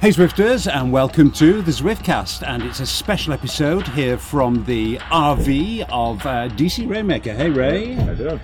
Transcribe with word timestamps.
Hey 0.00 0.10
Zwifters, 0.10 0.72
and 0.72 0.92
welcome 0.92 1.32
to 1.32 1.60
the 1.60 1.72
Zwiftcast, 1.72 2.46
and 2.46 2.62
it's 2.62 2.78
a 2.78 2.86
special 2.86 3.32
episode 3.32 3.84
here 3.88 4.16
from 4.16 4.64
the 4.64 4.98
RV 4.98 5.86
of 5.90 6.24
uh, 6.24 6.48
DC 6.50 6.88
Rainmaker. 6.88 7.34
Hey 7.34 7.50
Ray. 7.50 7.94
How 7.94 8.12
you 8.12 8.16
doing? 8.16 8.40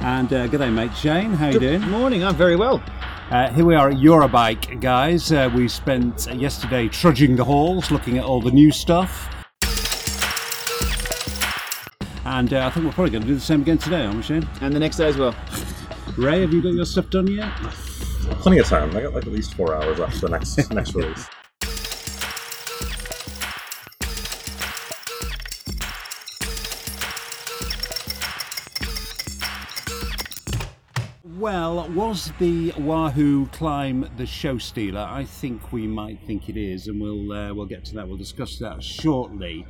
And 0.00 0.32
uh, 0.32 0.46
good 0.46 0.56
day, 0.56 0.70
mate 0.70 0.96
Shane. 0.96 1.34
How 1.34 1.48
you 1.50 1.60
doing? 1.60 1.80
Good 1.82 1.90
morning, 1.90 2.24
I'm 2.24 2.34
very 2.34 2.56
well. 2.56 2.82
Uh, 3.30 3.50
here 3.50 3.66
we 3.66 3.74
are 3.74 3.90
at 3.90 3.98
Eurobike, 3.98 4.80
guys. 4.80 5.30
Uh, 5.30 5.50
we 5.54 5.68
spent 5.68 6.26
yesterday 6.34 6.88
trudging 6.88 7.36
the 7.36 7.44
halls, 7.44 7.90
looking 7.90 8.16
at 8.16 8.24
all 8.24 8.40
the 8.40 8.52
new 8.52 8.72
stuff. 8.72 9.28
And 12.24 12.54
uh, 12.54 12.66
I 12.66 12.70
think 12.70 12.86
we're 12.86 12.92
probably 12.92 13.10
going 13.10 13.22
to 13.22 13.28
do 13.28 13.34
the 13.34 13.40
same 13.40 13.60
again 13.60 13.76
today, 13.76 14.06
aren't 14.06 14.16
we, 14.16 14.22
Shane? 14.22 14.48
And 14.62 14.74
the 14.74 14.80
next 14.80 14.96
day 14.96 15.08
as 15.08 15.18
well. 15.18 15.34
Ray, 16.16 16.40
have 16.40 16.54
you 16.54 16.62
got 16.62 16.72
your 16.72 16.86
stuff 16.86 17.10
done 17.10 17.26
yet? 17.26 17.52
Plenty 18.40 18.58
of 18.58 18.66
time. 18.66 18.96
I 18.96 19.02
got 19.02 19.12
like 19.12 19.26
at 19.26 19.32
least 19.32 19.52
four 19.52 19.74
hours 19.74 19.98
left 19.98 20.14
for 20.14 20.28
the 20.28 20.30
next 20.30 20.70
next 20.72 20.94
release. 20.94 21.28
Well, 31.38 31.86
was 31.90 32.32
the 32.38 32.72
Wahoo 32.78 33.44
climb 33.48 34.08
the 34.16 34.24
show 34.24 34.56
stealer? 34.56 35.06
I 35.06 35.24
think 35.26 35.70
we 35.70 35.86
might 35.86 36.20
think 36.26 36.48
it 36.48 36.56
is, 36.56 36.86
and 36.86 36.98
we'll 36.98 37.32
uh, 37.32 37.52
we'll 37.52 37.66
get 37.66 37.84
to 37.86 37.94
that. 37.96 38.08
We'll 38.08 38.16
discuss 38.16 38.58
that 38.60 38.82
shortly. 38.82 39.66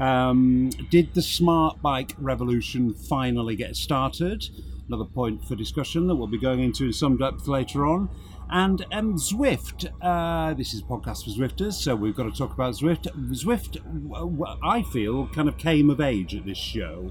Um, 0.00 0.70
did 0.90 1.12
the 1.12 1.20
smart 1.20 1.82
bike 1.82 2.14
revolution 2.18 2.94
finally 2.94 3.54
get 3.54 3.76
started? 3.76 4.48
Another 4.88 5.04
point 5.04 5.42
for 5.46 5.54
discussion 5.54 6.06
that 6.08 6.14
we'll 6.14 6.26
be 6.26 6.38
going 6.38 6.60
into 6.60 6.84
in 6.84 6.92
some 6.92 7.16
depth 7.16 7.48
later 7.48 7.86
on. 7.86 8.10
And 8.50 8.84
um, 8.92 9.14
Zwift, 9.16 9.90
uh, 10.02 10.52
this 10.54 10.74
is 10.74 10.80
a 10.80 10.84
podcast 10.84 11.24
for 11.24 11.30
Zwifters, 11.30 11.72
so 11.72 11.96
we've 11.96 12.14
got 12.14 12.24
to 12.24 12.32
talk 12.32 12.52
about 12.52 12.74
Zwift. 12.74 13.06
Zwift, 13.32 13.78
I 14.62 14.82
feel, 14.82 15.26
kind 15.28 15.48
of 15.48 15.56
came 15.56 15.88
of 15.88 16.00
age 16.00 16.34
at 16.34 16.44
this 16.44 16.58
show. 16.58 17.10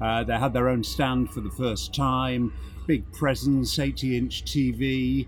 Uh, 0.00 0.22
they 0.22 0.38
had 0.38 0.52
their 0.52 0.68
own 0.68 0.84
stand 0.84 1.30
for 1.30 1.40
the 1.40 1.50
first 1.50 1.92
time, 1.92 2.52
big 2.86 3.10
presence, 3.12 3.78
80 3.78 4.16
inch 4.16 4.44
TV. 4.44 5.26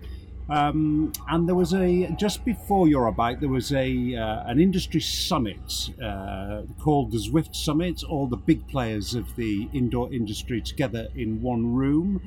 Um, 0.51 1.13
and 1.29 1.47
there 1.47 1.55
was 1.55 1.73
a 1.73 2.09
just 2.17 2.43
before 2.43 2.85
Eurobike, 2.85 3.39
there 3.39 3.47
was 3.47 3.71
a 3.71 4.15
uh, 4.15 4.43
an 4.47 4.59
industry 4.59 4.99
summit 4.99 5.89
uh, 6.03 6.63
called 6.77 7.13
the 7.13 7.19
Zwift 7.19 7.55
Summit. 7.55 8.03
All 8.03 8.27
the 8.27 8.35
big 8.35 8.67
players 8.67 9.15
of 9.15 9.33
the 9.37 9.69
indoor 9.73 10.13
industry 10.13 10.61
together 10.61 11.07
in 11.15 11.41
one 11.41 11.73
room. 11.73 12.21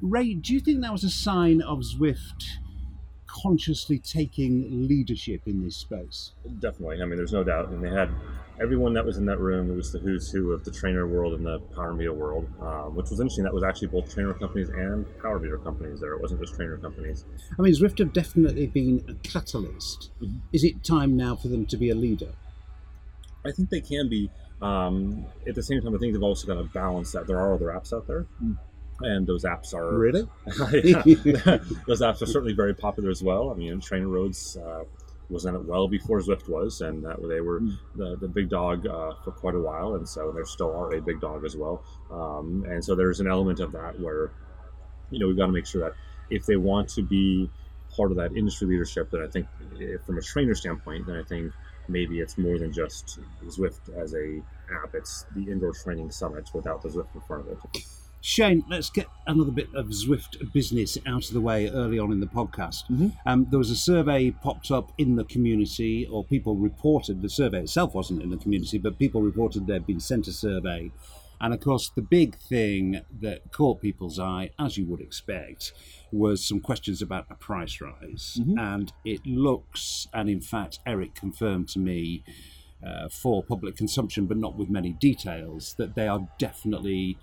Ray, 0.00 0.34
do 0.34 0.54
you 0.54 0.60
think 0.60 0.80
that 0.82 0.92
was 0.92 1.02
a 1.02 1.10
sign 1.10 1.60
of 1.60 1.80
Zwift 1.80 2.44
consciously 3.26 3.98
taking 3.98 4.86
leadership 4.88 5.42
in 5.46 5.62
this 5.62 5.76
space? 5.76 6.32
Definitely. 6.58 7.02
I 7.02 7.06
mean, 7.06 7.16
there's 7.16 7.32
no 7.32 7.44
doubt. 7.44 7.68
And 7.68 7.82
they 7.82 7.90
had 7.90 8.10
everyone 8.60 8.94
that 8.94 9.04
was 9.04 9.16
in 9.18 9.26
that 9.26 9.38
room. 9.38 9.70
It 9.70 9.76
was 9.76 9.92
the 9.92 9.98
who's 9.98 10.30
who 10.30 10.52
of 10.52 10.64
the 10.64 10.70
trainer 10.70 11.06
world 11.06 11.34
and 11.34 11.44
the 11.44 11.58
power 11.74 11.92
meter 11.92 12.12
world, 12.12 12.48
um, 12.60 12.94
which 12.94 13.10
was 13.10 13.20
interesting. 13.20 13.44
That 13.44 13.54
was 13.54 13.64
actually 13.64 13.88
both 13.88 14.12
trainer 14.12 14.34
companies 14.34 14.68
and 14.70 15.06
power 15.20 15.38
meter 15.38 15.58
companies 15.58 16.00
there. 16.00 16.12
It 16.14 16.20
wasn't 16.20 16.40
just 16.40 16.54
trainer 16.54 16.78
companies. 16.78 17.24
I 17.58 17.62
mean, 17.62 17.74
Zwift 17.74 17.98
have 17.98 18.12
definitely 18.12 18.66
been 18.66 19.04
a 19.08 19.14
catalyst. 19.28 20.10
Mhm. 20.22 20.40
Is 20.52 20.64
it 20.64 20.82
time 20.84 21.16
now 21.16 21.36
for 21.36 21.48
them 21.48 21.66
to 21.66 21.76
be 21.76 21.90
a 21.90 21.94
leader? 21.94 22.32
I 23.44 23.52
think 23.52 23.70
they 23.70 23.80
can 23.80 24.08
be. 24.08 24.30
Um, 24.62 25.26
at 25.46 25.54
the 25.54 25.62
same 25.62 25.82
time, 25.82 25.94
I 25.94 25.98
think 25.98 26.14
they've 26.14 26.22
also 26.22 26.46
got 26.46 26.54
to 26.54 26.64
balance 26.64 27.12
that 27.12 27.26
there 27.26 27.38
are 27.38 27.52
other 27.52 27.66
apps 27.66 27.92
out 27.92 28.06
there. 28.06 28.24
And 29.00 29.26
those 29.26 29.44
apps 29.44 29.74
are 29.74 29.96
Really? 29.98 30.26
Those 31.86 32.00
apps 32.00 32.22
are 32.22 32.26
certainly 32.26 32.54
very 32.54 32.74
popular 32.74 33.10
as 33.10 33.22
well. 33.22 33.50
I 33.50 33.54
mean, 33.54 33.80
Trainer 33.80 34.08
Roads 34.08 34.56
uh, 34.56 34.84
was 35.28 35.44
in 35.44 35.54
it 35.54 35.64
well 35.64 35.86
before 35.88 36.18
Zwift 36.20 36.48
was, 36.48 36.80
and 36.80 37.04
that 37.04 37.16
they 37.28 37.40
were 37.40 37.60
Mm. 37.60 37.76
the, 37.94 38.16
the 38.16 38.28
big 38.28 38.48
dog 38.48 38.86
uh, 38.86 39.12
for 39.24 39.32
quite 39.32 39.54
a 39.54 39.60
while, 39.60 39.96
and 39.96 40.08
so 40.08 40.32
they 40.32 40.42
still 40.44 40.74
are 40.74 40.94
a 40.94 41.00
big 41.02 41.20
dog 41.20 41.44
as 41.44 41.56
well. 41.56 41.82
Um, 42.10 42.64
and 42.68 42.84
so 42.84 42.94
there's 42.94 43.20
an 43.20 43.26
element 43.26 43.60
of 43.60 43.72
that 43.72 43.98
where, 44.00 44.30
you 45.10 45.18
know, 45.18 45.26
we've 45.26 45.36
got 45.36 45.46
to 45.46 45.52
make 45.52 45.66
sure 45.66 45.82
that 45.82 45.94
if 46.30 46.46
they 46.46 46.56
want 46.56 46.88
to 46.90 47.02
be 47.02 47.50
part 47.94 48.10
of 48.10 48.16
that 48.16 48.32
industry 48.36 48.66
leadership, 48.68 49.10
that 49.10 49.20
I 49.20 49.26
think 49.28 49.46
if, 49.78 50.02
from 50.04 50.16
a 50.18 50.22
trainer 50.22 50.54
standpoint, 50.54 51.06
then 51.06 51.16
I 51.16 51.22
think 51.22 51.52
maybe 51.88 52.20
it's 52.20 52.36
more 52.38 52.58
than 52.58 52.72
just 52.72 53.18
Zwift 53.46 53.94
as 53.96 54.14
a 54.14 54.42
app. 54.82 54.94
It's 54.94 55.26
the 55.34 55.50
indoor 55.50 55.72
training 55.72 56.10
summit 56.10 56.48
without 56.54 56.82
the 56.82 56.88
Zwift 56.88 57.14
in 57.14 57.20
front 57.22 57.46
of 57.50 57.58
it. 57.74 57.84
Shane, 58.20 58.64
let's 58.68 58.90
get 58.90 59.06
another 59.26 59.52
bit 59.52 59.68
of 59.74 59.86
Zwift 59.86 60.52
business 60.52 60.98
out 61.06 61.28
of 61.28 61.32
the 61.32 61.40
way 61.40 61.68
early 61.68 61.98
on 61.98 62.10
in 62.10 62.20
the 62.20 62.26
podcast. 62.26 62.88
Mhm. 62.90 63.16
Um, 63.24 63.46
there 63.50 63.58
was 63.58 63.70
a 63.70 63.76
survey 63.76 64.30
popped 64.32 64.70
up 64.70 64.92
in 64.98 65.16
the 65.16 65.24
community, 65.24 66.06
or 66.06 66.24
people 66.24 66.56
reported 66.56 67.22
the 67.22 67.28
survey 67.28 67.60
itself 67.60 67.94
wasn't 67.94 68.22
in 68.22 68.30
the 68.30 68.36
community, 68.36 68.78
but 68.78 68.98
people 68.98 69.22
reported 69.22 69.66
they'd 69.66 69.86
been 69.86 70.00
sent 70.00 70.26
a 70.26 70.32
survey. 70.32 70.90
And 71.40 71.52
of 71.52 71.60
course, 71.60 71.90
the 71.94 72.02
big 72.02 72.36
thing 72.38 73.02
that 73.20 73.52
caught 73.52 73.82
people's 73.82 74.18
eye, 74.18 74.50
as 74.58 74.78
you 74.78 74.86
would 74.86 75.00
expect, 75.00 75.72
was 76.10 76.42
some 76.42 76.60
questions 76.60 77.02
about 77.02 77.26
a 77.30 77.34
price 77.34 77.80
rise. 77.80 78.40
Mhm. 78.40 78.58
And 78.58 78.92
it 79.04 79.24
looks, 79.26 80.08
and 80.14 80.30
in 80.30 80.40
fact, 80.40 80.80
Eric 80.86 81.14
confirmed 81.14 81.68
to 81.70 81.78
me 81.78 82.24
uh, 82.82 83.08
for 83.08 83.42
public 83.42 83.74
consumption, 83.74 84.26
but 84.26 84.36
not 84.36 84.56
with 84.56 84.68
many 84.68 84.92
details, 84.92 85.74
that 85.78 85.94
they 85.94 86.06
are 86.06 86.28
definitely 86.38 87.16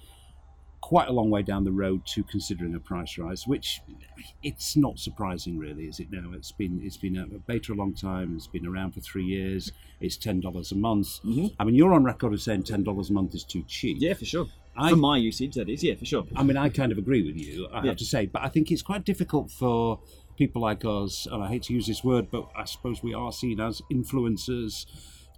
quite 0.84 1.08
a 1.08 1.14
long 1.14 1.30
way 1.30 1.42
down 1.42 1.64
the 1.64 1.72
road 1.72 2.06
to 2.06 2.24
considering 2.24 2.76
a 2.76 2.80
price 2.80 3.18
rise, 3.18 3.48
which 3.48 3.80
it's 4.44 4.76
not 4.76 5.00
surprising 5.00 5.58
really, 5.58 5.86
is 5.86 6.00
it 6.02 6.12
now? 6.12 6.32
It's 6.34 6.52
been 6.52 6.82
it's 6.84 6.98
been 6.98 7.16
a 7.18 7.26
beta 7.50 7.72
a 7.72 7.76
long 7.82 7.94
time, 7.94 8.34
it's 8.36 8.48
been 8.48 8.68
around 8.68 8.92
for 8.92 9.00
three 9.00 9.24
years, 9.24 9.72
it's 10.02 10.18
ten 10.18 10.42
dollars 10.42 10.74
a 10.74 10.76
month. 10.76 11.08
Mhm. 11.24 11.54
I 11.58 11.64
mean 11.64 11.76
you're 11.76 11.94
on 11.94 12.04
record 12.04 12.34
as 12.34 12.44
saying 12.44 12.64
ten 12.64 12.84
dollars 12.84 13.10
a 13.10 13.14
month 13.14 13.34
is 13.34 13.46
too 13.46 13.64
cheap. 13.66 13.96
Yeah, 14.02 14.14
for 14.14 14.26
sure. 14.26 14.48
I- 14.76 14.90
for 14.90 14.98
my 14.98 15.18
usage, 15.18 15.54
that 15.56 15.70
is. 15.70 15.84
Yeah, 15.84 15.96
for 15.96 16.06
sure. 16.06 16.26
I 16.36 16.44
mean, 16.44 16.58
I 16.58 16.68
kind 16.70 16.92
of 16.92 16.98
agree 16.98 17.24
with 17.26 17.38
you, 17.38 17.68
I 17.68 17.78
Yeah. 17.82 17.90
have 17.92 17.98
to 17.98 18.06
say, 18.06 18.26
but 18.26 18.42
I 18.42 18.50
think 18.50 18.70
it's 18.72 18.82
quite 18.82 19.06
difficult 19.06 19.52
for 19.52 20.00
people 20.36 20.62
like 20.64 20.84
us, 20.84 21.28
and 21.32 21.42
I 21.44 21.48
hate 21.48 21.64
to 21.68 21.74
use 21.74 21.86
this 21.88 22.04
word, 22.04 22.26
but 22.32 22.50
I 22.56 22.66
suppose 22.66 23.02
we 23.04 23.14
are 23.14 23.32
seen 23.32 23.60
as 23.62 23.82
influencers, 23.92 24.86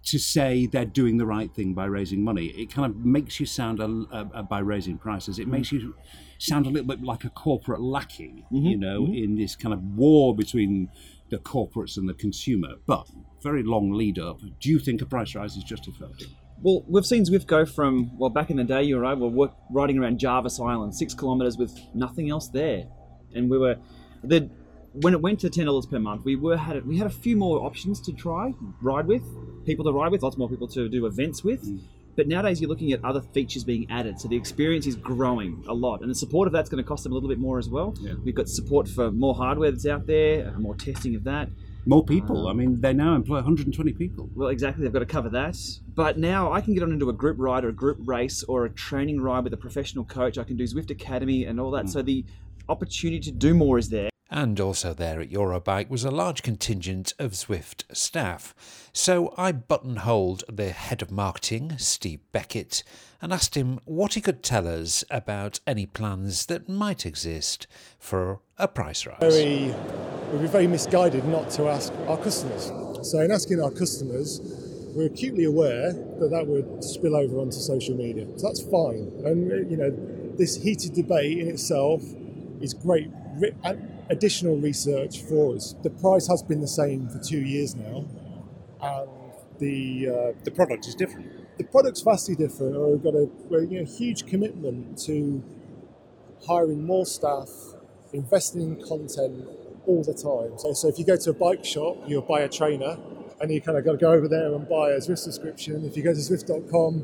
to 0.05 0.19
say 0.19 0.67
they're 0.67 0.85
doing 0.85 1.17
the 1.17 1.25
right 1.25 1.53
thing 1.53 1.73
by 1.73 1.85
raising 1.85 2.23
money. 2.23 2.47
It 2.47 2.71
kind 2.71 2.91
of 2.91 3.05
makes 3.05 3.39
you 3.39 3.45
sound, 3.45 3.79
a, 3.79 3.85
a, 3.85 4.29
a- 4.35 4.43
by 4.43 4.59
raising 4.59 4.97
prices, 4.97 5.39
it 5.39 5.45
hmm. 5.45 5.51
makes 5.51 5.71
you 5.71 5.95
sound 6.37 6.67
a 6.67 6.69
little 6.69 6.87
bit 6.87 7.03
like 7.03 7.23
a 7.23 7.29
corporate 7.29 7.81
lackey, 7.81 8.45
mm-hmm. 8.51 8.65
you 8.65 8.77
know, 8.77 9.01
mm-hmm. 9.01 9.13
in 9.13 9.35
this 9.35 9.55
kind 9.55 9.73
of 9.73 9.81
war 9.95 10.35
between 10.35 10.89
the 11.29 11.37
corporates 11.37 11.97
and 11.97 12.07
the 12.07 12.13
consumer. 12.13 12.75
But 12.85 13.07
very 13.41 13.63
long 13.63 13.91
lead 13.91 14.19
up. 14.19 14.39
Do 14.59 14.69
you 14.69 14.79
think 14.79 15.01
a 15.01 15.05
price 15.05 15.33
rise 15.35 15.55
is 15.55 15.63
justified? 15.63 16.23
Well, 16.61 16.85
we've 16.87 17.05
seen 17.05 17.23
Zwift 17.25 17.47
go 17.47 17.65
from, 17.65 18.17
well, 18.17 18.29
back 18.29 18.49
in 18.49 18.57
the 18.57 18.63
day, 18.63 18.83
you 18.83 18.97
and 18.97 19.07
I 19.07 19.13
were 19.13 19.27
work, 19.27 19.53
riding 19.71 19.97
around 19.97 20.19
Jarvis 20.19 20.59
Island, 20.59 20.95
six 20.95 21.13
kilometres 21.13 21.57
with 21.57 21.77
nothing 21.93 22.29
else 22.29 22.47
there. 22.47 22.85
And 23.33 23.49
we 23.49 23.57
were, 23.57 23.75
the, 24.23 24.49
when 25.01 25.13
it 25.13 25.21
went 25.21 25.39
to 25.41 25.49
$10 25.49 25.89
per 25.89 25.99
month, 25.99 26.23
we 26.23 26.35
were 26.35 26.57
had 26.57 26.77
a, 26.77 26.81
we 26.81 26.97
had 26.97 27.07
a 27.07 27.11
few 27.11 27.35
more 27.35 27.59
options 27.65 27.99
to 28.01 28.13
try, 28.13 28.53
ride 28.81 29.07
with, 29.07 29.23
people 29.65 29.83
to 29.85 29.91
ride 29.91 30.11
with, 30.11 30.23
lots 30.23 30.37
more 30.37 30.49
people 30.49 30.67
to 30.69 30.87
do 30.87 31.05
events 31.05 31.43
with. 31.43 31.63
Mm. 31.65 31.81
But 32.15 32.29
nowadays, 32.29 32.61
you're 32.61 32.69
looking 32.69 32.93
at 32.93 33.03
other 33.03 33.21
features 33.21 33.65
being 33.65 33.87
added, 33.91 34.21
so 34.21 34.29
the 34.29 34.37
experience 34.37 34.87
is 34.87 34.95
growing 34.95 35.65
a 35.67 35.73
lot, 35.73 35.99
and 35.99 36.09
the 36.09 36.15
support 36.15 36.47
of 36.47 36.53
that's 36.53 36.69
going 36.69 36.81
to 36.81 36.87
cost 36.87 37.03
them 37.03 37.11
a 37.11 37.15
little 37.15 37.27
bit 37.27 37.39
more 37.39 37.59
as 37.59 37.67
well. 37.67 37.93
Yeah. 37.99 38.13
We've 38.23 38.35
got 38.35 38.47
support 38.47 38.87
for 38.87 39.11
more 39.11 39.35
hardware 39.35 39.69
that's 39.69 39.85
out 39.85 40.07
there, 40.07 40.53
uh, 40.55 40.59
more 40.59 40.75
testing 40.75 41.15
of 41.15 41.25
that. 41.25 41.49
More 41.85 42.05
people. 42.05 42.47
Uh, 42.47 42.51
I 42.51 42.53
mean, 42.53 42.79
they 42.79 42.93
now 42.93 43.15
employ 43.15 43.35
120 43.35 43.91
people. 43.93 44.29
Well, 44.33 44.47
exactly. 44.47 44.83
They've 44.83 44.93
got 44.93 44.99
to 44.99 45.05
cover 45.05 45.29
that. 45.29 45.57
But 45.93 46.17
now 46.17 46.51
I 46.51 46.61
can 46.61 46.73
get 46.73 46.81
on 46.81 46.91
into 46.91 47.09
a 47.09 47.13
group 47.13 47.37
ride 47.37 47.63
or 47.63 47.69
a 47.69 47.73
group 47.73 47.97
race 48.05 48.43
or 48.43 48.65
a 48.65 48.69
training 48.69 49.21
ride 49.21 49.43
with 49.43 49.53
a 49.53 49.57
professional 49.57 50.03
coach. 50.03 50.37
I 50.37 50.45
can 50.45 50.55
do 50.55 50.63
Zwift 50.63 50.89
Academy 50.89 51.45
and 51.45 51.59
all 51.59 51.69
that. 51.71 51.85
Mm. 51.85 51.89
So 51.89 52.01
the 52.01 52.25
opportunity 52.69 53.19
to 53.19 53.31
do 53.31 53.53
more 53.53 53.77
is 53.77 53.89
there. 53.89 54.09
And 54.29 54.59
also 54.59 54.93
there 54.93 55.21
at 55.21 55.29
Eurobike 55.29 55.89
was 55.89 56.03
a 56.03 56.11
large 56.11 56.41
contingent 56.41 57.13
of 57.19 57.33
Zwift 57.33 57.83
staff. 57.95 58.55
So 58.91 59.33
I 59.37 59.51
buttonholed 59.51 60.43
the 60.51 60.71
head 60.71 61.01
of 61.01 61.11
marketing, 61.11 61.75
Steve 61.77 62.21
Beckett, 62.31 62.83
and 63.21 63.31
asked 63.31 63.55
him 63.55 63.79
what 63.85 64.15
he 64.15 64.21
could 64.21 64.41
tell 64.41 64.67
us 64.67 65.03
about 65.11 65.59
any 65.67 65.85
plans 65.85 66.47
that 66.47 66.67
might 66.67 67.05
exist 67.05 67.67
for 67.99 68.39
a 68.57 68.67
price 68.67 69.05
rise. 69.05 69.17
very, 69.19 69.73
we'd 70.31 70.41
be 70.41 70.47
very 70.47 70.67
misguided 70.67 71.25
not 71.25 71.49
to 71.51 71.67
ask 71.67 71.93
our 72.07 72.17
customers. 72.17 72.71
So, 73.03 73.19
in 73.19 73.31
asking 73.31 73.61
our 73.61 73.71
customers, 73.71 74.41
we're 74.95 75.07
acutely 75.07 75.43
aware 75.43 75.91
that 75.91 76.29
that 76.31 76.47
would 76.47 76.83
spill 76.83 77.15
over 77.15 77.39
onto 77.39 77.57
social 77.57 77.95
media. 77.95 78.25
So 78.37 78.47
that's 78.47 78.61
fine. 78.61 79.11
And 79.25 79.69
you 79.69 79.77
know, 79.77 79.91
this 80.37 80.55
heated 80.55 80.93
debate 80.93 81.37
in 81.37 81.49
itself 81.49 82.01
is 82.61 82.73
great 82.73 83.11
additional 84.09 84.57
research 84.57 85.21
for 85.23 85.55
us. 85.55 85.75
The 85.83 85.89
price 85.89 86.27
has 86.27 86.43
been 86.43 86.61
the 86.61 86.67
same 86.67 87.09
for 87.09 87.19
two 87.19 87.39
years 87.39 87.75
now, 87.75 88.05
and 88.81 89.09
the 89.59 90.09
uh, 90.09 90.39
The 90.43 90.51
product 90.51 90.87
is 90.87 90.95
different. 90.95 91.57
the 91.57 91.63
product's 91.63 92.01
vastly 92.01 92.35
different. 92.35 92.75
We've 92.79 93.03
got 93.03 93.15
a, 93.15 93.29
we're, 93.49 93.63
you 93.63 93.79
know, 93.79 93.85
huge 93.85 94.25
commitment 94.27 94.97
to 95.05 95.43
hiring 96.47 96.85
more 96.85 97.05
staff, 97.05 97.49
investing 98.13 98.61
in 98.61 98.85
content, 98.87 99.47
all 99.87 100.03
the 100.03 100.13
time. 100.13 100.57
So, 100.59 100.73
so 100.73 100.87
if 100.87 100.99
you 100.99 101.05
go 101.05 101.15
to 101.15 101.29
a 101.29 101.33
bike 101.33 101.63
shop, 101.63 101.97
you'll 102.07 102.21
buy 102.21 102.41
a 102.41 102.49
trainer, 102.49 102.97
and 103.39 103.51
you 103.51 103.61
kind 103.61 103.77
of 103.77 103.85
got 103.85 103.93
to 103.93 103.97
go 103.97 104.11
over 104.11 104.27
there 104.27 104.53
and 104.53 104.67
buy 104.67 104.91
a 104.91 104.97
Zwift 104.97 105.19
subscription. 105.19 105.85
If 105.85 105.95
you 105.97 106.03
go 106.03 106.13
to 106.13 106.19
Zwift.com, 106.19 107.03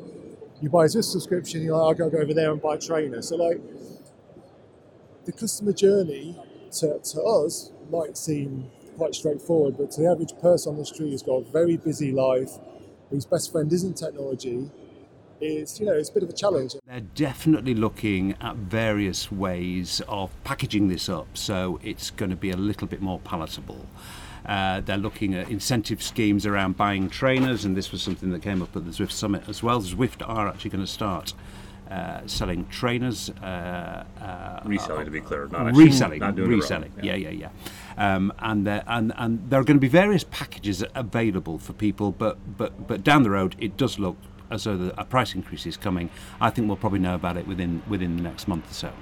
you 0.61 0.69
buy 0.69 0.85
a 0.85 0.87
Zwift 0.87 1.05
subscription, 1.05 1.63
you're 1.63 1.77
like, 1.77 1.99
I'll 1.99 2.09
go 2.09 2.17
over 2.19 2.33
there 2.33 2.51
and 2.51 2.61
buy 2.61 2.75
a 2.75 2.79
trainer. 2.79 3.21
So 3.21 3.35
like 3.37 3.59
the 5.25 5.31
customer 5.31 5.71
journey 5.73 6.35
to, 6.73 6.99
to 6.99 7.21
us 7.21 7.71
might 7.89 8.17
seem 8.17 8.69
quite 8.97 9.15
straightforward, 9.15 9.77
but 9.77 9.91
to 9.91 10.01
the 10.01 10.09
average 10.09 10.33
person 10.41 10.73
on 10.73 10.77
the 10.77 10.85
street 10.85 11.11
who's 11.11 11.23
got 11.23 11.35
a 11.35 11.51
very 11.51 11.77
busy 11.77 12.11
life, 12.11 12.51
whose 13.09 13.25
best 13.25 13.51
friend 13.51 13.71
isn't 13.71 13.95
technology, 13.97 14.69
it's 15.41 15.79
you 15.79 15.87
know 15.87 15.93
it's 15.93 16.09
a 16.09 16.13
bit 16.13 16.23
of 16.23 16.29
a 16.29 16.33
challenge. 16.33 16.75
They're 16.85 16.99
definitely 16.99 17.73
looking 17.73 18.35
at 18.39 18.55
various 18.55 19.31
ways 19.31 20.01
of 20.07 20.31
packaging 20.43 20.87
this 20.87 21.09
up 21.09 21.35
so 21.35 21.79
it's 21.83 22.11
going 22.11 22.29
to 22.29 22.35
be 22.35 22.51
a 22.51 22.57
little 22.57 22.87
bit 22.87 23.01
more 23.01 23.19
palatable. 23.19 23.87
Uh, 24.45 24.81
they're 24.81 24.97
looking 24.97 25.35
at 25.35 25.49
incentive 25.49 26.01
schemes 26.01 26.45
around 26.45 26.75
buying 26.75 27.09
trainers, 27.09 27.63
and 27.63 27.77
this 27.77 27.91
was 27.91 28.01
something 28.01 28.31
that 28.31 28.41
came 28.41 28.61
up 28.61 28.75
at 28.75 28.85
the 28.85 28.91
Zwift 28.91 29.11
Summit 29.11 29.43
as 29.47 29.61
well. 29.61 29.81
Zwift 29.81 30.27
are 30.27 30.47
actually 30.47 30.71
going 30.71 30.83
to 30.83 30.91
start 30.91 31.33
uh, 31.91 32.25
selling 32.25 32.65
trainers. 32.69 33.29
Uh, 33.29 34.05
uh, 34.21 34.61
reselling, 34.63 35.05
to 35.05 35.11
be 35.11 35.19
clear, 35.19 35.47
not 35.47 35.67
actually, 35.67 35.85
reselling, 35.85 36.19
not 36.19 36.37
reselling. 36.37 36.93
Yeah, 37.03 37.15
yeah, 37.15 37.29
yeah. 37.29 37.49
Um, 37.97 38.31
and 38.39 38.65
there, 38.65 38.83
and 38.87 39.11
and 39.17 39.49
there 39.49 39.59
are 39.59 39.63
going 39.63 39.77
to 39.77 39.81
be 39.81 39.89
various 39.89 40.23
packages 40.23 40.83
available 40.95 41.59
for 41.59 41.73
people, 41.73 42.11
but 42.11 42.37
but 42.57 42.87
but 42.87 43.03
down 43.03 43.23
the 43.23 43.29
road, 43.29 43.55
it 43.59 43.75
does 43.75 43.99
look 43.99 44.15
as 44.49 44.63
though 44.63 44.77
the, 44.77 44.99
a 44.99 45.05
price 45.05 45.35
increase 45.35 45.65
is 45.65 45.77
coming. 45.77 46.09
I 46.39 46.49
think 46.49 46.67
we'll 46.67 46.77
probably 46.77 46.99
know 46.99 47.15
about 47.15 47.35
it 47.35 47.45
within 47.45 47.83
within 47.89 48.15
the 48.15 48.23
next 48.23 48.47
month 48.47 48.71
or 48.71 48.73
so. 48.73 48.93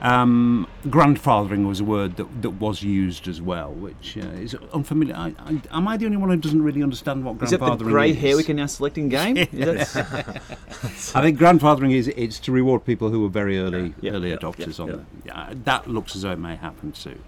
Um, 0.00 0.68
grandfathering 0.84 1.66
was 1.66 1.80
a 1.80 1.84
word 1.84 2.16
that, 2.16 2.42
that 2.42 2.50
was 2.50 2.82
used 2.82 3.26
as 3.26 3.42
well, 3.42 3.72
which 3.72 4.16
uh, 4.16 4.26
is 4.28 4.54
unfamiliar. 4.72 5.16
I, 5.16 5.34
I, 5.38 5.76
am 5.76 5.88
I 5.88 5.96
the 5.96 6.06
only 6.06 6.18
one 6.18 6.30
who 6.30 6.36
doesn't 6.36 6.62
really 6.62 6.82
understand 6.82 7.24
what 7.24 7.42
Is 7.42 7.50
that 7.50 7.60
grandfathering 7.60 7.78
the 7.78 7.84
grey 7.84 8.12
hair 8.12 8.36
we 8.36 8.44
can 8.44 8.56
now 8.56 8.66
select 8.66 8.96
in 8.96 9.08
game? 9.08 9.36
I 9.36 9.44
think 9.44 11.38
grandfathering 11.38 11.92
is 11.92 12.08
it's 12.08 12.38
to 12.40 12.52
reward 12.52 12.84
people 12.84 13.10
who 13.10 13.22
were 13.22 13.28
very 13.28 13.58
early 13.58 13.94
Yeah, 14.00 14.12
early 14.12 14.30
yeah, 14.30 14.36
adopters 14.36 14.78
yeah, 14.78 14.84
on 14.84 14.90
yeah. 14.90 14.96
the 14.96 15.04
yeah, 15.26 15.54
that 15.64 15.88
looks 15.88 16.14
as 16.14 16.22
though 16.22 16.32
it 16.32 16.38
may 16.38 16.54
happen 16.56 16.94
soon. 16.94 17.22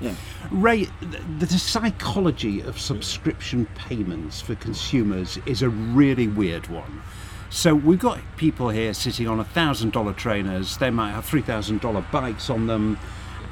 Yeah. 0.00 0.14
Ray, 0.52 0.84
the, 1.00 1.46
the 1.46 1.46
psychology 1.58 2.60
of 2.60 2.78
subscription 2.78 3.66
payments 3.74 4.40
for 4.40 4.54
consumers 4.54 5.38
is 5.46 5.62
a 5.62 5.68
really 5.68 6.28
weird 6.28 6.68
one. 6.68 7.02
So 7.50 7.74
we've 7.74 7.98
got 7.98 8.20
people 8.36 8.68
here 8.68 8.92
sitting 8.94 9.26
on 9.26 9.42
thousand 9.44 9.92
dollar 9.92 10.12
trainers. 10.12 10.76
They 10.76 10.90
might 10.90 11.12
have 11.12 11.24
three 11.24 11.42
thousand 11.42 11.80
dollar 11.80 12.04
bikes 12.12 12.50
on 12.50 12.66
them, 12.66 12.98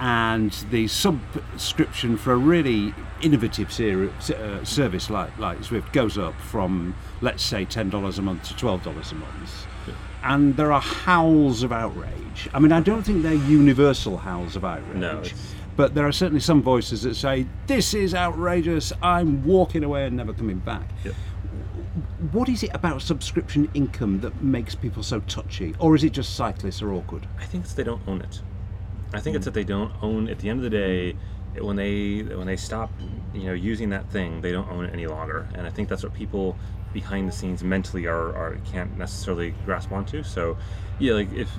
and 0.01 0.53
the 0.71 0.87
subscription 0.89 2.17
for 2.17 2.33
a 2.33 2.37
really 2.37 2.95
innovative 3.23 3.73
seri- 3.73 4.11
uh, 4.35 4.63
service 4.65 5.09
like 5.09 5.37
like 5.39 5.59
Zwift 5.61 5.93
goes 5.93 6.19
up 6.19 6.35
from 6.41 6.95
let's 7.21 7.43
say 7.43 7.65
ten 7.65 7.89
dollars 7.89 8.19
a 8.19 8.23
month 8.23 8.45
to 8.45 8.57
twelve 8.57 8.83
dollars 8.83 9.13
a 9.13 9.17
month. 9.17 9.67
And 10.23 10.57
there 10.57 10.73
are 10.73 10.81
howls 10.81 11.63
of 11.63 11.71
outrage. 11.71 12.49
I 12.53 12.59
mean, 12.59 12.73
I 12.73 12.81
don't 12.81 13.03
think 13.05 13.23
they're 13.23 13.33
universal 13.35 14.17
howls 14.17 14.57
of 14.57 14.65
outrage. 14.65 14.97
No, 14.97 15.23
But 15.77 15.95
there 15.95 16.05
are 16.05 16.11
certainly 16.11 16.41
some 16.41 16.63
voices 16.63 17.03
that 17.03 17.15
say, 17.15 17.47
This 17.69 17.95
is 17.95 18.13
outrageous, 18.13 18.93
I'm 19.01 19.45
walking 19.45 19.85
away 19.85 20.05
and 20.07 20.17
never 20.17 20.33
coming 20.33 20.59
back. 20.59 20.89
Yep. 21.05 21.15
What 22.33 22.49
is 22.49 22.63
it 22.63 22.71
about 22.75 23.03
subscription 23.03 23.71
income 23.75 24.21
that 24.21 24.43
makes 24.43 24.75
people 24.75 25.03
so 25.03 25.21
touchy? 25.21 25.75
Or 25.79 25.95
is 25.95 26.05
it 26.05 26.13
just 26.13 26.37
cyclists 26.37 26.83
are 26.83 26.93
awkward? 26.93 27.27
I 27.39 27.45
think 27.45 27.65
it's 27.65 27.75
they 27.75 27.85
don't 27.85 28.03
own 28.07 28.21
it. 28.21 28.41
I 29.13 29.21
think 29.21 29.37
it's 29.37 29.43
mm. 29.43 29.47
that 29.47 29.55
they 29.55 29.65
don't 29.65 29.93
own. 30.03 30.29
At 30.29 30.39
the 30.39 30.51
end 30.51 30.59
of 30.59 30.65
the 30.65 30.71
day, 30.71 31.17
when 31.59 31.77
they 31.77 32.23
when 32.23 32.47
they 32.47 32.57
stop, 32.57 32.91
you 33.33 33.45
know, 33.45 33.53
using 33.53 33.91
that 33.91 34.11
thing, 34.11 34.41
they 34.41 34.53
don't 34.53 34.69
own 34.71 34.85
it 34.85 34.93
any 34.93 35.07
longer. 35.07 35.49
And 35.55 35.67
I 35.67 35.71
think 35.71 35.89
that's 35.89 36.03
what 36.03 36.13
people 36.13 36.57
behind 36.93 37.29
the 37.29 37.33
scenes 37.33 37.63
mentally 37.63 38.07
are, 38.07 38.35
are 38.35 38.59
can't 38.71 38.97
necessarily 38.97 39.55
grasp 39.65 39.93
onto. 39.93 40.23
So, 40.23 40.57
yeah, 40.99 41.15
like 41.15 41.33
if 41.33 41.51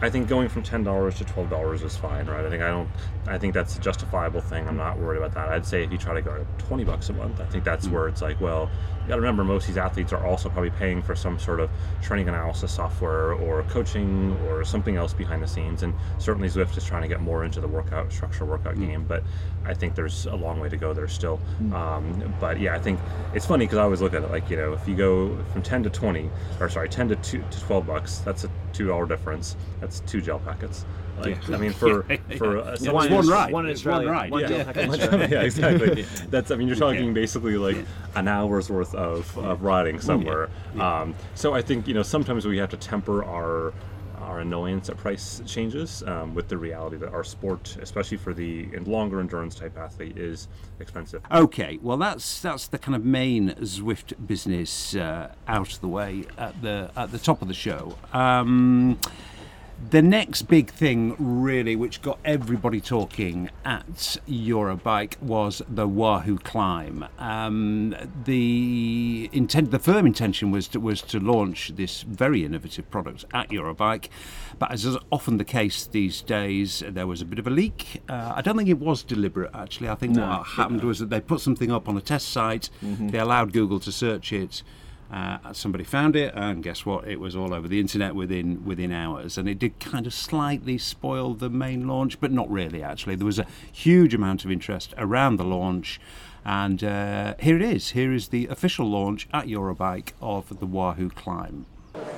I 0.00 0.10
think 0.10 0.28
going 0.28 0.48
from 0.48 0.62
ten 0.62 0.84
dollars 0.84 1.16
to 1.18 1.24
twelve 1.24 1.50
dollars 1.50 1.82
is 1.82 1.96
fine, 1.96 2.26
right? 2.26 2.44
I 2.44 2.50
think 2.50 2.62
I 2.62 2.68
don't. 2.68 2.88
I 3.26 3.38
think 3.38 3.54
that's 3.54 3.76
a 3.76 3.80
justifiable 3.80 4.40
thing. 4.40 4.68
I'm 4.68 4.76
not 4.76 4.98
worried 4.98 5.18
about 5.18 5.32
that. 5.34 5.48
I'd 5.48 5.64
say 5.64 5.82
if 5.82 5.90
you 5.90 5.98
try 5.98 6.14
to 6.14 6.22
go 6.22 6.36
to 6.36 6.64
twenty 6.64 6.84
bucks 6.84 7.08
a 7.08 7.14
month, 7.14 7.40
I 7.40 7.46
think 7.46 7.64
that's 7.64 7.86
hmm. 7.86 7.94
where 7.94 8.08
it's 8.08 8.20
like, 8.20 8.40
well, 8.40 8.70
you 9.02 9.08
got 9.08 9.16
to 9.16 9.20
remember 9.20 9.44
most 9.44 9.64
of 9.64 9.68
these 9.68 9.78
athletes 9.78 10.12
are 10.12 10.24
also 10.24 10.48
probably 10.48 10.70
paying 10.70 11.02
for 11.02 11.14
some 11.14 11.38
sort 11.38 11.60
of 11.60 11.70
training 12.02 12.28
analysis 12.28 12.72
software 12.72 13.32
or 13.32 13.62
coaching 13.64 14.36
or 14.46 14.64
something 14.64 14.96
else 14.96 15.12
behind 15.14 15.42
the 15.42 15.46
scenes. 15.46 15.82
And 15.82 15.94
certainly 16.18 16.48
Zwift 16.48 16.76
is 16.76 16.84
trying 16.84 17.02
to 17.02 17.08
get 17.08 17.20
more 17.20 17.44
into 17.44 17.60
the 17.60 17.68
workout 17.68 18.12
structure 18.12 18.44
workout 18.44 18.74
hmm. 18.74 18.86
game, 18.86 19.04
but 19.04 19.22
I 19.64 19.72
think 19.72 19.94
there's 19.94 20.26
a 20.26 20.36
long 20.36 20.60
way 20.60 20.68
to 20.68 20.76
go 20.76 20.92
there 20.92 21.08
still. 21.08 21.36
Hmm. 21.36 21.74
Um, 21.74 22.34
but 22.40 22.60
yeah, 22.60 22.74
I 22.74 22.78
think 22.78 23.00
it's 23.32 23.46
funny 23.46 23.64
because 23.64 23.78
I 23.78 23.82
always 23.82 24.02
look 24.02 24.12
at 24.14 24.22
it 24.22 24.30
like 24.30 24.50
you 24.50 24.56
know 24.56 24.74
if 24.74 24.86
you 24.86 24.94
go 24.94 25.36
from 25.52 25.62
ten 25.62 25.82
to 25.82 25.90
twenty, 25.90 26.30
or 26.60 26.68
sorry, 26.68 26.88
ten 26.88 27.08
to 27.08 27.16
two 27.16 27.42
to 27.50 27.60
twelve 27.60 27.86
bucks, 27.86 28.18
that's 28.18 28.44
a 28.44 28.50
two 28.74 28.88
dollar 28.88 29.06
difference. 29.06 29.56
That's 29.80 30.00
two 30.00 30.20
gel 30.20 30.40
packets. 30.40 30.84
Like, 31.18 31.48
I 31.48 31.56
mean, 31.58 31.72
for 31.72 32.04
Yeah. 32.10 32.16
for 32.36 32.56
a, 32.56 32.72
It's 32.72 32.82
one, 33.14 33.16
one 33.16 33.24
in- 33.26 33.30
ride. 33.30 33.52
One 33.52 33.64
in 33.66 33.70
It's 33.72 33.84
one 33.84 34.06
ride, 34.06 34.30
One 34.30 34.40
yeah. 34.42 34.48
gel 34.48 34.64
pack 34.64 34.76
in 34.76 34.90
Australia. 34.90 35.28
yeah, 35.30 35.42
exactly. 35.42 36.02
That's 36.30 36.50
I 36.50 36.56
mean, 36.56 36.68
you're 36.68 36.76
talking 36.76 37.14
basically 37.14 37.56
like 37.56 37.84
an 38.14 38.28
hour's 38.28 38.70
worth 38.70 38.94
of, 38.94 39.36
of 39.38 39.62
riding 39.62 40.00
somewhere. 40.00 40.48
Um, 40.78 41.14
so 41.34 41.54
I 41.54 41.62
think 41.62 41.86
you 41.88 41.94
know 41.94 42.02
sometimes 42.02 42.46
we 42.46 42.58
have 42.58 42.70
to 42.70 42.76
temper 42.76 43.24
our 43.24 43.72
our 44.20 44.40
annoyance 44.40 44.88
at 44.88 44.96
price 44.96 45.42
changes 45.44 46.02
um, 46.06 46.34
with 46.34 46.48
the 46.48 46.56
reality 46.56 46.96
that 46.96 47.12
our 47.12 47.22
sport, 47.22 47.76
especially 47.82 48.16
for 48.16 48.32
the 48.32 48.66
longer 48.86 49.20
endurance 49.20 49.54
type 49.54 49.76
athlete, 49.76 50.16
is 50.16 50.48
expensive. 50.80 51.20
Okay, 51.30 51.78
well 51.82 51.98
that's 51.98 52.40
that's 52.40 52.66
the 52.68 52.78
kind 52.78 52.94
of 52.96 53.04
main 53.04 53.50
Zwift 53.60 54.14
business 54.26 54.96
uh, 54.96 55.34
out 55.46 55.72
of 55.74 55.80
the 55.82 55.88
way 55.88 56.24
at 56.38 56.60
the 56.62 56.90
at 56.96 57.12
the 57.12 57.18
top 57.18 57.42
of 57.42 57.48
the 57.48 57.54
show. 57.54 57.98
Um, 58.14 58.98
the 59.90 60.02
next 60.02 60.42
big 60.42 60.70
thing, 60.70 61.14
really, 61.18 61.76
which 61.76 62.02
got 62.02 62.18
everybody 62.24 62.80
talking 62.80 63.50
at 63.64 64.18
Eurobike, 64.28 65.20
was 65.20 65.62
the 65.68 65.86
Wahoo 65.86 66.38
climb. 66.38 67.06
Um, 67.18 67.94
the 68.24 69.28
intent, 69.32 69.70
the 69.70 69.78
firm 69.78 70.06
intention 70.06 70.50
was 70.50 70.68
to, 70.68 70.80
was 70.80 71.02
to 71.02 71.20
launch 71.20 71.72
this 71.76 72.02
very 72.02 72.44
innovative 72.44 72.90
product 72.90 73.24
at 73.32 73.50
Eurobike, 73.50 74.08
but 74.58 74.72
as 74.72 74.84
is 74.84 74.96
often 75.12 75.38
the 75.38 75.44
case 75.44 75.86
these 75.86 76.22
days, 76.22 76.82
there 76.88 77.06
was 77.06 77.20
a 77.20 77.24
bit 77.24 77.38
of 77.38 77.46
a 77.46 77.50
leak. 77.50 78.02
Uh, 78.08 78.32
I 78.36 78.42
don't 78.42 78.56
think 78.56 78.68
it 78.68 78.78
was 78.78 79.02
deliberate, 79.02 79.50
actually. 79.54 79.88
I 79.88 79.94
think 79.94 80.16
what 80.16 80.46
happened 80.46 80.82
was 80.82 80.98
that 81.00 81.10
they 81.10 81.20
put 81.20 81.40
something 81.40 81.70
up 81.70 81.88
on 81.88 81.96
a 81.96 82.00
test 82.00 82.28
site. 82.28 82.70
They 83.10 83.18
allowed 83.18 83.52
Google 83.52 83.80
to 83.80 83.92
search 83.92 84.32
it. 84.32 84.62
Uh, 85.14 85.52
somebody 85.52 85.84
found 85.84 86.16
it, 86.16 86.34
and 86.34 86.60
guess 86.60 86.84
what? 86.84 87.06
It 87.06 87.20
was 87.20 87.36
all 87.36 87.54
over 87.54 87.68
the 87.68 87.78
internet 87.78 88.16
within 88.16 88.64
within 88.64 88.90
hours, 88.90 89.38
and 89.38 89.48
it 89.48 89.60
did 89.60 89.78
kind 89.78 90.08
of 90.08 90.12
slightly 90.12 90.76
spoil 90.76 91.34
the 91.34 91.48
main 91.48 91.86
launch, 91.86 92.18
but 92.18 92.32
not 92.32 92.50
really. 92.50 92.82
Actually, 92.82 93.14
there 93.14 93.24
was 93.24 93.38
a 93.38 93.46
huge 93.70 94.12
amount 94.12 94.44
of 94.44 94.50
interest 94.50 94.92
around 94.98 95.36
the 95.36 95.44
launch, 95.44 96.00
and 96.44 96.82
uh, 96.82 97.34
here 97.38 97.54
it 97.54 97.62
is. 97.62 97.90
Here 97.90 98.12
is 98.12 98.28
the 98.28 98.48
official 98.48 98.86
launch 98.86 99.28
at 99.32 99.46
Eurobike 99.46 100.14
of 100.20 100.58
the 100.58 100.66
Wahoo 100.66 101.10
Climb. 101.10 101.66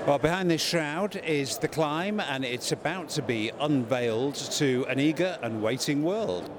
Well, 0.07 0.19
behind 0.19 0.51
this 0.51 0.63
shroud 0.63 1.17
is 1.17 1.59
the 1.59 1.69
climb, 1.69 2.19
and 2.19 2.47
it's 2.47 2.73
about 2.73 3.11
to 3.11 3.21
be 3.21 3.51
unveiled 3.61 4.37
to 4.53 4.87
an 4.89 4.99
eager 5.01 5.39
and 5.43 5.63
waiting 5.63 6.03
world. 6.03 6.51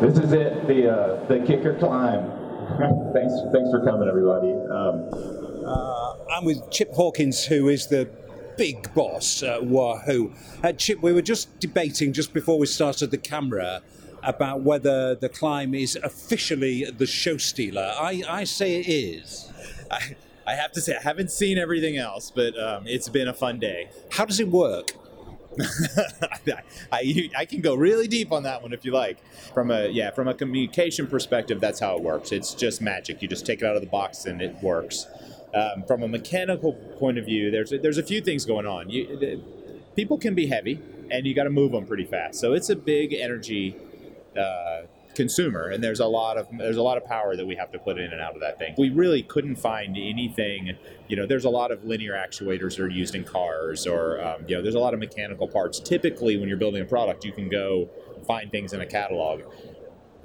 This 0.00 0.18
is 0.18 0.32
it, 0.32 0.66
the 0.66 0.90
uh, 0.92 1.24
the 1.26 1.38
kicker 1.46 1.78
climb. 1.78 2.39
thanks, 3.12 3.34
thanks 3.52 3.70
for 3.70 3.82
coming, 3.84 4.08
everybody. 4.08 4.52
Um, 4.70 5.08
I'm 6.30 6.44
with 6.44 6.70
Chip 6.70 6.92
Hawkins, 6.92 7.44
who 7.44 7.68
is 7.68 7.86
the 7.88 8.08
big 8.56 8.92
boss 8.94 9.42
at 9.42 9.64
Wahoo. 9.64 10.32
Uh, 10.62 10.72
Chip, 10.72 11.02
we 11.02 11.12
were 11.12 11.22
just 11.22 11.58
debating 11.58 12.12
just 12.12 12.32
before 12.32 12.58
we 12.58 12.66
started 12.66 13.10
the 13.10 13.18
camera 13.18 13.82
about 14.22 14.62
whether 14.62 15.14
the 15.14 15.28
climb 15.28 15.74
is 15.74 15.96
officially 15.96 16.84
the 16.84 17.06
show 17.06 17.36
stealer. 17.36 17.92
I, 17.98 18.22
I 18.28 18.44
say 18.44 18.76
it 18.80 18.88
is. 18.88 19.50
I, 19.90 20.16
I 20.46 20.54
have 20.54 20.72
to 20.72 20.80
say, 20.80 20.96
I 20.96 21.02
haven't 21.02 21.30
seen 21.30 21.58
everything 21.58 21.96
else, 21.96 22.30
but 22.30 22.58
um, 22.58 22.86
it's 22.86 23.08
been 23.08 23.28
a 23.28 23.34
fun 23.34 23.58
day. 23.58 23.88
How 24.10 24.24
does 24.24 24.40
it 24.40 24.48
work? 24.48 24.92
I, 26.92 27.30
I 27.36 27.44
can 27.44 27.60
go 27.60 27.74
really 27.74 28.06
deep 28.06 28.32
on 28.32 28.44
that 28.44 28.62
one 28.62 28.72
if 28.72 28.84
you 28.84 28.92
like. 28.92 29.18
From 29.52 29.70
a 29.70 29.88
yeah, 29.88 30.10
from 30.10 30.28
a 30.28 30.34
communication 30.34 31.06
perspective, 31.06 31.60
that's 31.60 31.80
how 31.80 31.96
it 31.96 32.02
works. 32.02 32.32
It's 32.32 32.54
just 32.54 32.80
magic. 32.80 33.20
You 33.22 33.28
just 33.28 33.46
take 33.46 33.62
it 33.62 33.64
out 33.64 33.74
of 33.74 33.82
the 33.82 33.88
box 33.88 34.26
and 34.26 34.40
it 34.40 34.56
works. 34.62 35.06
Um, 35.52 35.82
from 35.86 36.02
a 36.02 36.08
mechanical 36.08 36.74
point 36.74 37.18
of 37.18 37.24
view, 37.24 37.50
there's 37.50 37.70
there's 37.70 37.98
a 37.98 38.02
few 38.02 38.20
things 38.20 38.44
going 38.44 38.66
on. 38.66 38.88
You, 38.88 39.18
the, 39.18 39.40
people 39.96 40.18
can 40.18 40.34
be 40.34 40.46
heavy, 40.46 40.80
and 41.10 41.26
you 41.26 41.34
got 41.34 41.44
to 41.44 41.50
move 41.50 41.72
them 41.72 41.86
pretty 41.86 42.04
fast. 42.04 42.38
So 42.38 42.52
it's 42.52 42.70
a 42.70 42.76
big 42.76 43.12
energy 43.12 43.76
uh, 44.38 44.82
consumer, 45.20 45.68
and 45.68 45.84
there's 45.84 46.00
a 46.00 46.06
lot 46.06 46.38
of 46.38 46.46
there's 46.56 46.78
a 46.78 46.82
lot 46.82 46.96
of 46.96 47.04
power 47.04 47.36
that 47.36 47.46
we 47.46 47.54
have 47.54 47.70
to 47.70 47.78
put 47.78 47.98
in 47.98 48.10
and 48.10 48.22
out 48.22 48.34
of 48.34 48.40
that 48.40 48.58
thing. 48.58 48.74
We 48.78 48.88
really 48.88 49.22
couldn't 49.22 49.56
find 49.56 49.94
anything. 49.98 50.78
You 51.08 51.16
know, 51.16 51.26
there's 51.26 51.44
a 51.44 51.50
lot 51.50 51.70
of 51.70 51.84
linear 51.84 52.14
actuators 52.14 52.76
that 52.76 52.80
are 52.80 52.88
used 52.88 53.14
in 53.14 53.24
cars, 53.24 53.86
or 53.86 54.18
um, 54.24 54.44
you 54.48 54.56
know, 54.56 54.62
there's 54.62 54.74
a 54.74 54.78
lot 54.78 54.94
of 54.94 55.00
mechanical 55.00 55.46
parts. 55.46 55.78
Typically, 55.78 56.38
when 56.38 56.48
you're 56.48 56.56
building 56.56 56.80
a 56.80 56.86
product, 56.86 57.22
you 57.26 57.32
can 57.32 57.50
go 57.50 57.90
find 58.26 58.50
things 58.50 58.72
in 58.72 58.80
a 58.80 58.86
catalog. 58.86 59.42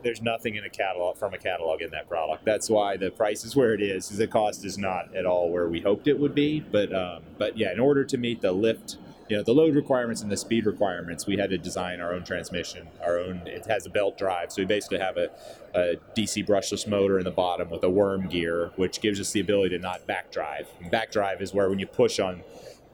There's 0.02 0.22
nothing 0.22 0.56
in 0.56 0.64
a 0.64 0.70
catalog 0.70 1.18
from 1.18 1.34
a 1.34 1.38
catalog 1.38 1.82
in 1.82 1.90
that 1.92 2.08
product. 2.08 2.46
That's 2.46 2.70
why 2.70 2.96
the 2.96 3.12
price 3.12 3.44
is 3.44 3.54
where 3.54 3.74
it 3.74 3.82
is. 3.82 4.12
Is 4.12 4.18
the 4.18 4.28
cost 4.28 4.64
is 4.64 4.78
not 4.78 5.14
at 5.14 5.26
all 5.26 5.50
where 5.50 5.68
we 5.68 5.82
hoped 5.82 6.08
it 6.08 6.18
would 6.18 6.36
be. 6.36 6.62
But 6.62 6.94
um, 6.94 7.24
but 7.38 7.58
yeah, 7.58 7.74
in 7.74 7.82
order 7.82 8.06
to 8.06 8.18
meet 8.18 8.40
the 8.40 8.54
lift, 8.54 8.98
you 9.28 9.38
know, 9.38 9.44
the 9.44 9.54
load 9.54 9.76
requirements 9.76 10.22
and 10.22 10.32
the 10.32 10.38
speed 10.38 10.66
requirements, 10.66 11.26
we 11.26 11.38
had 11.38 11.50
to 11.50 11.58
design 11.58 12.00
our 12.00 12.14
own 12.14 12.24
transmission. 12.24 12.88
Our 13.04 13.20
own. 13.20 13.42
It 13.46 13.66
has 13.66 13.86
a 13.86 13.90
belt 13.90 14.18
drive, 14.18 14.52
so 14.52 14.62
we 14.62 14.66
basically 14.66 15.00
have 15.00 15.18
a, 15.18 15.30
a 15.74 15.96
DC 16.16 16.46
brushless 16.48 16.88
motor 16.88 17.18
in 17.18 17.26
the 17.26 17.32
bottom 17.32 17.70
with 17.70 17.84
a 17.84 17.90
worm 17.90 18.28
gear, 18.28 18.72
which 18.76 19.02
gives 19.02 19.20
us 19.20 19.32
the 19.32 19.40
ability 19.40 19.76
to 19.76 19.82
not 19.82 20.06
back 20.06 20.32
drive. 20.32 20.68
And 20.80 20.92
back 20.92 21.12
drive 21.12 21.42
is 21.42 21.54
where 21.54 21.70
when 21.70 21.80
you 21.80 21.88
push 21.88 22.20
on 22.20 22.44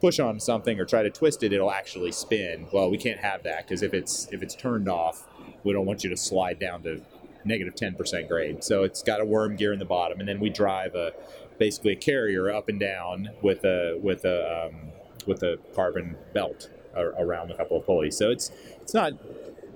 push 0.00 0.18
on 0.18 0.40
something 0.40 0.80
or 0.80 0.84
try 0.84 1.02
to 1.02 1.10
twist 1.10 1.44
it, 1.44 1.52
it'll 1.52 1.70
actually 1.70 2.10
spin. 2.10 2.66
Well, 2.72 2.90
we 2.90 2.98
can't 2.98 3.20
have 3.20 3.44
that 3.44 3.68
because 3.68 3.82
if 3.82 3.92
it's 3.92 4.26
if 4.32 4.42
it's 4.42 4.54
turned 4.54 4.88
off, 4.88 5.28
we 5.64 5.72
don't 5.72 5.86
want 5.86 6.02
you 6.02 6.10
to 6.10 6.16
slide 6.16 6.58
down 6.58 6.82
to 6.84 7.02
negative 7.44 7.74
10% 7.74 8.28
grade. 8.28 8.62
So 8.64 8.84
it's 8.84 9.02
got 9.02 9.20
a 9.20 9.24
worm 9.24 9.56
gear 9.56 9.72
in 9.72 9.78
the 9.78 9.84
bottom, 9.84 10.20
and 10.20 10.28
then 10.28 10.40
we 10.40 10.48
drive 10.48 10.94
a 10.94 11.12
basically 11.58 11.92
a 11.92 11.96
carrier 11.96 12.50
up 12.50 12.68
and 12.68 12.80
down 12.80 13.30
with 13.42 13.64
a 13.64 13.98
with 14.02 14.24
a 14.24 14.66
um, 14.66 14.91
with 15.26 15.42
a 15.42 15.58
carbon 15.74 16.16
belt 16.32 16.68
around 16.94 17.50
a 17.50 17.56
couple 17.56 17.78
of 17.78 17.86
pulleys. 17.86 18.16
So 18.16 18.30
it's 18.30 18.50
it's 18.80 18.94
not 18.94 19.12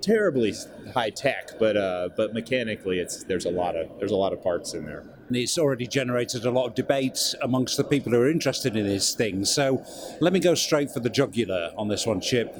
terribly 0.01 0.53
high 0.93 1.09
tech, 1.09 1.59
but 1.59 1.77
uh, 1.77 2.09
but 2.15 2.33
mechanically, 2.33 2.99
it's 2.99 3.23
there's 3.23 3.45
a 3.45 3.49
lot 3.49 3.75
of 3.75 3.89
there's 3.99 4.11
a 4.11 4.15
lot 4.15 4.33
of 4.33 4.41
parts 4.43 4.73
in 4.73 4.85
there. 4.85 5.03
And 5.27 5.35
it's 5.35 5.57
already 5.57 5.87
generated 5.87 6.45
a 6.45 6.51
lot 6.51 6.67
of 6.67 6.75
debates 6.75 7.35
amongst 7.41 7.75
the 7.75 7.83
people 7.83 8.13
who 8.13 8.21
are 8.21 8.29
interested 8.29 8.77
in 8.77 8.87
this 8.87 9.13
thing. 9.13 9.43
So 9.43 9.83
let 10.21 10.31
me 10.31 10.39
go 10.39 10.55
straight 10.55 10.89
for 10.89 11.01
the 11.01 11.09
jugular 11.09 11.73
on 11.77 11.89
this 11.89 12.07
one, 12.07 12.21
Chip. 12.21 12.55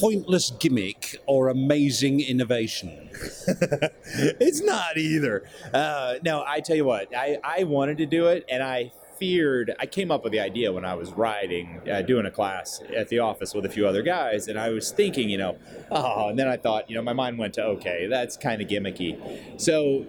Pointless 0.00 0.50
gimmick 0.50 1.16
or 1.24 1.48
amazing 1.48 2.20
innovation? 2.20 3.08
it's 4.04 4.60
not 4.60 4.98
either. 4.98 5.44
Uh, 5.72 6.16
no, 6.22 6.44
I 6.46 6.60
tell 6.60 6.76
you 6.76 6.84
what, 6.84 7.08
I, 7.16 7.38
I 7.42 7.64
wanted 7.64 7.96
to 7.98 8.06
do 8.06 8.26
it, 8.26 8.44
and 8.50 8.62
I 8.62 8.92
feared. 9.20 9.74
I 9.78 9.86
came 9.86 10.10
up 10.10 10.24
with 10.24 10.32
the 10.32 10.40
idea 10.40 10.72
when 10.72 10.84
I 10.84 10.94
was 10.94 11.12
riding, 11.12 11.82
uh, 11.88 12.02
doing 12.02 12.26
a 12.26 12.30
class 12.30 12.82
at 12.96 13.08
the 13.08 13.20
office 13.20 13.54
with 13.54 13.66
a 13.66 13.68
few 13.68 13.86
other 13.86 14.02
guys, 14.02 14.48
and 14.48 14.58
I 14.58 14.70
was 14.70 14.90
thinking, 14.90 15.28
you 15.28 15.38
know, 15.38 15.58
oh, 15.90 16.30
and 16.30 16.38
then 16.38 16.48
I 16.48 16.56
thought, 16.56 16.88
you 16.88 16.96
know, 16.96 17.02
my 17.02 17.12
mind 17.12 17.38
went 17.38 17.54
to, 17.54 17.64
okay, 17.64 18.06
that's 18.08 18.36
kind 18.36 18.62
of 18.62 18.68
gimmicky. 18.68 19.60
So 19.60 20.06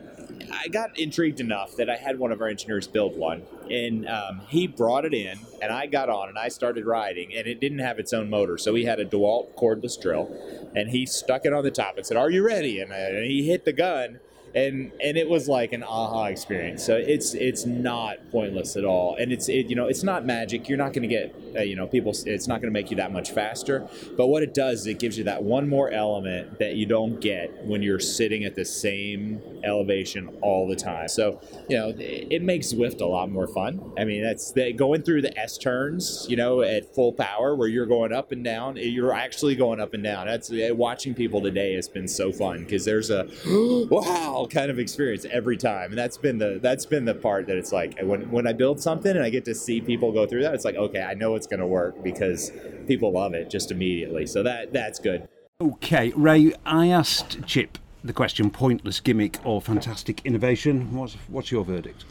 I 0.51 0.69
got 0.69 0.97
intrigued 0.97 1.39
enough 1.39 1.75
that 1.75 1.89
I 1.89 1.97
had 1.97 2.17
one 2.17 2.31
of 2.31 2.41
our 2.41 2.47
engineers 2.47 2.87
build 2.87 3.17
one, 3.17 3.43
and 3.69 4.07
um, 4.07 4.41
he 4.47 4.65
brought 4.65 5.05
it 5.05 5.13
in, 5.13 5.37
and 5.61 5.71
I 5.71 5.87
got 5.87 6.09
on 6.09 6.29
and 6.29 6.37
I 6.37 6.47
started 6.47 6.85
riding, 6.85 7.33
and 7.35 7.47
it 7.47 7.59
didn't 7.59 7.79
have 7.79 7.99
its 7.99 8.13
own 8.13 8.29
motor, 8.29 8.57
so 8.57 8.73
he 8.73 8.85
had 8.85 8.99
a 8.99 9.05
DeWalt 9.05 9.55
cordless 9.55 10.01
drill, 10.01 10.29
and 10.73 10.89
he 10.89 11.05
stuck 11.05 11.45
it 11.45 11.53
on 11.53 11.63
the 11.63 11.71
top 11.71 11.97
and 11.97 12.05
said, 12.05 12.17
"Are 12.17 12.29
you 12.29 12.45
ready?" 12.45 12.79
And, 12.79 12.93
I, 12.93 12.97
and 12.97 13.25
he 13.25 13.47
hit 13.47 13.65
the 13.65 13.73
gun. 13.73 14.19
And, 14.53 14.91
and 15.01 15.17
it 15.17 15.29
was 15.29 15.47
like 15.47 15.73
an 15.73 15.83
aha 15.83 16.25
experience. 16.25 16.83
So 16.83 16.95
it's 16.95 17.33
it's 17.33 17.65
not 17.65 18.29
pointless 18.31 18.75
at 18.75 18.85
all, 18.85 19.15
and 19.15 19.31
it's 19.31 19.49
it, 19.49 19.67
you 19.67 19.75
know 19.75 19.87
it's 19.87 20.03
not 20.03 20.25
magic. 20.25 20.67
You're 20.67 20.77
not 20.77 20.93
going 20.93 21.07
to 21.07 21.07
get 21.07 21.35
uh, 21.55 21.61
you 21.61 21.75
know 21.75 21.87
people. 21.87 22.13
It's 22.25 22.47
not 22.47 22.61
going 22.61 22.73
to 22.73 22.79
make 22.79 22.91
you 22.91 22.97
that 22.97 23.11
much 23.11 23.31
faster. 23.31 23.87
But 24.17 24.27
what 24.27 24.43
it 24.43 24.53
does 24.53 24.81
is 24.81 24.87
it 24.87 24.99
gives 24.99 25.17
you 25.17 25.23
that 25.25 25.43
one 25.43 25.67
more 25.69 25.89
element 25.89 26.59
that 26.59 26.75
you 26.75 26.85
don't 26.85 27.19
get 27.19 27.65
when 27.65 27.81
you're 27.81 27.99
sitting 27.99 28.43
at 28.43 28.55
the 28.55 28.65
same 28.65 29.41
elevation 29.63 30.29
all 30.41 30.67
the 30.67 30.75
time. 30.75 31.07
So 31.07 31.39
you 31.69 31.77
know 31.77 31.93
it, 31.97 32.41
makes 32.41 32.73
Zwift 32.73 33.01
a 33.01 33.05
lot 33.05 33.29
more 33.29 33.47
fun. 33.47 33.93
I 33.97 34.03
mean 34.03 34.23
that's 34.23 34.51
the, 34.51 34.73
going 34.73 35.03
through 35.03 35.21
the 35.21 35.37
S 35.37 35.57
turns, 35.57 36.25
you 36.27 36.35
know, 36.35 36.61
at 36.61 36.93
full 36.95 37.13
power 37.13 37.55
where 37.55 37.67
you're 37.67 37.85
going 37.85 38.11
up 38.11 38.31
and 38.31 38.43
down. 38.43 38.77
You're 38.77 39.13
actually 39.13 39.55
going 39.55 39.79
up 39.79 39.93
and 39.93 40.03
down. 40.03 40.25
That's 40.25 40.51
uh, 40.51 40.69
watching 40.73 41.13
people 41.13 41.41
today 41.41 41.75
has 41.75 41.87
been 41.87 42.07
so 42.07 42.31
fun 42.31 42.63
because 42.63 42.85
there's 42.85 43.11
a 43.11 43.27
wow 43.45 44.40
kind 44.47 44.71
of 44.71 44.79
experience 44.79 45.25
every 45.29 45.57
time, 45.57 45.91
and 45.91 45.97
that's 45.97 46.17
been 46.17 46.37
the 46.37 46.59
that's 46.61 46.85
been 46.85 47.05
the 47.05 47.13
part 47.15 47.47
that 47.47 47.57
it's 47.57 47.71
like 47.71 47.99
when 48.01 48.31
when 48.31 48.47
I 48.47 48.53
build 48.53 48.81
something 48.81 49.11
and 49.11 49.23
I 49.23 49.29
get 49.29 49.45
to 49.45 49.55
see 49.55 49.81
people 49.81 50.11
go 50.11 50.25
through 50.25 50.43
that, 50.43 50.53
it's 50.53 50.65
like 50.65 50.75
okay, 50.75 51.01
I 51.01 51.13
know 51.13 51.35
it's 51.35 51.47
going 51.47 51.59
to 51.59 51.67
work 51.67 52.01
because 52.03 52.51
people 52.87 53.11
love 53.11 53.33
it 53.33 53.49
just 53.49 53.71
immediately. 53.71 54.25
So 54.25 54.43
that 54.43 54.73
that's 54.73 54.99
good. 54.99 55.27
Okay, 55.61 56.11
Ray, 56.15 56.53
I 56.65 56.87
asked 56.87 57.45
Chip 57.45 57.77
the 58.03 58.13
question 58.13 58.49
pointless 58.49 58.99
gimmick 58.99 59.37
or 59.45 59.61
fantastic 59.61 60.25
innovation. 60.25 60.95
What's, 60.95 61.13
what's 61.27 61.51
your 61.51 61.63
verdict? 61.63 62.05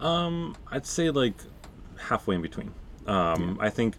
Um, 0.00 0.56
I'd 0.70 0.86
say 0.86 1.10
like 1.10 1.34
halfway 1.98 2.34
in 2.34 2.42
between. 2.42 2.72
Um, 3.06 3.58
I 3.60 3.70
think, 3.70 3.94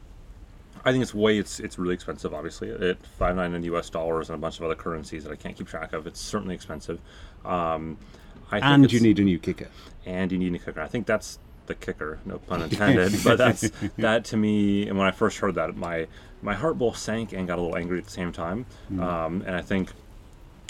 I 0.88 0.92
think 0.92 1.02
it's 1.04 1.14
way 1.14 1.38
it's 1.38 1.60
it's 1.60 1.78
really 1.78 1.94
expensive. 1.94 2.34
Obviously, 2.34 2.72
at 2.72 3.06
five 3.20 3.36
nine 3.36 3.54
in 3.54 3.64
U.S. 3.66 3.90
dollars 3.90 4.30
and 4.30 4.36
a 4.36 4.40
bunch 4.40 4.58
of 4.60 4.66
other 4.66 4.76
currencies 4.76 5.24
that 5.26 5.32
I 5.32 5.36
can't 5.36 5.56
keep 5.56 5.68
track 5.68 5.94
of, 5.94 6.08
it's 6.08 6.20
certainly 6.22 6.56
expensive. 6.56 7.00
Um, 7.46 7.98
I 8.52 8.60
think 8.60 8.64
And 8.66 8.94
you 8.94 9.00
need 9.02 9.20
a 9.20 9.24
new 9.24 9.40
kicker. 9.40 9.68
and 10.06 10.32
you 10.32 10.38
need 10.38 10.48
a 10.48 10.52
new 10.52 10.60
kicker. 10.60 10.82
I 10.82 10.88
think 10.88 11.06
that's 11.06 11.40
the 11.66 11.76
kicker, 11.76 12.20
no 12.26 12.38
pun 12.40 12.62
intended. 12.68 13.14
but 13.24 13.38
that's 13.38 13.70
that 13.98 14.24
to 14.26 14.38
me. 14.38 14.88
And 14.88 14.98
when 14.98 15.06
I 15.08 15.12
first 15.12 15.40
heard 15.40 15.56
that, 15.56 15.76
my 15.76 16.08
my 16.42 16.54
heart 16.54 16.78
both 16.78 16.98
sank 16.98 17.34
and 17.34 17.48
got 17.48 17.60
a 17.60 17.62
little 17.62 17.78
angry 17.78 17.98
at 18.00 18.06
the 18.06 18.12
same 18.12 18.32
time. 18.32 18.66
Um, 19.00 19.44
and 19.46 19.56
I 19.56 19.62
think 19.62 19.92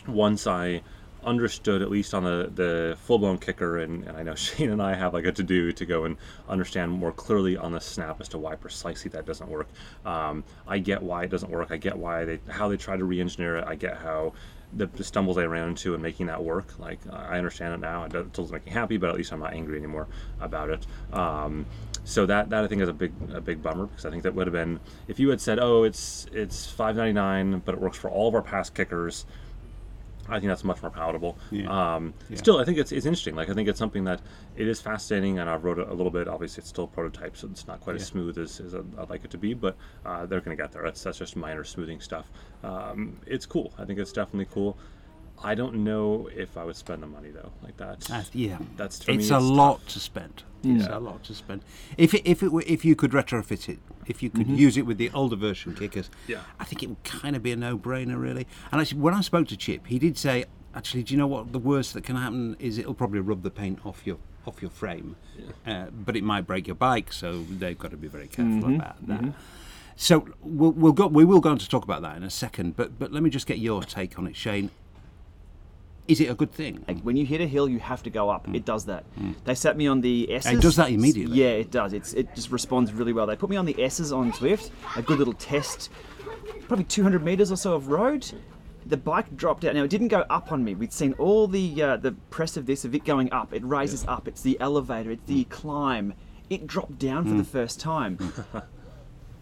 once 0.08 0.48
I 0.48 0.82
understood, 1.24 1.82
at 1.82 1.90
least 1.90 2.14
on 2.14 2.24
the, 2.24 2.52
the 2.54 2.98
full 3.02 3.20
blown 3.20 3.38
kicker, 3.38 3.80
and, 3.80 4.04
and 4.06 4.18
I 4.18 4.24
know 4.24 4.36
Shane 4.36 4.72
and 4.72 4.82
I 4.82 4.96
have 4.96 5.14
like 5.14 5.26
a 5.26 5.32
to 5.32 5.44
do 5.44 5.72
to 5.72 5.86
go 5.86 6.06
and 6.06 6.18
understand 6.48 6.92
more 6.92 7.12
clearly 7.12 7.58
on 7.58 7.72
the 7.72 7.82
snap 7.82 8.22
as 8.22 8.28
to 8.30 8.38
why 8.38 8.56
precisely 8.56 9.10
that 9.12 9.26
doesn't 9.26 9.50
work. 9.50 9.68
Um, 10.06 10.44
I 10.68 10.80
get 10.80 11.02
why 11.02 11.24
it 11.24 11.30
doesn't 11.30 11.52
work. 11.52 11.72
I 11.72 11.78
get 11.78 11.98
why 11.98 12.26
they 12.26 12.40
how 12.50 12.68
they 12.70 12.78
try 12.78 12.98
to 12.98 13.04
re-engineer 13.04 13.58
it. 13.58 13.66
I 13.68 13.76
get 13.76 13.98
how 13.98 14.34
the, 14.74 14.88
the 14.88 15.04
stumbles 15.04 15.38
I 15.38 15.46
ran 15.46 15.70
into 15.70 15.96
in 15.96 16.02
making 16.02 16.28
that 16.28 16.44
work. 16.44 16.78
Like 16.80 17.00
I 17.12 17.38
understand 17.38 17.74
it 17.74 17.80
now. 17.80 18.04
It 18.06 18.34
doesn't 18.34 18.52
make 18.52 18.66
me 18.66 18.72
happy, 18.72 18.98
but 18.98 19.10
at 19.10 19.16
least 19.16 19.32
I'm 19.32 19.40
not 19.40 19.54
angry 19.54 19.78
anymore 19.78 20.08
about 20.40 20.70
it. 20.70 20.86
Um, 21.14 21.66
so 22.04 22.26
that 22.26 22.50
that 22.50 22.64
I 22.64 22.68
think 22.68 22.82
is 22.82 22.90
a 22.90 22.94
big 22.94 23.12
a 23.34 23.42
big 23.42 23.62
bummer 23.62 23.88
because 23.88 24.06
I 24.06 24.10
think 24.10 24.24
that 24.24 24.34
would 24.34 24.48
have 24.48 24.54
been 24.54 24.80
if 25.08 25.20
you 25.20 25.30
had 25.30 25.42
said, 25.42 25.60
oh, 25.60 25.84
it's 25.84 26.26
it's 26.32 26.72
5.99, 26.72 27.64
but 27.66 27.76
it 27.76 27.82
works 27.82 27.98
for 27.98 28.10
all 28.10 28.28
of 28.28 28.36
our 28.36 28.42
past 28.42 28.74
kickers. 28.74 29.26
I 30.30 30.40
think 30.40 30.50
that's 30.50 30.64
much 30.64 30.82
more 30.82 30.92
palatable. 30.92 31.38
Yeah. 31.52 31.96
Um, 31.96 32.14
Still, 32.36 32.58
I 32.58 32.66
think 32.66 32.78
it's, 32.78 32.92
it's 32.92 33.06
interesting. 33.06 33.36
Like 33.36 33.50
I 33.50 33.54
think 33.54 33.70
it's 33.70 33.80
something 33.80 34.04
that 34.06 34.22
it 34.56 34.68
is 34.68 34.82
fascinating, 34.82 35.40
and 35.40 35.50
I've 35.50 35.64
wrote 35.64 35.80
it 35.80 35.88
a 35.88 35.94
little 35.94 36.12
bit. 36.12 36.28
Obviously, 36.28 36.62
it's 36.62 36.70
still 36.70 36.86
a 36.86 36.88
prototype, 36.88 37.38
so 37.38 37.48
it's 37.52 37.68
not 37.68 37.80
quite 37.82 37.96
as 37.96 38.06
smooth 38.06 38.38
as, 38.38 38.60
as 38.60 38.76
I'd 38.76 39.10
like 39.10 39.24
it 39.24 39.32
to 39.32 39.38
be. 39.38 39.54
But 39.54 39.76
uh, 40.06 40.26
they're 40.26 40.42
going 40.42 40.56
to 40.56 40.62
get 40.62 40.72
there. 40.72 40.84
That's 40.84 41.02
that's 41.04 41.18
just 41.18 41.36
minor 41.36 41.64
smoothing 41.64 42.00
stuff. 42.02 42.32
Um, 42.64 43.20
it's 43.26 43.46
cool. 43.46 43.74
I 43.78 43.86
think 43.86 44.00
it's 44.00 44.12
definitely 44.12 44.48
cool. 44.54 44.78
I 45.44 45.54
don't 45.54 45.84
know 45.84 46.30
if 46.36 46.58
I 46.58 46.64
would 46.64 46.76
spend 46.76 47.04
the 47.04 47.08
money 47.08 47.30
though, 47.30 47.52
like 47.64 47.78
that. 47.78 48.00
That's, 48.02 48.34
yeah, 48.34 48.58
That's 48.76 49.00
it's 49.00 49.08
me, 49.08 49.14
a 49.16 49.20
it's 49.20 49.30
lot 49.32 49.80
tough. 49.82 49.94
to 49.94 50.00
spend. 50.00 50.44
It's 50.64 50.88
a 50.88 51.00
lot 51.00 51.24
to 51.26 51.34
spend. 51.34 51.62
If 51.98 52.14
it, 52.14 52.22
if 52.26 52.44
it 52.44 52.52
were, 52.52 52.64
if 52.66 52.84
you 52.84 52.96
could 52.96 53.12
retrofit 53.12 53.70
it, 53.70 53.80
if 54.06 54.24
you 54.24 54.30
could 54.30 54.48
mm-hmm. 54.48 54.56
use 54.56 54.78
it 54.78 54.86
with 54.86 54.98
the 54.98 55.10
older 55.14 55.36
version 55.36 55.76
kickers, 55.76 56.10
Yeah. 56.28 56.42
I 56.60 56.64
think 56.64 56.84
it 56.84 56.88
would 56.90 57.04
kind 57.04 57.36
of 57.36 57.44
be 57.44 57.52
a 57.52 57.56
no-brainer, 57.56 58.20
really. 58.20 58.48
And 58.72 58.82
actually, 58.82 59.02
when 59.02 59.14
I 59.14 59.22
spoke 59.22 59.48
to 59.50 59.58
Chip, 59.58 59.88
he 59.88 60.00
did 60.00 60.18
say, 60.18 60.46
actually, 60.74 61.04
do 61.04 61.14
you 61.14 61.18
know 61.18 61.28
what 61.28 61.52
the 61.52 61.60
worst 61.60 61.94
that 61.94 62.04
can 62.04 62.16
happen 62.16 62.56
is 62.60 62.78
it'll 62.78 62.94
probably 62.94 63.20
rub 63.20 63.44
the 63.44 63.52
paint 63.52 63.80
off 63.86 64.06
your 64.06 64.18
off 64.46 64.62
your 64.62 64.72
frame, 64.72 65.18
uh, 65.66 65.88
but 65.92 66.16
it 66.16 66.24
might 66.24 66.48
break 66.48 66.68
your 66.68 66.76
bike, 66.76 67.12
so 67.12 67.44
they've 67.44 67.78
got 67.78 67.92
to 67.92 67.98
be 67.98 68.08
very 68.08 68.28
careful 68.28 68.70
mm-hmm. 68.70 68.76
about 68.76 69.06
that. 69.06 69.22
Mm-hmm. 69.22 69.32
So 69.98 70.26
we'll, 70.42 70.72
we'll 70.72 70.94
go. 70.94 71.08
We 71.08 71.26
will 71.26 71.42
go 71.42 71.50
on 71.50 71.58
to 71.58 71.68
talk 71.68 71.84
about 71.84 72.02
that 72.04 72.16
in 72.16 72.24
a 72.24 72.30
second. 72.30 72.78
But 72.78 72.98
but 72.98 73.12
let 73.12 73.24
me 73.24 73.30
just 73.30 73.48
get 73.48 73.58
your 73.58 73.84
take 73.84 74.18
on 74.18 74.28
it, 74.28 74.36
Shane. 74.36 74.70
Is 76.08 76.22
it 76.22 76.30
a 76.30 76.36
good 76.36 76.52
thing? 76.52 76.84
Like 76.88 77.02
when 77.02 77.18
you 77.18 77.26
hit 77.26 77.42
a 77.42 77.48
hill, 77.48 77.68
you 77.68 77.80
have 77.80 78.02
to 78.04 78.10
go 78.10 78.30
up. 78.30 78.48
It 78.54 78.66
does 78.66 78.86
that. 78.86 79.06
They 79.44 79.56
sat 79.56 79.76
me 79.76 79.88
on 79.88 80.02
the 80.02 80.32
S's. 80.32 80.58
Mm. 80.58 80.62
does 80.62 80.76
that 80.78 80.90
immediately? 80.90 81.38
Yeah, 81.38 81.50
it 81.50 81.72
does. 81.72 81.94
It's 81.94 82.14
it 82.14 82.34
just 82.34 82.52
responds 82.52 82.94
really 82.94 83.14
well. 83.14 83.28
They 83.28 83.36
put 83.36 83.50
me 83.50 83.58
on 83.58 83.66
the 83.66 83.82
S's 83.82 84.12
on 84.12 84.32
Zwift, 84.32 84.72
a 84.96 85.02
good 85.02 85.18
little 85.20 85.34
test, 85.34 85.90
probably 86.68 86.86
200 86.86 87.24
meters 87.24 87.52
or 87.52 87.58
so 87.58 87.74
of 87.74 87.90
road. 87.90 88.26
The 88.86 88.96
bike 88.96 89.36
dropped 89.36 89.66
out. 89.66 89.76
Now 89.76 89.84
it 89.84 89.90
didn't 89.90 90.08
go 90.08 90.24
up 90.30 90.54
on 90.54 90.64
me. 90.64 90.74
We'd 90.76 90.94
seen 90.94 91.12
all 91.14 91.46
the 91.48 91.82
uh, 91.82 91.98
the 91.98 92.14
press 92.30 92.56
of 92.56 92.66
this 92.66 92.86
of 92.86 92.96
it 92.96 93.04
going 93.04 93.32
up. 93.34 93.54
It 93.54 93.66
raises 93.66 94.06
up. 94.08 94.30
It's 94.30 94.42
the 94.42 94.58
elevator. 94.62 95.12
It's 95.12 95.26
the 95.26 95.44
climb. 95.46 96.14
It 96.50 96.66
dropped 96.68 96.98
down 96.98 97.26
for 97.26 97.34
the 97.34 97.44
first 97.44 97.82
time. 97.82 98.18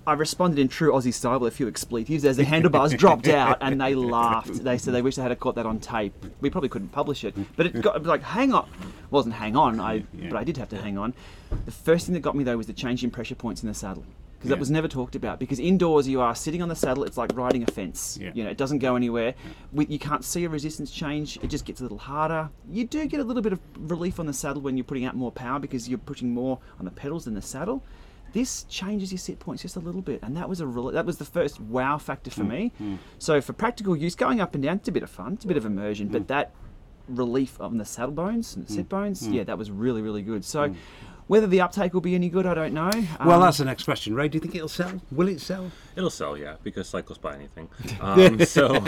I 0.07 0.13
responded 0.13 0.59
in 0.59 0.67
true 0.67 0.91
Aussie 0.91 1.13
style 1.13 1.39
with 1.39 1.53
a 1.53 1.55
few 1.55 1.67
expletives 1.67 2.25
as 2.25 2.37
the 2.37 2.43
handlebars 2.43 2.93
dropped 2.93 3.27
out 3.27 3.57
and 3.61 3.81
they 3.81 3.95
laughed. 3.95 4.63
They 4.63 4.77
said 4.77 4.93
they 4.93 5.01
wish 5.01 5.15
they 5.15 5.23
had 5.23 5.39
caught 5.39 5.55
that 5.55 5.65
on 5.65 5.79
tape. 5.79 6.13
We 6.41 6.49
probably 6.49 6.69
couldn't 6.69 6.89
publish 6.89 7.23
it, 7.23 7.35
but 7.55 7.65
it 7.65 7.81
got 7.81 8.03
like 8.03 8.21
hang 8.21 8.53
on. 8.53 8.69
wasn't 9.09 9.35
hang 9.35 9.55
on, 9.55 9.79
I 9.79 10.03
but 10.29 10.35
I 10.35 10.43
did 10.43 10.57
have 10.57 10.69
to 10.69 10.77
hang 10.77 10.97
on. 10.97 11.13
The 11.65 11.71
first 11.71 12.05
thing 12.05 12.13
that 12.13 12.21
got 12.21 12.35
me 12.35 12.43
though 12.43 12.57
was 12.57 12.67
the 12.67 12.73
change 12.73 13.03
in 13.03 13.09
pressure 13.09 13.35
points 13.35 13.63
in 13.63 13.67
the 13.67 13.73
saddle. 13.73 14.03
Because 14.37 14.49
that 14.49 14.59
was 14.59 14.69
never 14.69 14.87
talked 14.87 15.15
about. 15.15 15.39
Because 15.39 15.59
indoors 15.59 16.07
you 16.07 16.21
are 16.21 16.35
sitting 16.35 16.61
on 16.61 16.69
the 16.69 16.75
saddle, 16.75 17.03
it's 17.03 17.17
like 17.17 17.35
riding 17.35 17.63
a 17.63 17.67
fence. 17.67 18.19
Yeah. 18.21 18.29
You 18.35 18.43
know, 18.43 18.51
it 18.51 18.57
doesn't 18.57 18.77
go 18.77 18.95
anywhere. 18.95 19.33
We, 19.71 19.87
you 19.87 19.97
can't 19.97 20.23
see 20.23 20.43
a 20.43 20.49
resistance 20.49 20.91
change. 20.91 21.37
It 21.41 21.47
just 21.47 21.65
gets 21.65 21.79
a 21.79 21.83
little 21.83 21.97
harder. 21.97 22.49
You 22.69 22.85
do 22.85 23.07
get 23.07 23.21
a 23.21 23.23
little 23.23 23.41
bit 23.41 23.53
of 23.53 23.59
relief 23.79 24.19
on 24.19 24.27
the 24.27 24.33
saddle 24.33 24.61
when 24.61 24.77
you're 24.77 24.83
putting 24.83 25.05
out 25.05 25.15
more 25.15 25.31
power 25.31 25.57
because 25.57 25.89
you're 25.89 25.97
pushing 25.97 26.31
more 26.31 26.59
on 26.77 26.85
the 26.85 26.91
pedals 26.91 27.25
than 27.25 27.33
the 27.33 27.41
saddle 27.41 27.81
this 28.35 28.63
changes 28.79 29.11
your 29.13 29.17
sit 29.27 29.39
points 29.39 29.61
just 29.63 29.77
a 29.77 29.79
little 29.79 30.01
bit, 30.01 30.19
and 30.21 30.35
that 30.35 30.47
was 30.49 30.59
a 30.59 30.67
real, 30.67 30.91
that 30.91 31.05
was 31.05 31.17
the 31.17 31.25
first 31.37 31.55
wow 31.61 31.97
factor 31.97 32.29
Mm, 32.29 32.33
for 32.39 32.43
me. 32.43 32.61
So 33.17 33.39
for 33.39 33.53
practical 33.53 33.95
use, 33.95 34.13
going 34.25 34.41
up 34.41 34.53
and 34.55 34.63
down, 34.63 34.75
it's 34.77 34.89
a 34.89 34.91
bit 34.91 35.03
of 35.03 35.09
fun, 35.09 35.33
it's 35.35 35.45
a 35.45 35.47
bit 35.47 35.57
of 35.57 35.65
immersion, 35.65 36.09
Mm. 36.09 36.11
but 36.11 36.27
that 36.27 36.51
relief 37.07 37.59
on 37.61 37.77
the 37.77 37.85
saddle 37.85 38.11
bones 38.23 38.55
and 38.55 38.67
the 38.67 38.73
sit 38.73 38.89
bones, 38.89 39.25
yeah, 39.27 39.43
that 39.49 39.57
was 39.57 39.71
really 39.71 40.01
really 40.01 40.21
good. 40.21 40.43
So. 40.45 40.73
Whether 41.27 41.47
the 41.47 41.59
uptake 41.61 41.93
will 41.95 42.01
be 42.01 42.13
any 42.13 42.29
good, 42.29 42.45
I 42.45 42.53
don't 42.53 42.73
know. 42.73 42.91
Well, 43.25 43.37
Um, 43.37 43.41
that's 43.41 43.57
the 43.57 43.65
next 43.65 43.83
question, 43.85 44.13
Ray. 44.13 44.27
Do 44.27 44.35
you 44.35 44.39
think 44.41 44.53
it'll 44.53 44.67
sell? 44.67 45.01
Will 45.11 45.27
it 45.27 45.41
sell? 45.41 45.71
It'll 45.95 46.11
sell, 46.11 46.37
yeah, 46.37 46.55
because 46.61 46.87
cyclists 46.87 47.17
buy 47.17 47.33
anything. 47.35 47.67
Um, 47.99 48.39
so 48.45 48.83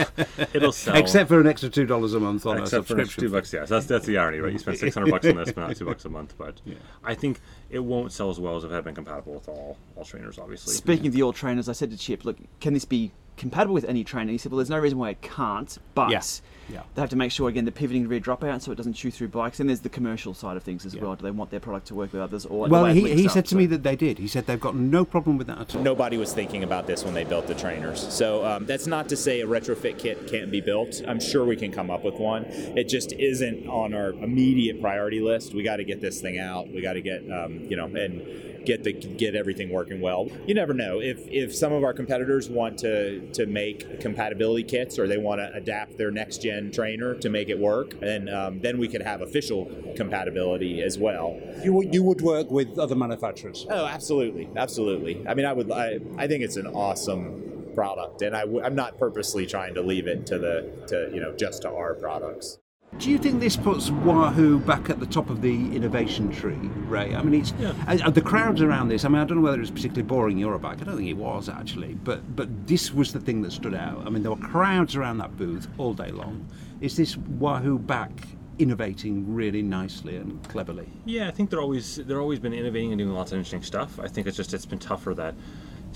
it'll 0.54 0.72
sell. 0.72 0.96
Except 0.96 1.28
for 1.30 1.40
an 1.42 1.48
extra 1.48 1.70
two 1.70 1.86
dollars 1.88 2.14
a 2.14 2.20
month 2.20 2.46
on 2.46 2.58
a 2.58 2.62
Except 2.62 2.86
for 2.86 2.90
subscription. 2.90 3.00
extra 3.06 3.22
two 3.22 3.30
bucks, 3.32 3.54
yeah. 3.54 3.66
So 3.66 3.74
that's 3.76 3.88
that's 3.88 4.06
the 4.06 4.18
irony, 4.20 4.40
right? 4.40 4.54
You 4.54 4.60
spend 4.60 4.78
six 4.86 4.94
hundred 4.94 5.10
bucks 5.12 5.26
on 5.26 5.36
this, 5.38 5.52
but 5.52 5.68
not 5.68 5.76
two 5.76 5.86
bucks 5.86 6.06
a 6.06 6.10
month. 6.10 6.36
But 6.38 6.62
I 7.04 7.16
think 7.16 7.40
it 7.72 7.80
won't 7.80 8.12
sell 8.12 8.30
as 8.30 8.40
well 8.40 8.56
as 8.58 8.64
if 8.64 8.72
it 8.72 8.76
had 8.76 8.84
been 8.84 8.94
compatible 8.96 9.34
with 9.34 9.50
all 9.50 9.78
all 9.96 10.04
trainers, 10.06 10.38
obviously. 10.38 10.74
Speaking 10.74 11.08
of 11.08 11.14
the 11.14 11.24
all 11.24 11.34
trainers, 11.34 11.68
I 11.68 11.74
said 11.74 11.90
to 11.92 11.98
Chip, 11.98 12.24
look, 12.24 12.38
can 12.62 12.74
this 12.76 12.86
be 12.86 13.12
compatible 13.38 13.74
with 13.74 13.86
any 13.86 14.04
trainer? 14.04 14.32
He 14.32 14.38
said, 14.38 14.52
well, 14.52 14.58
there's 14.58 14.70
no 14.70 14.78
reason 14.80 14.98
why 15.00 15.10
it 15.12 15.22
can't, 15.22 15.76
but 15.96 16.10
Yeah. 16.12 16.22
Yeah. 16.70 16.82
they 16.96 17.02
have 17.02 17.10
to 17.12 17.16
make 17.16 17.32
sure, 17.32 17.50
again, 17.50 17.66
the 17.66 17.72
pivoting 17.72 18.04
to 18.04 18.10
rear 18.10 18.20
dropout 18.20 18.62
so 18.62 18.72
it 18.72 18.76
doesn't 18.76 18.94
chew 18.94 19.12
through 19.12 19.30
bikes. 19.30 19.60
And 19.60 19.70
there's 19.70 19.80
the 19.82 19.90
commercial 19.90 20.34
side 20.34 20.58
of 20.58 20.64
things 20.64 20.86
as 20.86 20.96
well. 20.96 21.16
Do 21.16 21.24
they 21.24 21.32
want 21.32 21.50
their 21.52 21.60
product 21.60 21.88
to 21.88 21.96
work 21.96 22.12
with 22.14 22.22
others? 22.22 22.46
or 22.46 22.68
Well, 22.68 22.86
he, 22.86 23.14
he 23.14 23.26
up? 23.28 23.32
said 23.34 23.46
to 23.46 23.52
So- 23.52 23.58
me 23.58 23.66
that 23.68 23.84
they 23.84 23.96
did. 23.96 24.18
He 24.20 24.28
said 24.28 24.46
they've 24.48 24.60
got 24.60 24.76
no 24.76 25.06
problem 25.06 25.38
with 25.38 25.48
that 25.48 25.60
at 25.60 25.76
all. 25.76 25.82
Nobody 25.84 26.18
was 26.18 26.34
thinking 26.34 26.64
about 26.64 26.88
this 26.88 27.04
when 27.04 27.14
they 27.14 27.24
built 27.24 27.48
the 27.48 27.56
trainers. 27.56 28.06
So 28.14 28.46
um, 28.46 28.66
that's 28.66 28.88
not 28.88 29.08
to 29.10 29.16
say 29.18 29.42
a 29.42 29.48
retrofit 29.48 29.98
kit 30.00 30.28
can't 30.28 30.52
be 30.52 30.62
built. 30.62 31.02
I'm 31.08 31.20
sure 31.20 31.46
we 31.46 31.56
can 31.56 31.72
come 31.72 31.90
up 31.90 32.04
with 32.04 32.16
one. 32.16 32.46
It 32.46 32.90
just 32.90 33.12
isn't 33.14 33.68
on 33.68 33.94
our 33.94 34.10
immediate 34.12 34.82
priority 34.82 35.20
list. 35.22 35.54
We 35.54 35.64
got 35.64 35.78
to 35.78 35.84
get 35.86 36.02
this 36.02 36.22
thing 36.22 36.40
out. 36.40 36.68
We 36.70 36.82
got 36.82 36.94
to 36.94 37.02
get 37.02 37.22
um, 37.32 37.60
you 37.70 37.76
know 37.78 37.86
and 37.86 38.66
get 38.66 38.84
the 38.84 38.92
get 38.94 39.34
everything 39.36 39.70
working 39.70 40.02
well. 40.02 40.28
You 40.46 40.54
never 40.54 40.74
know 40.74 41.00
if 41.00 41.20
if 41.28 41.56
some 41.56 41.72
of 41.72 41.84
our 41.84 41.94
competitors 41.94 42.50
want 42.50 42.78
to 42.80 43.22
to 43.32 43.46
make 43.46 44.02
compatibility 44.02 44.64
kits 44.64 45.00
or 45.00 45.08
they 45.08 45.18
want 45.18 45.40
to 45.40 45.52
adapt 45.54 45.98
their 45.98 46.12
next 46.12 46.42
gen 46.42 46.57
trainer 46.74 47.14
to 47.16 47.30
make 47.30 47.50
it 47.50 47.58
work, 47.60 47.94
and 48.02 48.30
um, 48.30 48.60
then 48.62 48.78
we 48.78 48.88
could 48.88 49.02
have 49.02 49.22
official 49.22 49.66
compatibility 49.96 50.82
as 50.82 50.98
well. 50.98 51.40
You, 51.64 51.74
would- 51.74 51.94
you 51.94 52.04
would 52.04 52.22
work 52.22 52.50
with 52.52 52.78
other 52.80 52.96
manufacturers. 52.96 53.66
Oh, 53.70 53.86
absolutely, 53.86 54.50
absolutely. 54.56 55.26
I 55.28 55.34
mean, 55.34 55.46
I 55.46 55.54
would. 55.54 55.72
I, 55.72 56.00
I 56.18 56.28
think 56.28 56.44
it's 56.44 56.58
an 56.58 56.68
awesome 56.68 57.44
product, 57.76 58.22
and 58.24 58.36
I 58.36 58.42
w- 58.42 58.62
I'm 58.64 58.76
not 58.76 58.98
purposely 58.98 59.46
trying 59.46 59.74
to 59.76 59.82
leave 59.82 60.08
it 60.08 60.26
to 60.28 60.40
the 60.40 60.72
to 60.88 61.10
you 61.14 61.22
know 61.22 61.32
just 61.36 61.62
to 61.64 61.70
our 61.70 61.94
products. 61.94 62.58
Do 63.00 63.12
you 63.12 63.20
think 63.20 63.40
this 63.40 63.56
puts 63.56 63.92
Wahoo 63.92 64.58
back 64.58 64.90
at 64.90 65.00
the 65.00 65.06
top 65.06 65.30
of 65.30 65.42
the 65.44 65.54
innovation 65.76 66.32
tree, 66.32 66.58
Ray? 66.88 67.14
I 67.14 67.22
mean, 67.22 67.42
it's 67.42 67.52
uh, 67.54 67.76
uh, 67.88 68.10
the 68.10 68.22
crowds 68.22 68.60
around 68.60 68.88
this. 68.88 69.06
I 69.06 69.08
mean, 69.08 69.22
I 69.22 69.26
don't 69.26 69.38
know 69.38 69.44
whether 69.44 69.58
it 69.58 69.62
was 69.62 69.70
particularly 69.70 70.02
boring 70.02 70.38
Eurobike. 70.38 70.82
I 70.82 70.86
don't 70.86 70.98
think 70.98 71.08
it 71.08 71.18
was 71.18 71.48
actually, 71.48 71.94
but 71.94 72.36
but 72.36 72.66
this 72.66 72.92
was 72.92 73.14
the 73.14 73.20
thing 73.20 73.44
that 73.44 73.52
stood 73.52 73.76
out. 73.76 74.02
I 74.08 74.10
mean, 74.10 74.24
there 74.24 74.32
were 74.32 74.48
crowds 74.48 74.96
around 74.96 75.20
that 75.20 75.38
booth 75.38 75.68
all 75.78 75.94
day 75.94 76.10
long. 76.10 76.48
Is 76.82 76.98
this 76.98 77.16
Wahoo 77.18 77.78
back 77.78 78.12
innovating 78.58 79.32
really 79.32 79.62
nicely 79.62 80.18
and 80.18 80.42
cleverly? 80.50 80.90
Yeah, 81.06 81.28
I 81.28 81.32
think 81.32 81.52
they're 81.52 81.62
always 81.62 81.98
they're 81.98 82.22
always 82.22 82.40
been 82.40 82.54
innovating 82.54 82.94
and 82.94 82.98
doing 82.98 83.14
lots 83.14 83.32
of 83.32 83.38
interesting 83.38 83.62
stuff. 83.62 84.00
I 84.00 84.08
think 84.08 84.26
it's 84.26 84.38
just 84.38 84.56
it's 84.56 84.66
been 84.66 84.80
tougher 84.80 85.14
that 85.14 85.36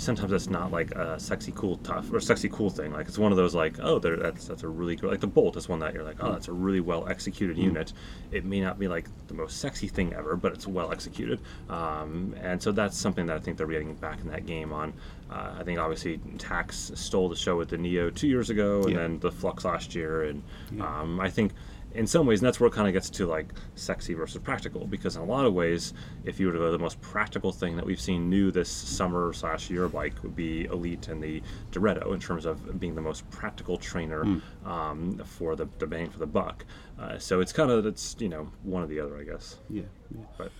sometimes 0.01 0.31
it's 0.31 0.49
not 0.49 0.71
like 0.71 0.91
a 0.91 1.19
sexy 1.19 1.51
cool 1.55 1.77
tough 1.77 2.11
or 2.11 2.19
sexy 2.19 2.49
cool 2.49 2.69
thing. 2.69 2.91
Like 2.91 3.07
it's 3.07 3.19
one 3.19 3.31
of 3.31 3.37
those 3.37 3.53
like 3.53 3.79
oh 3.79 3.99
that's 3.99 4.47
that's 4.47 4.63
a 4.63 4.67
really 4.67 4.95
good 4.95 5.09
like 5.11 5.19
the 5.19 5.27
Bolt 5.27 5.55
is 5.57 5.69
one 5.69 5.79
that 5.79 5.93
you're 5.93 6.03
like 6.03 6.17
oh 6.21 6.31
that's 6.31 6.47
a 6.47 6.51
really 6.53 6.79
well 6.79 7.07
executed 7.07 7.57
unit. 7.57 7.93
It 8.31 8.43
may 8.43 8.59
not 8.61 8.79
be 8.79 8.87
like 8.87 9.07
the 9.27 9.33
most 9.35 9.59
sexy 9.59 9.87
thing 9.87 10.13
ever, 10.13 10.35
but 10.35 10.53
it's 10.53 10.65
well 10.67 10.91
executed. 10.91 11.39
Um, 11.69 12.35
and 12.41 12.61
so 12.61 12.71
that's 12.71 12.97
something 12.97 13.25
that 13.27 13.37
I 13.37 13.39
think 13.39 13.57
they're 13.57 13.67
getting 13.67 13.93
back 13.95 14.19
in 14.21 14.27
that 14.29 14.45
game 14.45 14.73
on. 14.73 14.93
Uh, 15.31 15.53
I 15.59 15.63
think 15.63 15.79
obviously 15.79 16.17
Tacx 16.37 16.97
stole 16.97 17.29
the 17.29 17.35
show 17.35 17.55
with 17.57 17.69
the 17.69 17.77
Neo 17.77 18.09
two 18.09 18.27
years 18.27 18.49
ago, 18.49 18.81
and 18.81 18.89
Yeah. 18.91 18.97
then 18.97 19.19
the 19.19 19.31
Flux 19.31 19.63
last 19.63 19.95
year, 19.95 20.23
and 20.23 20.41
um, 20.81 21.19
I 21.21 21.29
think 21.29 21.53
in 21.93 22.07
some 22.07 22.25
ways, 22.25 22.39
and 22.39 22.47
that's 22.47 22.59
where 22.59 22.67
it 22.67 22.73
kind 22.73 22.87
of 22.87 22.93
gets 22.93 23.09
to 23.11 23.25
like 23.27 23.53
sexy 23.75 24.13
versus 24.13 24.41
practical. 24.41 24.85
Because 24.87 25.15
in 25.15 25.21
a 25.21 25.25
lot 25.25 25.45
of 25.45 25.53
ways, 25.53 25.93
if 26.23 26.39
you 26.39 26.47
were 26.47 26.53
to 26.53 26.59
go, 26.59 26.71
the 26.71 26.79
most 26.79 26.99
practical 27.01 27.51
thing 27.51 27.75
that 27.75 27.85
we've 27.85 27.99
seen 28.01 28.29
new 28.29 28.51
this 28.51 28.69
summer 28.69 29.33
slash 29.33 29.69
Eurobike 29.69 30.21
would 30.23 30.35
be 30.35 30.65
Elite 30.65 31.07
and 31.09 31.21
the 31.21 31.41
Direto 31.71 32.13
in 32.13 32.19
terms 32.19 32.45
of 32.45 32.79
being 32.79 32.95
the 32.95 33.01
most 33.01 33.29
practical 33.29 33.77
trainer 33.77 34.41
um, 34.65 35.21
for 35.25 35.55
the, 35.55 35.67
the 35.79 35.87
bang 35.87 36.09
for 36.09 36.19
the 36.19 36.27
buck. 36.27 36.65
Uh, 36.99 37.17
so 37.17 37.39
it's 37.41 37.51
kind 37.51 37.71
of 37.71 37.85
it's 37.85 38.15
you 38.19 38.29
know 38.29 38.51
one 38.63 38.83
or 38.83 38.87
the 38.87 38.99
other, 38.99 39.17
I 39.17 39.23
guess. 39.23 39.57
Yeah. 39.69 39.83
yeah. 40.15 40.25
But 40.37 40.51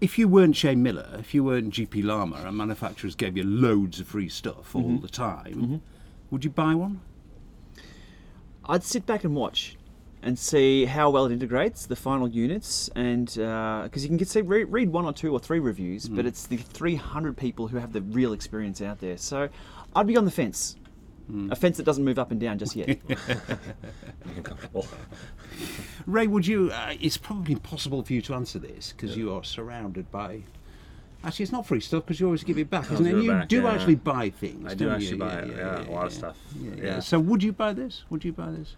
If 0.00 0.18
you 0.18 0.28
weren't 0.28 0.56
Shane 0.56 0.82
Miller, 0.82 1.16
if 1.18 1.34
you 1.34 1.44
weren't 1.44 1.74
GPLama, 1.74 2.46
and 2.46 2.56
manufacturers 2.56 3.14
gave 3.14 3.36
you 3.36 3.44
loads 3.44 4.00
of 4.00 4.06
free 4.08 4.28
stuff 4.28 4.74
all 4.74 4.98
the 4.98 5.08
time, 5.08 5.82
would 6.30 6.44
you 6.44 6.50
buy 6.50 6.74
one? 6.74 7.00
I'd 8.64 8.84
sit 8.84 9.06
back 9.06 9.24
and 9.24 9.34
watch 9.34 9.76
and 10.22 10.38
see 10.38 10.84
how 10.84 11.10
well 11.10 11.26
it 11.26 11.32
integrates 11.32 11.86
the 11.86 11.96
final 11.96 12.28
units 12.28 12.88
and 12.94 13.38
uh, 13.38 13.82
because 13.84 14.02
you 14.04 14.08
can 14.08 14.16
get 14.16 14.28
see 14.28 14.40
read, 14.40 14.64
read 14.64 14.90
one 14.90 15.04
or 15.04 15.12
two 15.12 15.32
or 15.32 15.40
three 15.40 15.58
reviews 15.58 16.08
but 16.08 16.22
hmm. 16.22 16.28
it's 16.28 16.46
the 16.46 16.56
300 16.56 17.36
people 17.36 17.68
who 17.68 17.78
have 17.78 17.92
the 17.92 18.02
real 18.02 18.32
experience 18.32 18.80
out 18.80 19.00
there 19.00 19.16
so 19.16 19.48
i'd 19.96 20.06
be 20.06 20.16
on 20.16 20.24
the 20.24 20.30
fence 20.30 20.76
hmm. 21.26 21.50
a 21.50 21.56
fence 21.56 21.76
that 21.76 21.84
doesn't 21.84 22.04
move 22.04 22.18
up 22.18 22.30
and 22.30 22.40
down 22.40 22.58
just 22.58 22.76
yet 22.76 22.98
uncomfortable. 24.36 24.86
Ray, 26.06 26.26
would 26.26 26.46
you? 26.46 26.70
Uh, 26.70 26.94
it's 27.00 27.16
probably 27.16 27.52
impossible 27.52 28.02
for 28.02 28.12
you 28.12 28.22
to 28.22 28.34
answer 28.34 28.58
this 28.58 28.92
because 28.92 29.16
you 29.16 29.32
are 29.34 29.44
surrounded 29.44 30.10
by. 30.10 30.42
Actually, 31.24 31.44
it's 31.44 31.52
not 31.52 31.66
free 31.66 31.80
stuff 31.80 32.04
because 32.04 32.18
you 32.18 32.26
always 32.26 32.42
give 32.42 32.58
it 32.58 32.68
back, 32.68 32.90
isn't 32.90 33.06
it? 33.06 33.14
it 33.14 33.22
You 33.22 33.30
back, 33.30 33.48
do 33.48 33.62
yeah. 33.62 33.72
actually 33.72 33.94
buy 33.94 34.30
things. 34.30 34.66
I 34.66 34.74
do 34.74 34.86
don't 34.86 34.94
actually 34.94 35.10
you? 35.10 35.16
buy 35.18 35.34
it, 35.34 35.56
yeah, 35.56 35.88
a 35.88 35.90
lot 35.90 36.06
of 36.06 36.12
stuff. 36.12 36.36
Yeah, 36.60 36.70
yeah. 36.76 36.84
Yeah. 36.84 37.00
So, 37.00 37.20
would 37.20 37.42
you 37.42 37.52
buy 37.52 37.72
this? 37.72 38.04
Would 38.10 38.24
you 38.24 38.32
buy 38.32 38.50
this? 38.50 38.76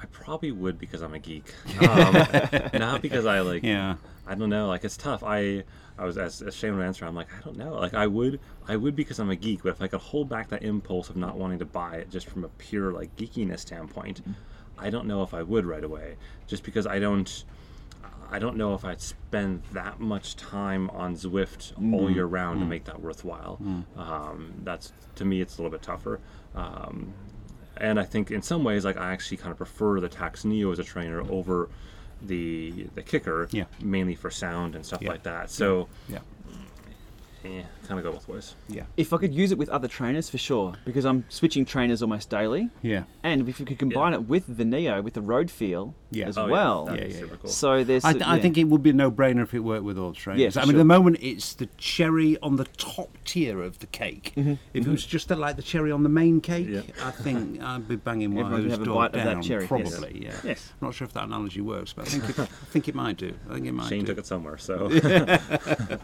I 0.00 0.06
probably 0.06 0.52
would 0.52 0.78
because 0.78 1.02
I'm 1.02 1.14
a 1.14 1.18
geek, 1.18 1.52
um, 1.88 2.14
not 2.74 3.02
because 3.02 3.26
I 3.26 3.40
like. 3.40 3.62
Yeah. 3.64 3.96
I 4.26 4.34
don't 4.34 4.50
know. 4.50 4.68
Like 4.68 4.84
it's 4.84 4.96
tough. 4.96 5.24
I 5.24 5.64
I 5.98 6.04
was 6.04 6.18
as, 6.18 6.42
as 6.42 6.54
Shane 6.54 6.76
would 6.76 6.84
answer. 6.84 7.04
I'm 7.06 7.14
like 7.16 7.28
I 7.34 7.40
don't 7.40 7.56
know. 7.56 7.74
Like 7.74 7.94
I 7.94 8.06
would 8.06 8.40
I 8.68 8.76
would 8.76 8.94
because 8.94 9.18
I'm 9.18 9.30
a 9.30 9.36
geek. 9.36 9.62
But 9.62 9.70
if 9.70 9.82
I 9.82 9.88
could 9.88 10.00
hold 10.00 10.28
back 10.28 10.48
that 10.50 10.62
impulse 10.62 11.08
of 11.08 11.16
not 11.16 11.36
wanting 11.36 11.58
to 11.60 11.64
buy 11.64 11.96
it 11.96 12.10
just 12.10 12.28
from 12.28 12.44
a 12.44 12.48
pure 12.48 12.92
like 12.92 13.16
geekiness 13.16 13.60
standpoint, 13.60 14.20
I 14.76 14.90
don't 14.90 15.06
know 15.06 15.22
if 15.22 15.32
I 15.34 15.42
would 15.42 15.64
right 15.64 15.82
away. 15.82 16.16
Just 16.46 16.62
because 16.62 16.86
I 16.86 16.98
don't. 16.98 17.44
I 18.30 18.38
don't 18.38 18.58
know 18.58 18.74
if 18.74 18.84
I'd 18.84 19.00
spend 19.00 19.62
that 19.72 20.00
much 20.00 20.36
time 20.36 20.90
on 20.90 21.16
Zwift 21.16 21.72
all 21.94 22.10
year 22.10 22.26
round 22.26 22.60
to 22.60 22.66
make 22.66 22.84
that 22.84 23.00
worthwhile. 23.00 23.58
Um, 23.96 24.52
that's 24.64 24.92
to 25.14 25.24
me, 25.24 25.40
it's 25.40 25.56
a 25.56 25.62
little 25.62 25.70
bit 25.70 25.80
tougher. 25.80 26.20
Um, 26.54 27.14
and 27.80 27.98
I 27.98 28.04
think 28.04 28.30
in 28.30 28.42
some 28.42 28.64
ways, 28.64 28.84
like 28.84 28.96
I 28.96 29.12
actually 29.12 29.36
kind 29.38 29.50
of 29.50 29.56
prefer 29.56 30.00
the 30.00 30.08
Tacx 30.08 30.44
Neo 30.44 30.70
as 30.72 30.78
a 30.78 30.84
trainer 30.84 31.20
over 31.30 31.68
the 32.22 32.88
the 32.94 33.02
kicker, 33.02 33.48
Yeah. 33.52 33.64
mainly 33.80 34.14
for 34.14 34.30
sound 34.30 34.74
and 34.74 34.84
stuff 34.84 35.02
Yeah. 35.02 35.10
like 35.10 35.22
that. 35.22 35.50
So, 35.50 35.88
Yeah. 36.08 36.18
Eh, 37.44 37.62
kind 37.86 37.98
of 37.98 38.02
go 38.04 38.12
both 38.12 38.28
ways. 38.28 38.54
Yeah. 38.68 38.82
if 38.96 39.12
i 39.12 39.16
could 39.16 39.32
use 39.34 39.52
it 39.52 39.58
with 39.58 39.68
other 39.68 39.88
trainers 39.88 40.28
for 40.28 40.38
sure 40.38 40.74
because 40.84 41.04
i'm 41.04 41.24
switching 41.28 41.64
trainers 41.64 42.02
almost 42.02 42.28
daily 42.30 42.68
Yeah. 42.82 43.04
and 43.22 43.48
if 43.48 43.58
you 43.60 43.66
could 43.66 43.78
combine 43.78 44.12
it 44.14 44.28
with 44.28 44.56
the 44.56 44.64
neo 44.64 45.00
with 45.02 45.14
the 45.14 45.20
road 45.22 45.50
feel 45.50 45.94
Yeah. 46.10 46.26
as 46.28 46.36
Oh, 46.38 46.46
yeah, 46.46 46.52
well 46.52 46.84
that'd 46.86 47.00
be 47.00 47.06
be 47.08 47.12
Yeah, 47.14 47.20
super 47.20 47.36
cool. 47.36 47.50
so 47.50 47.84
there's 47.84 48.04
I, 48.04 48.12
th- 48.12 48.24
I 48.26 48.38
think 48.40 48.58
it 48.58 48.64
would 48.64 48.82
be 48.82 48.90
a 48.90 48.92
no-brainer 48.92 49.42
if 49.42 49.54
it 49.54 49.60
worked 49.60 49.84
with 49.84 49.98
all 49.98 50.12
trainers. 50.12 50.40
Yeah, 50.42 50.50
for 50.50 50.60
I 50.60 50.64
mean, 50.64 50.74
at 50.74 50.78
the 50.78 50.84
moment, 50.84 51.18
it's 51.20 51.54
the 51.54 51.66
cherry 51.78 52.36
on 52.42 52.56
the 52.56 52.64
top 52.76 53.16
tier 53.24 53.62
of 53.62 53.78
the 53.80 53.86
cake. 53.86 54.32
Mm-hmm. 54.36 54.54
If 54.74 54.86
it 54.86 54.90
was 54.90 55.04
just 55.06 55.28
the, 55.28 55.36
like 55.36 55.56
the 55.56 55.62
cherry 55.62 55.92
on 55.92 56.02
the 56.02 56.08
main 56.08 56.40
cake, 56.40 56.66
Yeah. 56.68 56.80
I 57.04 57.10
think 57.10 57.60
I'd 57.70 57.86
be 57.88 57.96
banging 57.96 58.30
Everyone 58.38 58.62
could 58.62 58.70
Wahoo's 58.70 58.86
door 58.86 59.04
of 59.06 59.12
that 59.12 59.24
down. 59.24 59.42
cherry, 59.42 59.62
yes. 59.62 59.68
Probably, 59.68 60.24
yeah. 60.24 60.34
Yes. 60.44 60.72
Not 60.80 60.94
sure 60.94 61.06
if 61.06 61.12
that 61.14 61.24
analogy 61.24 61.60
works, 61.60 61.92
but 61.92 62.06
I 62.06 62.10
think 62.10 62.28
it, 62.30 62.38
I 62.40 62.44
think 62.46 62.88
it 62.88 62.94
might 62.94 63.16
do. 63.18 63.34
I 63.50 63.54
think 63.54 63.66
it 63.66 63.72
might 63.72 63.88
Shane 63.88 64.00
do. 64.00 64.06
took 64.06 64.18
it 64.18 64.26
somewhere, 64.26 64.56
so 64.58 64.88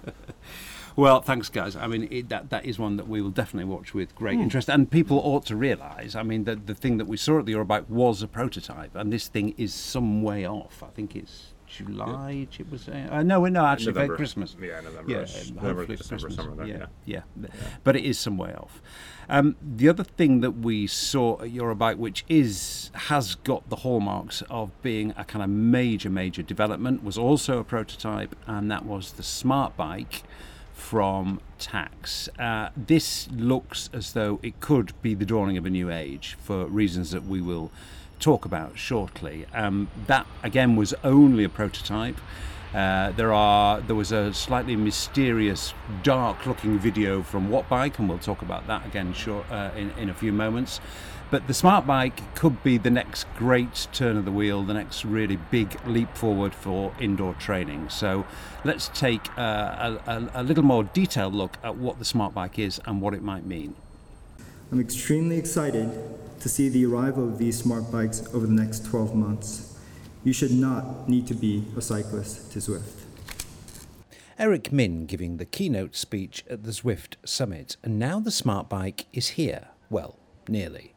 Well, 0.96 1.20
thanks, 1.20 1.48
guys. 1.48 1.74
I 1.76 1.86
mean, 1.88 2.06
it, 2.10 2.28
that 2.28 2.50
that 2.50 2.64
is 2.64 2.78
one 2.78 2.96
that 2.98 3.08
we 3.08 3.20
will 3.20 3.30
definitely 3.30 3.70
watch 3.72 3.94
with 3.94 4.14
great 4.14 4.36
Hmm. 4.36 4.42
interest, 4.42 4.68
and 4.68 4.90
people 4.90 5.18
ought 5.18 5.44
to 5.46 5.56
realise. 5.56 6.14
I 6.14 6.22
mean, 6.22 6.44
that 6.44 6.66
the 6.66 6.74
thing 6.74 6.98
that 6.98 7.06
we 7.06 7.16
saw 7.16 7.40
at 7.40 7.46
the 7.46 7.52
Eurobike 7.54 7.88
was 7.88 8.22
a 8.22 8.28
prototype, 8.28 8.94
and 8.94 9.12
this 9.12 9.26
thing 9.28 9.54
is 9.56 9.74
some 9.74 10.22
way 10.22 10.46
off. 10.46 10.82
I 10.82 10.88
think 10.90 11.16
it's 11.16 11.52
July. 11.66 12.46
It 12.56 12.70
was 12.70 12.88
uh, 12.88 13.22
no, 13.24 13.44
no, 13.46 13.66
actually, 13.66 13.94
November. 13.94 14.16
Christmas. 14.16 14.54
Yeah, 14.60 14.80
November. 14.82 15.10
Yeah, 15.10 15.18
November, 15.22 15.60
hopefully 15.60 15.96
December, 15.96 16.26
Christmas. 16.28 16.56
there, 16.58 16.66
yeah, 16.66 16.86
yeah. 17.04 17.22
yeah, 17.36 17.48
but 17.82 17.96
it 17.96 18.04
is 18.04 18.16
some 18.16 18.36
way 18.38 18.54
off. 18.54 18.80
Um, 19.28 19.56
the 19.60 19.88
other 19.88 20.04
thing 20.04 20.42
that 20.42 20.52
we 20.52 20.86
saw 20.86 21.40
at 21.40 21.48
Eurobike, 21.50 21.96
which 21.96 22.24
is 22.28 22.90
has 22.94 23.34
got 23.36 23.68
the 23.70 23.76
hallmarks 23.76 24.42
of 24.50 24.70
being 24.82 25.12
a 25.16 25.24
kind 25.24 25.42
of 25.42 25.50
major, 25.50 26.10
major 26.10 26.42
development, 26.42 27.02
was 27.02 27.18
also 27.18 27.58
a 27.58 27.64
prototype, 27.64 28.36
and 28.46 28.70
that 28.70 28.84
was 28.84 29.12
the 29.12 29.22
Smart 29.24 29.76
Bike 29.76 30.22
from 30.94 31.40
Tacx. 31.58 32.28
Uh, 32.38 32.70
this 32.76 33.28
looks 33.32 33.90
as 33.92 34.12
though 34.12 34.38
it 34.44 34.60
could 34.60 34.92
be 35.02 35.12
the 35.12 35.24
dawning 35.24 35.56
of 35.56 35.66
a 35.66 35.70
new 35.70 35.90
age 35.90 36.36
for 36.40 36.66
reasons 36.66 37.10
that 37.10 37.26
we 37.26 37.40
will 37.40 37.72
talk 38.20 38.44
about 38.44 38.78
shortly. 38.78 39.44
Um, 39.52 39.88
that 40.06 40.24
again 40.44 40.76
was 40.76 40.94
only 41.02 41.42
a 41.42 41.48
prototype. 41.48 42.16
Uh, 42.72 43.10
there 43.10 43.32
are 43.32 43.80
there 43.80 43.96
was 43.96 44.12
a 44.12 44.32
slightly 44.32 44.76
mysterious, 44.76 45.74
dark-looking 46.04 46.78
video 46.78 47.24
from 47.24 47.48
Wattbike, 47.48 47.98
and 47.98 48.08
we'll 48.08 48.18
talk 48.18 48.42
about 48.42 48.68
that 48.68 48.86
again 48.86 49.12
short, 49.14 49.50
uh, 49.50 49.72
in, 49.76 49.90
in 49.98 50.08
a 50.08 50.14
few 50.14 50.32
moments. 50.32 50.80
But 51.30 51.46
the 51.46 51.54
smart 51.54 51.86
bike 51.86 52.34
could 52.34 52.62
be 52.62 52.78
the 52.78 52.90
next 52.90 53.26
great 53.36 53.88
turn 53.92 54.16
of 54.16 54.24
the 54.24 54.30
wheel, 54.30 54.62
the 54.62 54.74
next 54.74 55.04
really 55.04 55.36
big 55.36 55.78
leap 55.86 56.14
forward 56.16 56.54
for 56.54 56.94
indoor 57.00 57.34
training. 57.34 57.88
So 57.88 58.26
let's 58.64 58.88
take 58.88 59.36
uh, 59.38 59.98
a, 60.06 60.10
a, 60.10 60.30
a 60.34 60.42
little 60.42 60.64
more 60.64 60.84
detailed 60.84 61.34
look 61.34 61.56
at 61.64 61.76
what 61.76 61.98
the 61.98 62.04
smart 62.04 62.34
bike 62.34 62.58
is 62.58 62.80
and 62.84 63.00
what 63.00 63.14
it 63.14 63.22
might 63.22 63.46
mean. 63.46 63.74
I'm 64.70 64.80
extremely 64.80 65.38
excited 65.38 65.90
to 66.40 66.48
see 66.48 66.68
the 66.68 66.84
arrival 66.86 67.28
of 67.28 67.38
these 67.38 67.58
smart 67.58 67.90
bikes 67.90 68.26
over 68.34 68.46
the 68.46 68.52
next 68.52 68.84
12 68.86 69.14
months. 69.14 69.78
You 70.24 70.32
should 70.32 70.52
not 70.52 71.08
need 71.08 71.26
to 71.28 71.34
be 71.34 71.64
a 71.76 71.80
cyclist 71.80 72.52
to 72.52 72.58
Zwift. 72.58 73.04
Eric 74.38 74.72
Min 74.72 75.06
giving 75.06 75.36
the 75.36 75.44
keynote 75.44 75.94
speech 75.94 76.44
at 76.50 76.64
the 76.64 76.72
Zwift 76.72 77.16
Summit, 77.24 77.76
and 77.84 77.98
now 77.98 78.18
the 78.18 78.30
smart 78.30 78.68
bike 78.68 79.06
is 79.12 79.28
here. 79.30 79.68
Well, 79.90 80.18
nearly. 80.48 80.93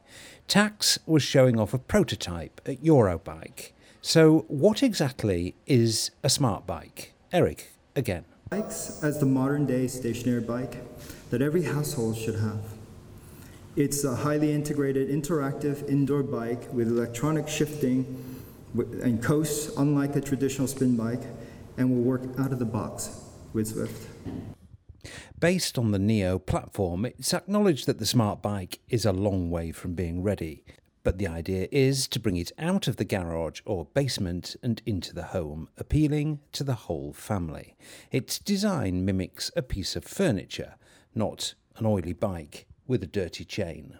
Tacx 0.47 0.97
was 1.05 1.23
showing 1.23 1.59
off 1.59 1.73
a 1.73 1.79
prototype 1.79 2.61
at 2.65 2.81
Eurobike. 2.83 3.71
So, 4.01 4.45
what 4.47 4.81
exactly 4.81 5.55
is 5.65 6.11
a 6.23 6.29
smart 6.29 6.65
bike? 6.65 7.13
Eric, 7.33 7.71
again. 7.95 8.23
Bikes 8.49 9.03
as 9.03 9.19
the 9.19 9.25
modern 9.25 9.65
day 9.65 9.87
stationary 9.87 10.41
bike 10.41 10.77
that 11.31 11.41
every 11.41 11.63
household 11.63 12.15
should 12.15 12.39
have. 12.39 12.61
It's 13.75 14.03
a 14.03 14.15
highly 14.15 14.53
integrated, 14.53 15.09
interactive 15.09 15.87
indoor 15.89 16.23
bike 16.23 16.71
with 16.71 16.87
electronic 16.87 17.47
shifting 17.47 18.23
and 19.03 19.21
coasts 19.21 19.75
unlike 19.77 20.15
a 20.15 20.21
traditional 20.21 20.67
spin 20.67 20.95
bike 20.95 21.23
and 21.77 21.89
will 21.89 22.01
work 22.01 22.21
out 22.39 22.51
of 22.51 22.59
the 22.59 22.65
box 22.65 23.21
with 23.53 23.75
Zwift. 23.75 24.56
Based 25.39 25.77
on 25.77 25.91
the 25.91 25.99
Neo 25.99 26.39
platform, 26.39 27.05
it's 27.05 27.33
acknowledged 27.33 27.85
that 27.85 27.99
the 27.99 28.05
smart 28.05 28.41
bike 28.41 28.79
is 28.89 29.05
a 29.05 29.11
long 29.11 29.49
way 29.49 29.71
from 29.71 29.93
being 29.93 30.23
ready, 30.23 30.63
but 31.03 31.17
the 31.17 31.27
idea 31.27 31.67
is 31.71 32.07
to 32.09 32.19
bring 32.19 32.35
it 32.35 32.51
out 32.59 32.87
of 32.87 32.97
the 32.97 33.05
garage 33.05 33.61
or 33.65 33.85
basement 33.85 34.55
and 34.61 34.81
into 34.85 35.13
the 35.13 35.23
home, 35.23 35.69
appealing 35.77 36.39
to 36.51 36.63
the 36.63 36.73
whole 36.73 37.13
family. 37.13 37.75
Its 38.11 38.39
design 38.39 39.05
mimics 39.05 39.51
a 39.55 39.61
piece 39.61 39.95
of 39.95 40.03
furniture, 40.03 40.75
not 41.15 41.53
an 41.77 41.85
oily 41.85 42.13
bike 42.13 42.65
with 42.87 43.03
a 43.03 43.07
dirty 43.07 43.45
chain. 43.45 43.97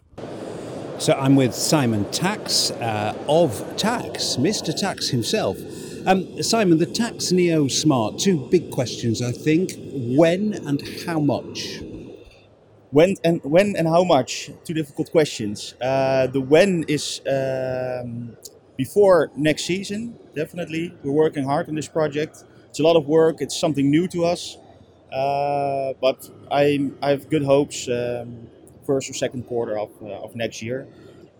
So 0.99 1.13
I'm 1.13 1.35
with 1.35 1.53
Simon 1.53 2.05
Tacx 2.05 2.71
uh, 2.81 3.15
of 3.29 3.51
Tacx, 3.77 4.37
Mr. 4.37 4.73
Tacx 4.73 5.11
himself. 5.11 5.57
Um, 6.05 6.41
Simon, 6.43 6.77
the 6.77 6.85
Tacx 6.85 7.31
Neo 7.31 7.67
Smart, 7.67 8.19
two 8.19 8.47
big 8.49 8.71
questions, 8.71 9.21
I 9.21 9.31
think. 9.31 9.71
When 9.93 10.53
and 10.53 10.81
how 11.05 11.19
much? 11.19 11.81
When 12.91 13.15
and 13.23 13.41
when 13.43 13.75
and 13.75 13.87
how 13.87 14.03
much? 14.03 14.49
Two 14.63 14.73
difficult 14.73 15.11
questions. 15.11 15.73
Uh, 15.81 16.27
the 16.27 16.41
when 16.41 16.83
is 16.87 17.21
um, 17.27 18.37
before 18.77 19.31
next 19.35 19.65
season, 19.65 20.17
definitely. 20.35 20.93
We're 21.03 21.11
working 21.11 21.43
hard 21.43 21.67
on 21.69 21.75
this 21.75 21.87
project. 21.87 22.43
It's 22.69 22.79
a 22.79 22.83
lot 22.83 22.95
of 22.95 23.07
work. 23.07 23.41
It's 23.41 23.57
something 23.59 23.89
new 23.89 24.07
to 24.09 24.25
us, 24.25 24.57
uh, 25.11 25.93
but 25.99 26.29
I, 26.51 26.91
I 27.01 27.09
have 27.09 27.29
good 27.29 27.43
hopes. 27.43 27.87
Um, 27.89 28.47
first 28.87 29.09
or 29.09 29.13
second 29.13 29.43
quarter 29.43 29.77
of, 29.77 29.91
uh, 30.01 30.25
of 30.25 30.35
next 30.35 30.61
year. 30.61 30.87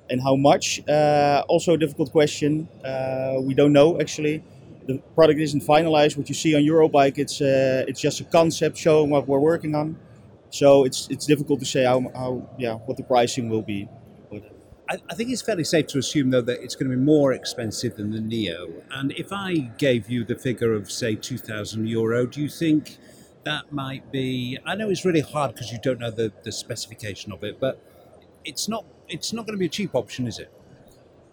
And 0.10 0.22
how 0.22 0.36
much? 0.36 0.88
Uh, 0.88 1.44
also 1.48 1.74
a 1.74 1.78
difficult 1.78 2.12
question. 2.12 2.68
Uh, 2.84 3.36
we 3.42 3.54
don't 3.54 3.74
know 3.74 4.00
actually 4.00 4.44
the 4.88 5.00
product 5.16 5.40
isn't 5.40 5.64
finalized. 5.64 6.18
What 6.18 6.30
you 6.30 6.36
see 6.36 6.56
on 6.56 6.62
Eurobike, 6.62 7.18
it's 7.18 7.42
uh, 7.42 7.86
it's 7.88 8.00
just 8.00 8.22
a 8.22 8.24
concept 8.24 8.78
showing 8.78 9.10
what 9.10 9.28
we're 9.28 9.40
working 9.40 9.76
on. 9.76 9.98
So 10.50 10.86
it's 10.86 11.10
it's 11.10 11.26
difficult 11.26 11.60
to 11.60 11.66
say 11.66 11.84
how, 11.84 12.00
how 12.16 12.50
yeah 12.58 12.76
what 12.86 12.98
the 12.98 13.04
pricing 13.04 13.50
will 13.50 13.62
be. 13.62 13.90
I, 14.90 14.96
I 15.10 15.16
think 15.16 15.30
it's 15.30 15.42
fairly 15.42 15.66
safe 15.66 15.88
to 15.88 16.00
assume 16.00 16.30
though 16.30 16.42
that 16.42 16.64
it's 16.64 16.76
going 16.76 16.90
to 16.90 16.96
be 16.96 17.04
more 17.04 17.34
expensive 17.34 17.98
than 17.98 18.12
the 18.12 18.22
Neo. 18.22 18.70
And 18.92 19.12
if 19.12 19.34
I 19.34 19.56
gave 19.78 20.10
you 20.10 20.24
the 20.24 20.38
figure 20.38 20.74
of 20.74 20.90
say 20.90 21.16
two 21.16 21.38
thousand 21.38 21.88
euro, 21.88 22.26
do 22.26 22.42
you 22.42 22.50
think 22.50 22.98
that 23.44 23.74
might 23.74 24.10
be? 24.12 24.58
I 24.66 24.76
know 24.76 24.90
it's 24.90 25.04
really 25.04 25.20
hard 25.22 25.54
because 25.54 25.72
you 25.72 25.80
don't 25.84 26.00
know 26.00 26.12
the, 26.12 26.32
the 26.44 26.54
specification 26.54 27.34
of 27.34 27.44
it, 27.44 27.60
but 27.60 27.82
it's 28.46 28.70
not 28.70 28.86
it's 29.10 29.34
not 29.34 29.46
going 29.46 29.54
to 29.54 29.60
be 29.60 29.66
a 29.66 29.70
cheap 29.70 29.96
option, 29.96 30.28
is 30.28 30.40
it? 30.40 30.52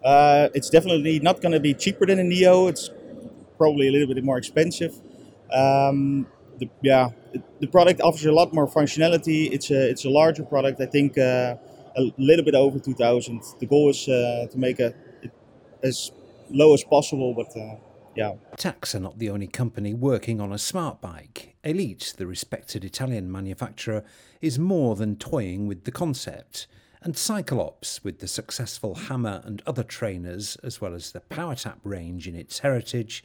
Uh, 0.03 0.49
it's 0.53 0.69
definitely 0.69 1.19
not 1.19 1.41
going 1.41 1.51
to 1.51 1.59
be 1.59 1.73
cheaper 1.73 2.05
than 2.05 2.19
a 2.19 2.23
Neo. 2.23 2.67
It's 2.67 2.89
probably 3.57 3.87
a 3.87 3.91
little 3.91 4.13
bit 4.13 4.23
more 4.23 4.37
expensive. 4.37 4.93
Um, 5.51 6.27
the, 6.59 6.69
yeah, 6.81 7.09
the 7.59 7.67
product 7.67 8.01
offers 8.01 8.25
a 8.25 8.31
lot 8.31 8.53
more 8.53 8.67
functionality. 8.67 9.51
It's 9.51 9.71
a 9.71 9.89
it's 9.89 10.05
a 10.05 10.09
larger 10.09 10.43
product. 10.43 10.79
I 10.79 10.85
think 10.85 11.17
uh, 11.17 11.55
a 11.97 12.13
little 12.17 12.45
bit 12.45 12.55
over 12.55 12.79
2,000. 12.79 13.41
The 13.59 13.65
goal 13.65 13.89
is 13.89 14.07
uh, 14.07 14.47
to 14.51 14.57
make 14.57 14.79
it 14.79 14.95
as 15.83 16.11
low 16.49 16.73
as 16.73 16.83
possible, 16.83 17.33
but 17.33 17.55
uh, 17.57 17.75
yeah. 18.15 18.33
Tacx 18.57 18.95
are 18.95 18.99
not 18.99 19.19
the 19.19 19.29
only 19.29 19.47
company 19.47 19.93
working 19.93 20.39
on 20.39 20.51
a 20.51 20.57
smart 20.57 21.01
bike. 21.01 21.55
Elite, 21.63 22.13
the 22.17 22.27
respected 22.27 22.85
Italian 22.85 23.31
manufacturer, 23.31 24.03
is 24.41 24.57
more 24.57 24.95
than 24.95 25.17
toying 25.17 25.67
with 25.67 25.83
the 25.83 25.91
concept. 25.91 26.67
And 27.05 27.13
CycleOps, 27.13 28.03
with 28.03 28.17
the 28.17 28.27
successful 28.27 28.95
Hammer 28.95 29.43
and 29.45 29.61
other 29.67 29.83
trainers, 29.83 30.57
as 30.63 30.81
well 30.81 30.95
as 30.95 31.11
the 31.11 31.19
PowerTap 31.19 31.75
range 31.83 32.27
in 32.27 32.33
its 32.33 32.57
heritage, 32.59 33.23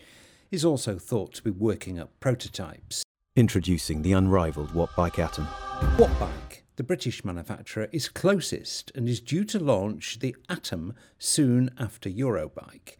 is 0.51 0.67
also 0.67 0.99
thought 0.99 1.33
to 1.33 1.43
be 1.43 1.51
working 1.51 1.99
up 1.99 2.11
prototypes. 2.21 3.03
Introducing 3.37 4.03
the 4.03 4.13
unrivaled 4.13 4.75
Wattbike 4.75 5.19
Atom. 5.19 5.47
Wattbike, 5.97 6.61
the 6.77 6.83
British 6.83 7.25
manufacturer, 7.25 7.89
is 7.91 8.11
closest 8.11 8.93
and 8.95 9.09
is 9.09 9.19
due 9.19 9.45
to 9.45 9.59
launch 9.59 10.19
the 10.19 10.37
Atom 10.51 10.93
soon 11.19 11.71
after 11.79 12.11
Eurobike. 12.11 12.99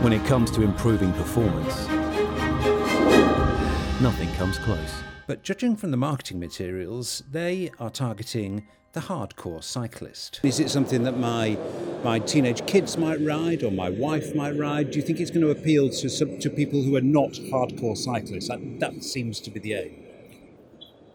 When 0.00 0.14
it 0.14 0.24
comes 0.24 0.50
to 0.52 0.62
improving 0.62 1.12
performance, 1.12 1.86
nothing 4.00 4.32
comes 4.36 4.56
close. 4.56 4.94
But 5.26 5.42
judging 5.42 5.74
from 5.74 5.90
the 5.90 5.96
marketing 5.96 6.38
materials, 6.38 7.24
they 7.30 7.72
are 7.80 7.90
targeting 7.90 8.66
the 8.92 9.00
hardcore 9.00 9.62
cyclist. 9.62 10.40
Is 10.44 10.60
it 10.60 10.70
something 10.70 11.02
that 11.02 11.18
my 11.18 11.58
my 12.04 12.20
teenage 12.20 12.64
kids 12.66 12.96
might 12.96 13.20
ride 13.20 13.64
or 13.64 13.72
my 13.72 13.90
wife 13.90 14.34
might 14.36 14.56
ride? 14.56 14.92
Do 14.92 14.98
you 15.00 15.04
think 15.04 15.18
it's 15.18 15.32
going 15.32 15.44
to 15.44 15.50
appeal 15.50 15.90
to 15.90 16.08
some, 16.08 16.38
to 16.38 16.48
people 16.48 16.82
who 16.82 16.94
are 16.96 17.00
not 17.00 17.32
hardcore 17.32 17.96
cyclists? 17.96 18.48
That, 18.48 18.60
that 18.80 19.02
seems 19.02 19.40
to 19.40 19.50
be 19.50 19.58
the 19.58 19.74
aim. 19.74 20.02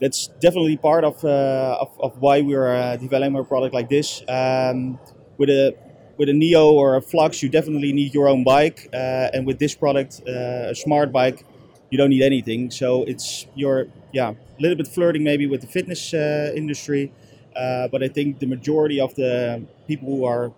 That's 0.01 0.27
definitely 0.41 0.77
part 0.77 1.05
of 1.05 1.23
uh, 1.23 1.77
of, 1.79 1.89
of, 1.99 2.17
why 2.19 2.41
we're 2.41 2.75
uh, 2.75 2.97
developing 2.97 3.37
a 3.37 3.43
product 3.45 3.73
like 3.73 3.87
this. 3.87 4.23
Um, 4.27 4.99
with 5.37 5.49
a 5.49 5.73
with 6.17 6.27
a 6.27 6.33
Neo 6.33 6.71
or 6.71 6.97
a 6.97 7.01
Flux, 7.01 7.41
you 7.41 7.49
definitely 7.49 7.93
need 7.93 8.13
your 8.13 8.27
own 8.27 8.43
bike, 8.43 8.89
uh, 8.93 9.33
and 9.33 9.47
with 9.47 9.57
this 9.57 9.73
product, 9.73 10.21
uh, 10.27 10.73
a 10.73 10.75
smart 10.75 11.11
bike, 11.11 11.45
you 11.89 11.97
don't 11.97 12.09
need 12.09 12.23
anything. 12.23 12.69
So 12.71 13.03
it's 13.03 13.47
you're 13.55 13.87
yeah 14.13 14.29
a 14.31 14.61
little 14.61 14.77
bit 14.77 14.87
flirting 14.87 15.23
maybe 15.23 15.47
with 15.47 15.61
the 15.61 15.67
fitness 15.67 16.13
uh, 16.13 16.51
industry, 16.55 17.11
uh, 17.55 17.87
but 17.87 18.03
I 18.03 18.07
think 18.07 18.39
the 18.39 18.45
majority 18.47 18.99
of 18.99 19.15
the 19.15 19.65
people 19.87 20.07
who 20.07 20.25
are 20.25 20.53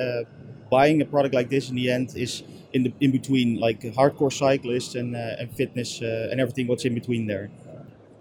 uh, 0.00 0.22
buying 0.70 1.02
a 1.02 1.04
product 1.04 1.34
like 1.34 1.50
this 1.50 1.68
in 1.68 1.76
the 1.76 1.90
end 1.90 2.16
is 2.16 2.42
in 2.72 2.84
the 2.84 2.92
in 3.00 3.10
between, 3.12 3.60
like 3.60 3.80
hardcore 3.80 4.32
cyclists 4.32 4.94
and 4.94 5.14
uh, 5.14 5.40
and 5.40 5.54
fitness 5.54 6.00
and 6.00 6.40
everything 6.40 6.66
what's 6.66 6.84
in 6.84 6.94
between 6.94 7.26
there. 7.26 7.50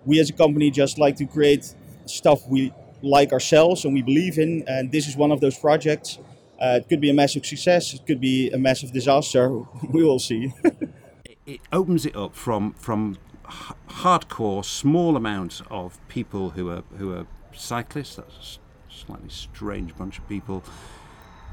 We 0.05 0.19
as 0.19 0.29
a 0.29 0.33
company 0.33 0.69
just 0.69 0.97
like 0.97 1.15
to 1.17 1.25
create 1.25 1.73
stuff 2.05 2.45
we 2.47 2.73
like 3.01 3.31
ourselves 3.31 3.85
and 3.85 3.93
we 3.93 4.01
believe 4.01 4.37
in, 4.37 4.63
and 4.67 4.91
this 4.91 5.07
is 5.07 5.15
one 5.15 5.31
of 5.31 5.39
those 5.39 5.57
projects. 5.57 6.19
Uh, 6.61 6.79
it 6.81 6.87
could 6.87 7.01
be 7.01 7.09
a 7.09 7.13
massive 7.13 7.45
success. 7.45 7.93
It 7.93 8.05
could 8.05 8.21
be 8.21 8.49
a 8.51 8.57
massive 8.57 8.91
disaster. 8.91 9.49
we 9.89 10.03
will 10.03 10.19
see. 10.19 10.53
it 11.45 11.59
opens 11.71 12.05
it 12.05 12.15
up 12.15 12.35
from 12.35 12.73
from 12.73 13.17
hardcore, 13.89 14.63
small 14.65 15.15
amount 15.15 15.61
of 15.69 15.99
people 16.07 16.51
who 16.51 16.69
are 16.69 16.83
who 16.97 17.13
are 17.13 17.25
cyclists. 17.53 18.15
That's 18.15 18.59
a 18.89 18.93
slightly 18.93 19.29
strange 19.29 19.95
bunch 19.95 20.17
of 20.19 20.27
people. 20.27 20.63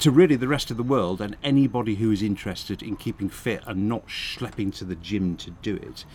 To 0.01 0.11
really 0.11 0.37
the 0.37 0.49
rest 0.49 0.71
of 0.71 0.79
the 0.79 0.83
world 0.83 1.21
and 1.21 1.37
anybody 1.43 1.97
who 1.97 2.11
is 2.11 2.23
interested 2.23 2.83
in 2.83 2.97
keeping 2.97 3.29
fit 3.29 3.63
and 3.67 3.87
not 3.87 4.07
schlepping 4.07 4.75
to 4.77 4.85
the 4.85 4.95
gym 4.95 5.37
to 5.37 5.51
do 5.51 5.77
it. 5.77 6.07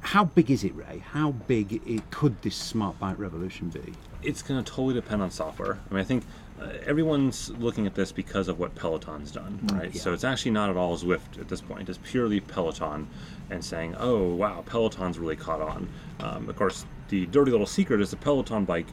how 0.00 0.24
big 0.24 0.50
is 0.52 0.62
it, 0.62 0.72
Ray? 0.76 1.02
How 1.10 1.32
big 1.32 1.82
it, 1.84 2.10
could 2.12 2.40
this 2.42 2.54
smart 2.54 2.98
bike 3.00 3.18
revolution 3.18 3.70
be? 3.70 3.94
It's 4.22 4.42
going 4.42 4.62
to 4.62 4.70
totally 4.70 4.94
depend 4.94 5.22
on 5.22 5.32
software. 5.32 5.80
I 5.90 5.94
mean, 5.94 6.00
I 6.00 6.04
think 6.04 6.22
uh, 6.60 6.68
everyone's 6.86 7.50
looking 7.58 7.86
at 7.86 7.94
this 7.94 8.12
because 8.12 8.48
of 8.48 8.58
what 8.58 8.74
Peloton's 8.74 9.30
done, 9.30 9.58
right? 9.72 9.94
So 9.94 10.12
it's 10.12 10.24
actually 10.24 10.52
not 10.52 10.70
at 10.70 10.76
all 10.76 10.96
Zwift 10.96 11.38
at 11.38 11.48
this 11.48 11.60
point. 11.60 11.88
It's 11.88 11.98
purely 12.02 12.40
Peloton 12.40 13.08
and 13.50 13.64
saying, 13.64 13.94
oh, 13.98 14.34
wow, 14.34 14.62
Peloton's 14.64 15.18
really 15.18 15.36
caught 15.36 15.60
on. 15.60 15.88
Um, 16.20 16.48
of 16.48 16.56
course, 16.56 16.86
the 17.08 17.26
dirty 17.26 17.50
little 17.50 17.66
secret 17.66 18.00
is 18.00 18.10
the 18.10 18.16
Peloton 18.16 18.64
bike 18.64 18.86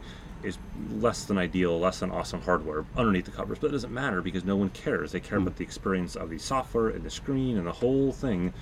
is 0.43 0.57
less 0.91 1.23
than 1.23 1.37
ideal, 1.37 1.79
less 1.79 1.99
than 1.99 2.11
awesome 2.11 2.41
hardware 2.41 2.85
underneath 2.97 3.25
the 3.25 3.31
covers, 3.31 3.57
but 3.59 3.67
it 3.67 3.71
doesn't 3.71 3.93
matter 3.93 4.21
because 4.21 4.43
no 4.43 4.57
one 4.57 4.69
cares. 4.69 5.13
They 5.13 5.21
care 5.21 5.37
about 5.37 5.55
the 5.55 5.63
experience 5.63 6.15
of 6.15 6.29
the 6.29 6.37
software 6.37 6.89
and 6.89 7.03
the 7.03 7.09
screen 7.09 7.57
and 7.57 7.65
the 7.65 7.71
whole 7.71 8.11
thing, 8.11 8.53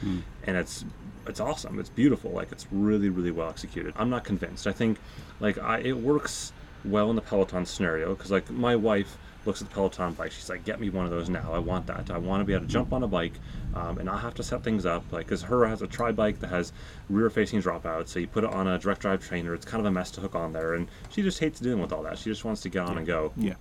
and 0.43 0.55
it's 0.57 0.85
it's 1.27 1.39
awesome. 1.39 1.79
It's 1.79 1.89
beautiful. 1.89 2.31
Like 2.31 2.51
it's 2.51 2.67
really 2.71 3.09
really 3.09 3.31
well 3.31 3.49
executed. 3.49 3.93
I'm 3.97 4.11
not 4.11 4.23
convinced. 4.23 4.67
I 4.67 4.71
think 4.71 4.99
like 5.39 5.57
I 5.57 5.79
it 5.79 5.97
works 5.97 6.53
well 6.85 7.09
in 7.09 7.15
the 7.15 7.21
Peloton 7.21 7.65
scenario 7.65 8.15
because 8.15 8.31
like 8.31 8.49
my 8.49 8.75
wife 8.75 9.17
looks 9.45 9.61
at 9.61 9.69
the 9.69 9.73
Peloton 9.73 10.13
bike. 10.13 10.31
She's 10.31 10.49
like, 10.49 10.63
"Get 10.63 10.79
me 10.79 10.89
one 10.89 11.05
of 11.05 11.11
those 11.11 11.29
now. 11.29 11.51
I 11.51 11.59
want 11.59 11.87
that. 11.87 12.11
I 12.11 12.17
want 12.17 12.41
to 12.41 12.45
be 12.45 12.53
able 12.53 12.65
to 12.65 12.71
jump 12.71 12.93
on 12.93 13.03
a 13.03 13.07
bike 13.07 13.33
um, 13.73 13.97
and 13.97 14.05
not 14.05 14.21
have 14.21 14.35
to 14.35 14.43
set 14.43 14.63
things 14.63 14.85
up." 14.85 15.03
Like, 15.11 15.25
because 15.25 15.41
her 15.43 15.67
has 15.67 15.81
a 15.81 15.87
tri 15.87 16.11
bike 16.11 16.39
that 16.39 16.47
has 16.47 16.73
rear-facing 17.09 17.61
dropouts, 17.61 18.09
so 18.09 18.19
you 18.19 18.27
put 18.27 18.43
it 18.43 18.51
on 18.51 18.67
a 18.67 18.77
direct 18.77 19.01
drive 19.01 19.25
trainer. 19.25 19.53
It's 19.53 19.65
kind 19.65 19.79
of 19.79 19.85
a 19.85 19.91
mess 19.91 20.11
to 20.11 20.21
hook 20.21 20.35
on 20.35 20.53
there, 20.53 20.75
and 20.75 20.87
she 21.09 21.23
just 21.23 21.39
hates 21.39 21.59
dealing 21.59 21.81
with 21.81 21.91
all 21.91 22.03
that. 22.03 22.17
She 22.17 22.29
just 22.29 22.45
wants 22.45 22.61
to 22.61 22.69
get 22.69 22.83
on 22.83 22.97
and 22.97 23.07
go. 23.07 23.33
Yeah. 23.35 23.55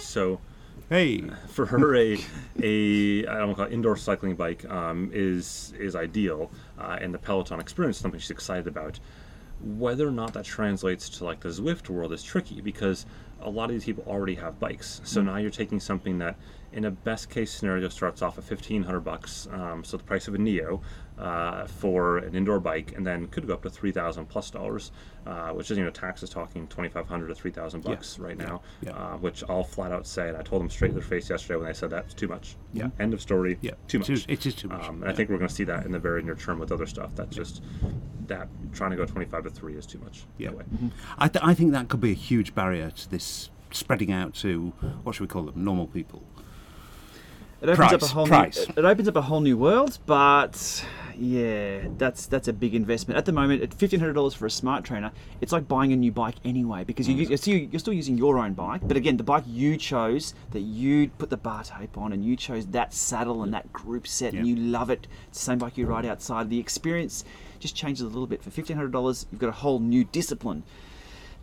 So 0.00 0.40
Hey, 0.88 1.22
for 1.48 1.66
her 1.66 1.96
a 1.96 2.18
a 2.60 3.26
I 3.26 3.38
don't 3.38 3.54
call 3.54 3.64
it 3.64 3.72
indoor 3.72 3.96
cycling 3.96 4.36
bike 4.36 4.68
um, 4.68 5.10
is 5.12 5.72
is 5.78 5.96
ideal, 5.96 6.50
uh, 6.78 6.98
and 7.00 7.14
the 7.14 7.18
Peloton 7.18 7.60
experience 7.60 7.96
is 7.96 8.02
something 8.02 8.20
she's 8.20 8.30
excited 8.30 8.66
about. 8.66 8.98
Whether 9.62 10.08
or 10.08 10.12
not 10.12 10.32
that 10.34 10.44
translates 10.44 11.08
to 11.10 11.24
like 11.24 11.40
the 11.40 11.50
Zwift 11.50 11.88
world 11.88 12.12
is 12.12 12.22
tricky 12.22 12.60
because 12.60 13.06
a 13.42 13.50
lot 13.50 13.64
of 13.64 13.70
these 13.70 13.84
people 13.84 14.04
already 14.06 14.34
have 14.36 14.58
bikes. 14.60 15.00
So 15.04 15.22
now 15.22 15.36
you're 15.36 15.50
taking 15.50 15.80
something 15.80 16.18
that, 16.18 16.36
in 16.72 16.84
a 16.86 16.90
best 16.90 17.28
case 17.30 17.50
scenario, 17.52 17.88
starts 17.88 18.22
off 18.22 18.38
at 18.38 18.44
fifteen 18.44 18.82
hundred 18.82 19.00
bucks, 19.00 19.48
um, 19.52 19.84
so 19.84 19.96
the 19.96 20.04
price 20.04 20.26
of 20.28 20.34
a 20.34 20.38
Neo, 20.38 20.80
uh, 21.18 21.66
for 21.66 22.18
an 22.18 22.34
indoor 22.34 22.58
bike, 22.60 22.92
and 22.96 23.06
then 23.06 23.26
could 23.28 23.46
go 23.46 23.54
up 23.54 23.62
to 23.62 23.70
three 23.70 23.92
thousand 23.92 24.26
plus 24.26 24.50
dollars, 24.50 24.90
uh, 25.26 25.50
which 25.50 25.70
is 25.70 25.76
you 25.76 25.84
know 25.84 25.90
taxes 25.90 26.30
talking 26.30 26.66
twenty 26.68 26.88
five 26.88 27.06
hundred 27.06 27.28
to 27.28 27.34
three 27.34 27.50
thousand 27.50 27.82
bucks 27.82 28.18
right 28.18 28.38
now, 28.38 28.62
Yeah. 28.80 28.92
Uh, 28.92 29.16
which 29.18 29.44
I'll 29.48 29.64
flat 29.64 29.92
out 29.92 30.06
say, 30.06 30.28
and 30.28 30.36
I 30.36 30.42
told 30.42 30.62
them 30.62 30.70
straight 30.70 30.88
in 30.90 30.94
their 30.94 31.04
face 31.04 31.28
yesterday 31.28 31.56
when 31.56 31.66
they 31.66 31.74
said 31.74 31.90
that's 31.90 32.14
too 32.14 32.28
much. 32.28 32.56
Yeah. 32.72 32.88
End 32.98 33.12
of 33.12 33.20
story. 33.20 33.58
Yeah. 33.60 33.72
Too 33.88 33.98
much. 33.98 34.08
It 34.08 34.12
is- 34.14 34.26
it 34.28 34.46
is 34.46 34.54
too 34.54 34.68
much. 34.68 34.88
Um, 34.88 35.02
and 35.02 35.10
I 35.10 35.14
think 35.14 35.28
we're 35.28 35.36
going 35.38 35.48
to 35.48 35.54
see 35.54 35.64
that 35.64 35.84
in 35.84 35.92
the 35.92 35.98
very 35.98 36.22
near 36.22 36.34
term 36.36 36.58
with 36.58 36.72
other 36.72 36.86
stuff. 36.86 37.14
That's 37.14 37.36
just 37.36 37.62
that 38.28 38.48
trying 38.72 38.90
to 38.92 38.96
go 38.96 39.04
twenty 39.04 39.26
five 39.26 39.44
to 39.44 39.50
three 39.50 39.74
is 39.74 39.84
too 39.84 39.98
much. 39.98 40.24
Yeah. 40.38 40.52
Way. 40.52 40.64
I, 41.18 41.28
th- 41.28 41.44
I 41.44 41.52
think 41.54 41.72
that 41.72 41.88
could 41.88 42.00
be 42.00 42.12
a 42.12 42.14
huge 42.14 42.54
barrier 42.54 42.90
to 42.90 43.10
this 43.10 43.24
spreading 43.70 44.12
out 44.12 44.34
to 44.34 44.72
what 45.02 45.14
should 45.14 45.22
we 45.22 45.28
call 45.28 45.44
them? 45.44 45.64
Normal 45.64 45.86
people. 45.86 46.22
It 47.60 47.68
opens 47.68 47.92
up 47.92 48.00
Price, 48.00 48.10
a 48.10 48.14
whole 48.14 48.26
price. 48.26 48.68
New, 48.68 48.74
it 48.76 48.84
opens 48.84 49.08
up 49.08 49.14
a 49.14 49.22
whole 49.22 49.40
new 49.40 49.56
world, 49.56 49.98
but 50.04 50.84
yeah, 51.16 51.82
that's 51.96 52.26
that's 52.26 52.48
a 52.48 52.52
big 52.52 52.74
investment. 52.74 53.16
At 53.16 53.24
the 53.24 53.30
moment, 53.30 53.62
at 53.62 53.72
fifteen 53.72 54.00
hundred 54.00 54.14
dollars 54.14 54.34
for 54.34 54.46
a 54.46 54.50
smart 54.50 54.82
trainer, 54.84 55.12
it's 55.40 55.52
like 55.52 55.68
buying 55.68 55.92
a 55.92 55.96
new 55.96 56.10
bike 56.10 56.34
anyway 56.44 56.82
because 56.82 57.08
you, 57.08 57.14
mm. 57.14 57.28
you're, 57.28 57.38
still, 57.38 57.56
you're 57.56 57.78
still 57.78 57.92
using 57.92 58.18
your 58.18 58.38
own 58.38 58.54
bike. 58.54 58.80
But 58.84 58.96
again, 58.96 59.16
the 59.16 59.22
bike 59.22 59.44
you 59.46 59.76
chose, 59.76 60.34
that 60.50 60.62
you 60.62 61.10
put 61.18 61.30
the 61.30 61.36
bar 61.36 61.62
tape 61.62 61.96
on, 61.96 62.12
and 62.12 62.24
you 62.24 62.34
chose 62.34 62.66
that 62.66 62.92
saddle 62.92 63.44
and 63.44 63.50
mm. 63.50 63.52
that 63.52 63.72
group 63.72 64.08
set, 64.08 64.34
and 64.34 64.44
you 64.44 64.56
love 64.56 64.90
it. 64.90 65.06
It's 65.28 65.38
the 65.38 65.44
same 65.44 65.58
bike 65.58 65.78
you 65.78 65.86
ride 65.86 66.04
outside. 66.04 66.50
The 66.50 66.58
experience 66.58 67.24
just 67.60 67.76
changes 67.76 68.02
a 68.02 68.08
little 68.08 68.26
bit. 68.26 68.42
For 68.42 68.50
fifteen 68.50 68.76
hundred 68.76 68.90
dollars, 68.90 69.26
you've 69.30 69.40
got 69.40 69.50
a 69.50 69.52
whole 69.52 69.78
new 69.78 70.02
discipline. 70.02 70.64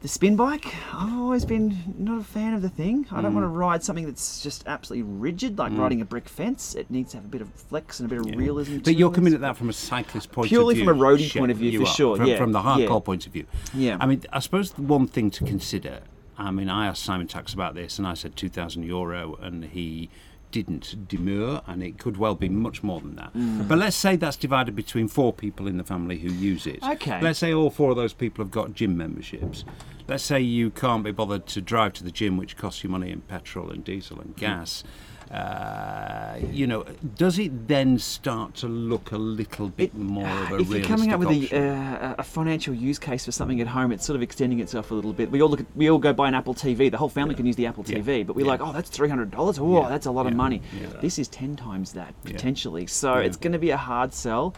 The 0.02 0.08
spin 0.08 0.38
bike, 0.38 0.74
I've 0.94 1.14
always 1.18 1.44
been 1.44 1.78
not 1.98 2.22
a 2.22 2.24
fan 2.24 2.54
of 2.54 2.62
the 2.62 2.70
thing. 2.70 3.06
I 3.12 3.22
don't 3.22 3.34
want 3.34 3.44
to 3.44 3.50
mm. 3.50 3.58
ride 3.58 3.84
something 3.84 4.06
that's 4.06 4.42
just 4.42 4.66
absolutely 4.66 5.04
rigid, 5.04 5.58
like 5.58 5.74
mm. 5.74 5.80
riding 5.80 6.00
a 6.00 6.06
brick 6.06 6.30
fence. 6.30 6.74
It 6.74 6.90
needs 6.90 7.12
to 7.12 7.18
have 7.18 7.26
a 7.26 7.28
bit 7.28 7.42
of 7.42 7.50
flex 7.54 8.00
and 8.00 8.10
a 8.10 8.16
bit 8.16 8.26
of 8.26 8.40
realism. 8.40 8.78
But 8.78 8.86
to 8.86 8.94
you're 8.94 9.12
it. 9.12 9.16
coming 9.16 9.34
at 9.34 9.42
that 9.42 9.58
from 9.58 9.68
a 9.68 9.74
cyclist 9.74 10.32
point 10.32 10.48
Purely 10.48 10.76
of 10.76 10.78
view. 10.78 10.86
Purely 10.86 11.00
from 11.00 11.06
a 11.06 11.18
roadie 11.18 11.38
point 11.38 11.52
of 11.52 11.58
view, 11.58 11.72
you 11.72 11.80
for 11.80 11.86
are. 11.86 11.94
sure, 11.94 12.16
From, 12.16 12.28
yeah, 12.28 12.38
from 12.38 12.54
the 12.54 12.62
hardcore 12.62 12.88
yeah. 12.88 13.00
point 13.00 13.28
of 13.28 13.34
view. 13.34 13.46
Yeah. 13.74 13.98
I 14.00 14.06
mean, 14.06 14.24
I 14.32 14.40
suppose 14.40 14.72
the 14.72 14.84
one 14.84 15.06
thing 15.06 15.32
to 15.32 15.44
consider. 15.44 16.00
I 16.38 16.52
mean, 16.52 16.70
I 16.70 16.88
asked 16.88 17.04
Simon 17.04 17.28
Tacx 17.28 17.54
about 17.54 17.76
this, 17.76 17.98
and 17.98 18.08
I 18.08 18.14
said 18.14 18.38
2,000 18.38 18.84
euro, 18.84 19.36
and 19.42 19.66
he 19.66 20.10
didn't 20.52 21.08
demur, 21.08 21.62
and 21.68 21.84
it 21.84 21.98
could 21.98 22.18
well 22.18 22.36
be 22.36 22.50
much 22.50 22.84
more 22.84 23.00
than 23.00 23.16
that. 23.16 23.34
Mm. 23.34 23.68
But 23.68 23.78
let's 23.78 23.96
say 23.96 24.16
that's 24.16 24.38
divided 24.38 24.76
between 24.76 25.08
four 25.08 25.34
people 25.34 25.68
in 25.68 25.78
the 25.78 25.84
family 25.84 26.18
who 26.20 26.32
use 26.32 26.66
it. 26.66 26.84
Okay. 26.84 27.22
Let's 27.22 27.40
say 27.40 27.54
all 27.54 27.70
four 27.70 27.92
of 27.92 27.96
those 27.96 28.14
people 28.14 28.44
have 28.44 28.52
got 28.52 28.74
gym 28.74 28.98
memberships. 28.98 29.64
Let's 30.08 30.24
say 30.24 30.40
you 30.40 30.72
can't 30.72 31.04
be 31.04 31.12
bothered 31.12 31.46
to 31.48 31.62
drive 31.62 31.94
to 31.94 32.04
the 32.04 32.12
gym, 32.12 32.38
which 32.38 32.58
costs 32.58 32.84
you 32.84 32.90
money 32.90 33.12
in 33.12 33.22
petrol 33.22 33.70
and 33.70 33.84
diesel 33.84 34.20
and 34.20 34.36
gas. 34.36 34.84
Uh, 35.32 36.40
you 36.52 36.66
know, 36.66 36.84
does 37.16 37.38
it 37.38 37.68
then 37.68 38.00
start 38.00 38.56
to 38.56 38.68
look 38.68 39.12
a 39.12 39.18
little 39.18 39.70
bit 39.70 39.94
more 39.94 40.28
of 40.28 40.52
a 40.52 40.58
if 40.58 40.70
you're 40.70 40.82
coming 40.82 41.14
up 41.14 41.20
with 41.20 41.30
a, 41.30 41.56
uh, 41.56 42.16
a 42.18 42.24
financial 42.24 42.74
use 42.74 42.98
case 42.98 43.26
for 43.26 43.32
something 43.32 43.62
at 43.62 43.68
home, 43.68 43.92
it's 43.92 44.04
sort 44.04 44.16
of 44.16 44.24
extending 44.24 44.60
itself 44.60 44.90
a 44.90 44.96
little 44.96 45.14
bit. 45.14 45.30
We 45.30 45.44
all 45.44 45.50
look 45.50 45.60
at, 45.60 45.68
we 45.76 45.88
all 45.88 46.00
go 46.00 46.14
buy 46.14 46.30
an 46.30 46.34
Apple 46.34 46.56
TV. 46.56 46.90
The 46.90 46.98
whole 46.98 47.10
family 47.10 47.36
can 47.36 47.46
use 47.46 47.56
the 47.56 47.68
Apple 47.68 47.84
TV, 47.84 48.26
but 48.26 48.36
we're 48.36 48.46
like, 48.46 48.60
oh, 48.60 48.74
that's 48.74 48.90
three 48.90 49.08
hundred 49.10 49.30
dollars. 49.30 49.60
Oh, 49.60 49.88
that's 49.88 50.08
a 50.08 50.12
lot 50.12 50.26
of 50.26 50.34
money. 50.34 50.64
Yeah. 50.82 50.88
This 51.00 51.20
is 51.20 51.28
ten 51.28 51.56
times 51.56 51.94
that 51.94 52.16
Yeah. 52.24 52.32
potentially. 52.32 52.88
So 52.88 53.14
it's 53.16 53.38
going 53.38 53.54
to 53.54 53.60
be 53.60 53.70
a 53.70 53.78
hard 53.78 54.14
sell. 54.14 54.56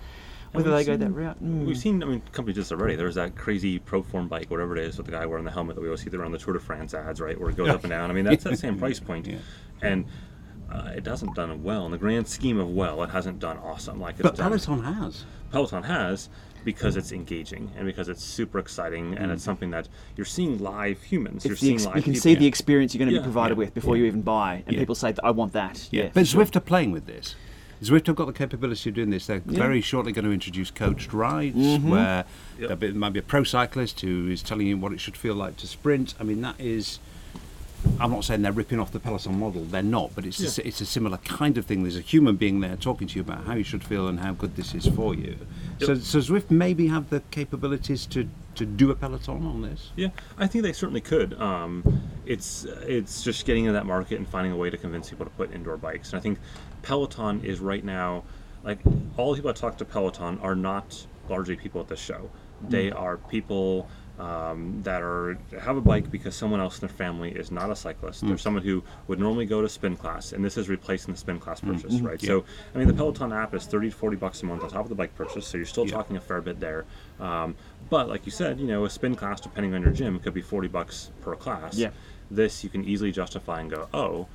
Whether 0.53 0.71
they 0.71 0.83
go 0.83 0.97
that 0.97 1.11
route, 1.11 1.41
mm. 1.41 1.65
We've 1.65 1.77
seen, 1.77 2.03
I 2.03 2.05
mean, 2.05 2.21
companies 2.33 2.57
just 2.57 2.73
already. 2.73 2.97
There's 2.97 3.15
that 3.15 3.37
crazy 3.37 3.79
Proform 3.79 4.27
bike, 4.27 4.51
whatever 4.51 4.75
it 4.75 4.83
is, 4.83 4.97
with 4.97 5.05
the 5.05 5.13
guy 5.13 5.25
wearing 5.25 5.45
the 5.45 5.51
helmet 5.51 5.75
that 5.75 5.81
we 5.81 5.87
always 5.87 6.01
see 6.01 6.09
around 6.09 6.33
the 6.33 6.37
Tour 6.37 6.55
de 6.55 6.59
France 6.59 6.93
ads, 6.93 7.21
right, 7.21 7.39
where 7.39 7.49
it 7.49 7.55
goes 7.55 7.69
up 7.69 7.83
and 7.85 7.89
down. 7.89 8.11
I 8.11 8.13
mean, 8.13 8.25
that's 8.25 8.43
that 8.43 8.59
same 8.59 8.77
price 8.77 8.99
point, 8.99 9.29
and 9.81 10.05
uh, 10.71 10.91
it 10.95 11.05
hasn't 11.05 11.35
done 11.35 11.63
well 11.63 11.85
in 11.85 11.91
the 11.91 11.97
grand 11.97 12.27
scheme 12.27 12.59
of 12.59 12.69
well. 12.69 13.03
It 13.03 13.09
hasn't 13.09 13.39
done 13.39 13.57
awesome 13.57 13.99
like 13.99 14.15
it's 14.15 14.23
but 14.23 14.35
done. 14.35 14.49
Peloton 14.51 14.83
has. 14.83 15.25
Peloton 15.51 15.83
has 15.83 16.29
because 16.63 16.95
it's 16.95 17.11
engaging 17.11 17.71
and 17.75 17.85
because 17.87 18.07
it's 18.07 18.23
super 18.23 18.59
exciting 18.59 19.17
and 19.17 19.31
it's 19.31 19.43
something 19.43 19.71
that 19.71 19.87
you're 20.15 20.25
seeing 20.25 20.59
live 20.59 21.01
humans. 21.01 21.43
you're 21.43 21.53
It's 21.53 21.61
seeing 21.61 21.73
ex- 21.75 21.85
live 21.85 21.95
you 21.97 22.01
can 22.03 22.13
people. 22.13 22.21
see 22.21 22.35
the 22.35 22.45
experience 22.45 22.93
you're 22.93 22.99
going 22.99 23.09
to 23.09 23.15
Yeah, 23.15 23.21
be 23.21 23.23
provided 23.23 23.55
yeah, 23.55 23.65
with 23.65 23.73
before 23.73 23.95
yeah. 23.97 24.01
you 24.01 24.07
even 24.07 24.21
buy, 24.21 24.63
and 24.67 24.75
Yeah. 24.75 24.79
people 24.81 24.95
say, 24.95 25.13
"I 25.23 25.31
want 25.31 25.53
that." 25.53 25.87
Yeah, 25.91 26.03
but 26.13 26.13
for 26.13 26.25
sure. 26.25 26.45
Zwift 26.45 26.55
are 26.55 26.59
playing 26.61 26.91
with 26.91 27.07
this. 27.07 27.35
Zwift 27.83 28.05
have 28.05 28.15
got 28.15 28.25
the 28.27 28.33
capability 28.33 28.89
of 28.91 28.95
doing 28.95 29.09
this. 29.09 29.25
They're 29.25 29.39
very 29.39 29.81
shortly 29.81 30.11
going 30.11 30.25
to 30.25 30.31
introduce 30.31 30.69
coached 30.69 31.13
rides, 31.13 31.55
Mm-hmm. 31.57 31.89
where 31.89 32.25
Yep. 32.59 32.79
there 32.79 32.93
might 32.93 33.13
be 33.13 33.19
a 33.19 33.23
pro 33.23 33.43
cyclist 33.43 34.01
who 34.01 34.27
is 34.29 34.43
telling 34.43 34.67
you 34.67 34.77
what 34.77 34.93
it 34.93 34.99
should 34.99 35.17
feel 35.17 35.33
like 35.33 35.57
to 35.57 35.67
sprint. 35.67 36.13
I 36.19 36.23
mean, 36.23 36.41
that 36.41 36.55
is. 36.59 36.99
I'm 37.99 38.11
not 38.11 38.23
saying 38.23 38.41
they're 38.41 38.51
ripping 38.51 38.79
off 38.79 38.91
the 38.91 38.99
Peloton 38.99 39.39
model. 39.39 39.63
They're 39.63 39.83
not, 39.83 40.13
but 40.15 40.25
it's 40.25 40.57
a, 40.57 40.67
it's 40.67 40.81
a 40.81 40.85
similar 40.85 41.17
kind 41.17 41.57
of 41.57 41.65
thing. 41.65 41.83
There's 41.83 41.97
a 41.97 42.01
human 42.01 42.35
being 42.35 42.59
there 42.59 42.75
talking 42.75 43.07
to 43.07 43.15
you 43.15 43.21
about 43.21 43.45
how 43.45 43.53
you 43.53 43.63
should 43.63 43.83
feel 43.83 44.07
and 44.07 44.19
how 44.19 44.33
good 44.33 44.55
this 44.55 44.73
is 44.73 44.87
for 44.87 45.15
you. 45.15 45.37
So, 45.79 45.95
so 45.95 46.19
Zwift 46.19 46.51
maybe 46.51 46.87
have 46.87 47.09
the 47.09 47.21
capabilities 47.31 48.05
to, 48.07 48.27
to 48.55 48.65
do 48.65 48.91
a 48.91 48.95
Peloton 48.95 49.45
on 49.45 49.61
this. 49.61 49.91
Yeah, 49.95 50.09
I 50.37 50.47
think 50.47 50.63
they 50.63 50.73
certainly 50.73 51.01
could. 51.01 51.39
Um, 51.39 52.01
it's 52.25 52.65
it's 52.83 53.23
just 53.23 53.45
getting 53.45 53.65
into 53.65 53.73
that 53.73 53.85
market 53.85 54.17
and 54.17 54.27
finding 54.27 54.51
a 54.51 54.55
way 54.57 54.69
to 54.69 54.77
convince 54.77 55.09
people 55.09 55.25
to 55.25 55.31
put 55.31 55.51
indoor 55.53 55.77
bikes. 55.77 56.13
And 56.13 56.19
I 56.19 56.21
think 56.21 56.39
Peloton 56.83 57.43
is 57.43 57.59
right 57.59 57.83
now, 57.83 58.23
like 58.63 58.79
all 59.17 59.31
the 59.31 59.37
people 59.37 59.51
that 59.51 59.59
talk 59.59 59.77
to 59.77 59.85
Peloton 59.85 60.39
are 60.39 60.55
not 60.55 61.05
largely 61.29 61.55
people 61.55 61.81
at 61.81 61.87
this 61.87 61.99
show. 61.99 62.29
They 62.69 62.91
are 62.91 63.17
people 63.17 63.89
um, 64.21 64.79
that 64.83 65.01
are 65.01 65.35
have 65.59 65.77
a 65.77 65.81
bike 65.81 66.11
because 66.11 66.35
someone 66.35 66.59
else 66.59 66.79
in 66.79 66.87
their 66.87 66.95
family 66.95 67.31
is 67.31 67.49
not 67.49 67.71
a 67.71 67.75
cyclist. 67.75 68.25
They're 68.25 68.37
someone 68.37 68.61
who 68.61 68.83
would 69.07 69.19
normally 69.19 69.47
go 69.47 69.61
to 69.63 69.69
spin 69.69 69.97
class, 69.97 70.31
and 70.31 70.45
this 70.45 70.57
is 70.57 70.69
replacing 70.69 71.13
the 71.13 71.19
spin 71.19 71.39
class 71.39 71.59
purchase, 71.59 71.99
right? 72.01 72.21
So, 72.21 72.45
I 72.75 72.77
mean, 72.77 72.87
the 72.87 72.93
Peloton 72.93 73.33
app 73.33 73.55
is 73.55 73.65
30 73.65 73.89
to 73.89 73.95
40 73.95 74.17
bucks 74.17 74.43
a 74.43 74.45
month 74.45 74.63
on 74.63 74.69
top 74.69 74.83
of 74.83 74.89
the 74.89 74.95
bike 74.95 75.15
purchase, 75.15 75.47
so 75.47 75.57
you're 75.57 75.65
still 75.65 75.87
talking 75.87 76.17
a 76.17 76.21
fair 76.21 76.39
bit 76.39 76.59
there. 76.59 76.85
Um, 77.19 77.55
but 77.89 78.09
like 78.09 78.27
you 78.27 78.31
said, 78.31 78.59
you 78.59 78.67
know, 78.67 78.85
a 78.85 78.89
spin 78.91 79.15
class, 79.15 79.41
depending 79.41 79.73
on 79.73 79.81
your 79.81 79.91
gym, 79.91 80.19
could 80.19 80.35
be 80.35 80.41
40 80.41 80.67
bucks 80.67 81.09
per 81.21 81.35
class. 81.35 81.75
Yeah. 81.75 81.89
This 82.29 82.63
you 82.63 82.69
can 82.69 82.85
easily 82.85 83.11
justify 83.11 83.59
and 83.59 83.71
go, 83.71 83.89
oh, 83.91 84.27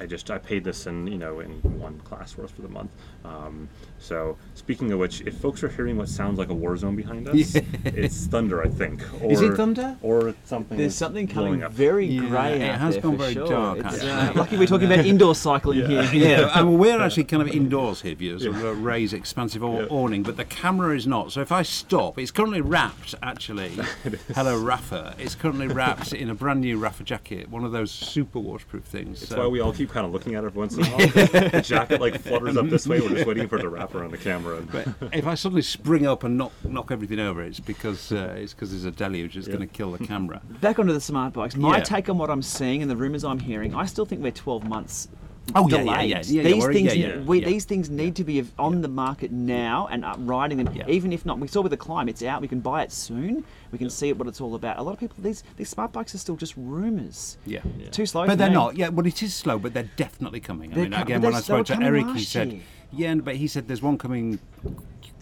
I 0.00 0.06
just 0.06 0.30
I 0.30 0.38
paid 0.38 0.64
this 0.64 0.86
in 0.86 1.06
you 1.06 1.18
know 1.18 1.40
in 1.40 1.50
one 1.78 1.98
class 2.00 2.36
worth 2.36 2.50
for 2.52 2.62
the 2.62 2.68
month. 2.68 2.90
Um, 3.24 3.68
so 3.98 4.38
speaking 4.54 4.90
of 4.92 4.98
which, 4.98 5.20
if 5.22 5.34
folks 5.36 5.62
are 5.62 5.68
hearing 5.68 5.98
what 5.98 6.08
sounds 6.08 6.38
like 6.38 6.48
a 6.48 6.54
war 6.54 6.74
zone 6.76 6.96
behind 6.96 7.28
us, 7.28 7.54
it's 7.84 8.26
thunder, 8.26 8.62
I 8.62 8.68
think. 8.68 9.02
Or, 9.22 9.30
Is 9.30 9.42
it 9.42 9.54
thunder? 9.56 9.96
Or 10.00 10.34
something. 10.44 10.78
There's 10.78 10.94
something 10.94 11.28
coming 11.28 11.62
up. 11.62 11.72
very 11.72 12.06
Yeah, 12.06 12.28
grey 12.28 12.60
It 12.62 12.74
has 12.76 12.94
there 12.94 13.02
gone 13.02 13.18
very 13.18 13.34
sure. 13.34 13.46
dark, 13.46 13.84
uh, 13.84 14.32
lucky 14.34 14.56
we're 14.56 14.66
talking 14.66 14.90
about 14.90 15.04
indoor 15.04 15.34
cycling 15.34 15.84
here. 15.86 16.02
Yeah, 16.14 16.50
I 16.54 16.62
mean, 16.62 16.78
we're 16.78 17.00
actually 17.00 17.24
kind 17.24 17.42
of 17.42 17.48
indoors 17.48 18.00
here, 18.00 18.14
viewers, 18.14 18.44
yeah. 18.44 18.74
Ray's 18.76 19.12
expansive 19.12 19.62
aw- 19.62 19.86
awning, 19.90 20.22
but 20.22 20.38
the 20.38 20.46
camera 20.46 20.96
is 20.96 21.06
not. 21.06 21.32
So 21.32 21.42
if 21.42 21.52
I 21.52 21.60
stop, 21.62 22.18
it's 22.18 22.30
currently 22.30 22.62
wrapped, 22.62 23.14
actually. 23.22 23.68
Hello, 24.34 24.58
Rapha. 24.58 25.14
It's 25.18 25.34
currently 25.34 25.68
wrapped 25.68 26.14
in 26.14 26.30
a 26.30 26.34
brand 26.34 26.62
new 26.62 26.78
Rapha 26.80 27.04
jacket, 27.04 27.50
one 27.50 27.64
of 27.64 27.72
those 27.72 27.90
super 27.90 28.38
waterproof 28.38 28.84
things. 28.84 29.20
That's 29.20 29.32
so- 29.32 29.40
why 29.40 29.46
we 29.46 29.60
all 29.60 29.74
keep 29.74 29.89
keep 29.90 29.94
kind 29.94 30.06
of 30.06 30.12
looking 30.12 30.34
at 30.34 30.44
it 30.44 30.46
every 30.46 30.58
once 30.58 30.76
in 30.76 30.84
a 30.84 30.88
while. 30.88 30.98
the 31.50 31.62
jacket 31.64 32.00
like 32.00 32.20
flutters 32.20 32.56
up 32.56 32.68
this 32.68 32.86
way. 32.86 33.00
We're 33.00 33.10
just 33.10 33.26
waiting 33.26 33.48
for 33.48 33.58
it 33.58 33.62
to 33.62 33.68
wrap 33.68 33.94
around 33.94 34.12
the 34.12 34.18
camera. 34.18 34.62
But 34.70 34.86
if 35.12 35.26
I 35.26 35.34
suddenly 35.34 35.62
spring 35.62 36.06
up 36.06 36.22
and 36.22 36.38
knock 36.38 36.52
knock 36.64 36.90
everything 36.92 37.18
over, 37.18 37.42
it's 37.42 37.58
because 37.60 38.12
uh, 38.12 38.34
it's 38.36 38.54
because 38.54 38.70
there's 38.70 38.84
a 38.84 38.90
deluge 38.90 39.34
that's 39.34 39.48
going 39.48 39.60
to 39.60 39.66
kill 39.66 39.92
the 39.92 40.06
camera. 40.06 40.40
Back 40.60 40.78
onto 40.78 40.92
the 40.92 41.00
smart 41.00 41.32
bikes. 41.32 41.56
My 41.56 41.78
Yeah. 41.78 41.82
take 41.82 42.08
on 42.08 42.18
what 42.18 42.30
I'm 42.30 42.42
seeing 42.42 42.82
and 42.82 42.90
the 42.90 42.96
rumours 42.96 43.24
I'm 43.24 43.40
hearing, 43.40 43.74
I 43.74 43.86
still 43.86 44.06
think 44.06 44.22
we're 44.22 44.30
12 44.30 44.68
months. 44.68 45.08
Oh, 45.54 45.68
yeah, 45.68 45.78
yeah, 45.78 45.82
delayed. 45.82 46.10
yeah, 46.10 46.22
yeah, 46.24 46.42
yeah, 46.42 46.54
these 46.54 46.66
things, 46.66 47.26
we, 47.26 47.40
these 47.44 47.64
things 47.64 47.90
need 47.90 48.14
to 48.16 48.24
be 48.24 48.44
on 48.58 48.82
the 48.82 48.88
market 48.88 49.32
now 49.32 49.88
and 49.90 50.04
riding 50.28 50.58
them. 50.62 50.72
Even 50.86 51.12
if 51.12 51.26
not, 51.26 51.40
we 51.40 51.48
saw 51.48 51.60
with 51.60 51.70
the 51.70 51.76
climb, 51.76 52.08
it's 52.08 52.22
out. 52.22 52.40
We 52.40 52.46
can 52.46 52.60
buy 52.60 52.82
it 52.82 52.92
soon. 52.92 53.44
We 53.72 53.78
can 53.78 53.90
see 53.90 54.12
what 54.12 54.28
it's 54.28 54.40
all 54.40 54.54
about. 54.54 54.78
A 54.78 54.82
lot 54.82 54.92
of 54.92 55.00
people, 55.00 55.16
these 55.20 55.42
these 55.56 55.68
smart 55.68 55.92
bikes 55.92 56.14
are 56.14 56.18
still 56.18 56.36
just 56.36 56.54
rumours. 56.56 57.36
Yeah. 57.46 57.62
Too 57.90 58.06
slow. 58.06 58.26
But 58.26 58.38
they're 58.38 58.48
me. 58.48 58.54
not. 58.54 58.76
Yeah, 58.76 58.90
well, 58.90 59.06
it 59.06 59.22
is 59.24 59.34
slow, 59.34 59.58
but 59.58 59.74
they're 59.74 59.90
definitely 59.96 60.40
coming. 60.40 60.70
I 60.72 60.74
They're 60.74 60.84
mean, 60.84 60.92
co- 60.92 61.02
again, 61.02 61.20
when 61.22 61.34
I 61.34 61.40
they're- 61.40 61.46
they 61.48 61.58
were 61.60 61.64
spoke 61.64 61.78
to 61.78 61.84
Eric, 61.84 62.06
he 62.14 62.22
said, 62.24 62.52
year. 62.52 62.62
yeah, 62.92 63.14
but 63.16 63.34
he 63.36 63.48
said 63.48 63.66
there's 63.66 63.82
one 63.82 63.98
coming 63.98 64.38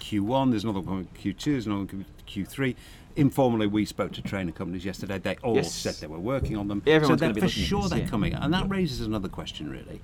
Q1, 0.00 0.50
there's 0.50 0.64
another 0.64 0.80
one 0.80 0.86
coming 0.86 1.08
Q2, 1.22 1.44
there's 1.44 1.66
another 1.66 1.78
one 1.80 1.88
coming 1.88 2.06
Q3. 2.26 2.74
Informally, 3.18 3.66
we 3.66 3.84
spoke 3.84 4.12
to 4.12 4.22
trainer 4.22 4.52
companies 4.52 4.84
yesterday. 4.84 5.18
They 5.18 5.36
all 5.42 5.56
Yes. 5.56 5.74
said 5.74 5.94
they 5.96 6.06
were 6.06 6.20
working 6.20 6.56
on 6.56 6.68
them. 6.68 6.82
Everyone's 6.86 7.20
so 7.20 7.26
they're- 7.26 7.34
be 7.34 7.40
for 7.40 7.48
sure 7.48 7.82
this, 7.82 7.90
they're 7.90 7.98
yeah. 8.00 8.06
coming, 8.06 8.32
and 8.32 8.54
that 8.54 8.70
raises 8.70 9.00
another 9.00 9.28
question, 9.28 9.68
really. 9.68 10.00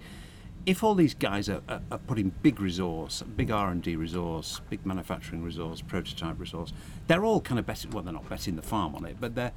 If 0.67 0.83
all 0.83 0.97
these 0.97 1.15
guys 1.15 1.49
are, 1.49 1.61
are, 1.69 1.81
are 1.93 1.99
putting 1.99 2.33
big 2.43 2.59
resource, 2.61 3.23
big 3.37 3.53
R 3.53 3.71
and 3.71 3.81
D 3.83 3.95
resource, 3.95 4.61
big 4.69 4.85
manufacturing 4.85 5.45
resource, 5.45 5.81
prototype 5.81 6.41
resource, 6.41 6.73
they're 7.07 7.25
all 7.25 7.41
kind 7.41 7.59
of 7.61 7.67
betting. 7.67 7.93
Well, 7.93 8.03
they're 8.03 8.13
not 8.13 8.29
betting 8.29 8.57
the 8.57 8.63
farm 8.63 8.97
on 8.97 9.05
it, 9.05 9.19
but 9.21 9.35
they're 9.37 9.53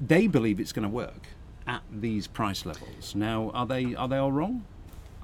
they 0.00 0.26
believe 0.28 0.60
it's 0.60 0.72
going 0.72 0.84
to 0.84 0.88
work 0.88 1.28
at 1.66 1.82
these 1.90 2.26
price 2.28 2.64
levels. 2.64 3.14
Now, 3.16 3.50
are 3.52 3.66
they 3.66 3.94
are 3.96 4.06
they 4.06 4.18
all 4.18 4.30
wrong? 4.32 4.64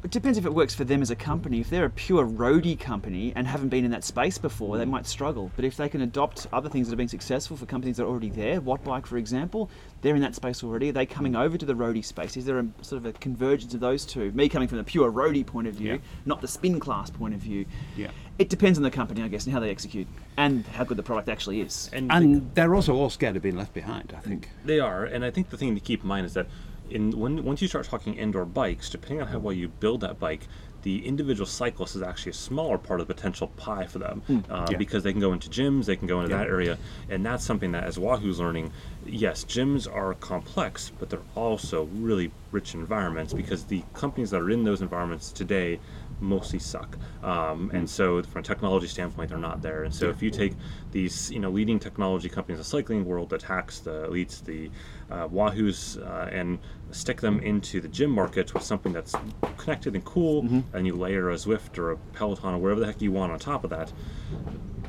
It 0.05 0.11
depends 0.13 0.39
if 0.39 0.47
it 0.47 0.55
works 0.55 0.73
for 0.75 0.85
them 0.85 1.03
as 1.03 1.11
a 1.11 1.17
company. 1.17 1.61
If 1.61 1.71
they're 1.71 1.87
a 1.87 1.91
pure 1.91 2.25
roadie 2.25 2.79
company 2.79 3.33
and 3.35 3.45
haven't 3.47 3.71
been 3.71 3.85
in 3.85 3.91
that 3.91 4.05
space 4.05 4.39
before, 4.39 4.79
they 4.79 4.85
might 4.85 5.05
struggle. 5.07 5.51
But 5.57 5.65
if 5.65 5.77
they 5.77 5.89
can 5.89 6.01
adopt 6.03 6.47
other 6.53 6.69
things 6.69 6.87
that 6.87 6.93
have 6.93 6.99
been 6.99 7.09
successful 7.09 7.57
for 7.57 7.67
companies 7.67 7.97
that 7.97 8.05
are 8.05 8.09
already 8.09 8.31
there, 8.31 8.61
Wattbike, 8.61 9.07
for 9.07 9.17
example, 9.17 9.69
they're 10.03 10.15
in 10.15 10.21
that 10.23 10.37
space 10.37 10.63
already. 10.63 10.91
Are 10.91 10.93
they 10.93 11.07
coming 11.07 11.35
over 11.35 11.59
to 11.59 11.67
the 11.67 11.75
roadie 11.75 12.05
space? 12.05 12.37
Is 12.37 12.45
there 12.45 12.59
a 12.61 12.67
sort 12.83 12.99
of 13.05 13.07
a 13.07 13.13
convergence 13.19 13.75
of 13.75 13.81
those 13.81 14.05
two? 14.05 14.31
Me 14.33 14.49
coming 14.49 14.69
from 14.69 14.79
the 14.79 14.85
pure 14.85 15.11
roadie 15.11 15.45
point 15.45 15.67
of 15.67 15.75
view, 15.75 15.95
Yeah. 15.95 15.99
not 16.25 16.41
the 16.41 16.49
spin 16.49 16.79
class 16.79 17.11
point 17.11 17.35
of 17.35 17.41
view. 17.41 17.65
Yeah. 17.97 18.11
It 18.39 18.49
depends 18.49 18.79
on 18.79 18.85
the 18.85 18.91
company, 18.93 19.23
I 19.23 19.29
guess, 19.29 19.45
and 19.47 19.53
how 19.55 19.61
they 19.61 19.71
execute 19.71 20.07
and 20.37 20.65
how 20.67 20.85
good 20.85 20.99
the 20.99 21.03
product 21.03 21.29
actually 21.29 21.63
is. 21.63 21.91
And, 21.93 22.13
And 22.13 22.55
they're 22.55 22.75
also 22.77 22.95
all 22.95 23.11
scared 23.11 23.35
of 23.35 23.43
being 23.43 23.57
left 23.57 23.73
behind. 23.75 24.13
I 24.17 24.21
think. 24.21 24.51
They 24.65 24.79
are, 24.79 25.05
and 25.05 25.25
I 25.25 25.31
think 25.33 25.49
the 25.51 25.57
thing 25.57 25.75
to 25.75 25.81
keep 25.81 26.03
in 26.03 26.07
mind 26.09 26.27
is 26.27 26.35
that 26.35 26.47
in 26.90 27.18
when 27.18 27.44
once 27.44 27.62
you 27.62 27.68
start 27.68 27.87
talking 27.87 28.14
indoor 28.14 28.44
bikes, 28.44 28.90
depending 28.90 29.20
on 29.22 29.29
how 29.29 29.38
well 29.38 29.53
you 29.53 29.68
build 29.68 30.01
that 30.03 30.18
bike, 30.18 30.46
the 30.83 31.05
individual 31.05 31.46
cyclist 31.46 31.96
is 31.96 32.03
actually 32.03 32.31
a 32.31 32.35
smaller 32.35 32.79
part 32.79 33.01
of 33.01 33.09
the 33.09 33.14
potential 33.14 33.49
pie 33.57 33.87
for 33.87 33.99
them 33.99 34.22
uh, 34.49 34.68
Yeah. 34.70 34.77
because 34.77 35.03
they 35.03 35.11
can 35.11 35.20
go 35.20 35.33
into 35.33 35.49
gyms, 35.51 35.87
they 35.87 35.96
can 35.96 36.07
go 36.07 36.20
into 36.20 36.31
Yeah. 36.33 36.42
that 36.42 36.49
area, 36.49 36.79
and 37.09 37.27
that's 37.27 37.44
something 37.44 37.72
that 37.72 37.85
as 37.85 37.99
Wahoo's 37.99 38.38
learning. 38.38 38.72
Yes, 39.05 39.44
gyms 39.44 39.92
are 39.92 40.14
complex, 40.14 40.92
but 40.99 41.11
they're 41.11 41.20
also 41.35 41.85
really 41.94 42.31
rich 42.53 42.75
environments 42.75 43.33
because 43.33 43.64
the 43.64 43.83
companies 43.94 44.31
that 44.31 44.40
are 44.40 44.51
in 44.51 44.62
those 44.64 44.81
environments 44.81 45.33
today 45.33 45.81
mostly 46.20 46.59
suck. 46.59 46.96
Um, 47.22 47.70
and 47.75 47.88
so, 47.90 48.22
from 48.22 48.40
a 48.40 48.42
technology 48.42 48.87
standpoint, 48.87 49.29
they're 49.31 49.38
not 49.38 49.61
there. 49.62 49.85
And 49.85 49.94
so, 49.94 50.09
if 50.09 50.22
you 50.22 50.31
take 50.31 50.55
these, 50.90 51.31
you 51.31 51.38
know, 51.40 51.51
leading 51.51 51.79
technology 51.79 52.29
companies 52.29 52.57
in 52.57 52.61
the 52.61 52.64
cycling 52.64 53.05
world, 53.05 53.29
the 53.31 53.38
Tacx, 53.38 53.83
the 53.83 54.09
Elites, 54.09 54.42
the 54.42 54.70
uh, 55.11 55.29
Wahoos, 55.29 55.99
uh, 56.05 56.29
and 56.31 56.59
stick 56.90 57.21
them 57.21 57.40
into 57.40 57.81
the 57.81 57.88
gym 57.88 58.11
market 58.11 58.55
with 58.55 58.62
something 58.62 58.92
that's 58.92 59.14
connected 59.57 59.95
and 59.95 60.05
cool, 60.05 60.47
and 60.73 60.87
you 60.87 60.95
layer 60.95 61.31
a 61.31 61.35
Zwift 61.35 61.79
or 61.79 61.92
a 61.92 61.97
Peloton 62.12 62.55
or 62.55 62.59
wherever 62.59 62.81
the 62.81 62.87
heck 62.87 63.01
you 63.03 63.12
want 63.12 63.33
on 63.33 63.38
top 63.38 63.64
of 63.64 63.71
that. 63.71 63.92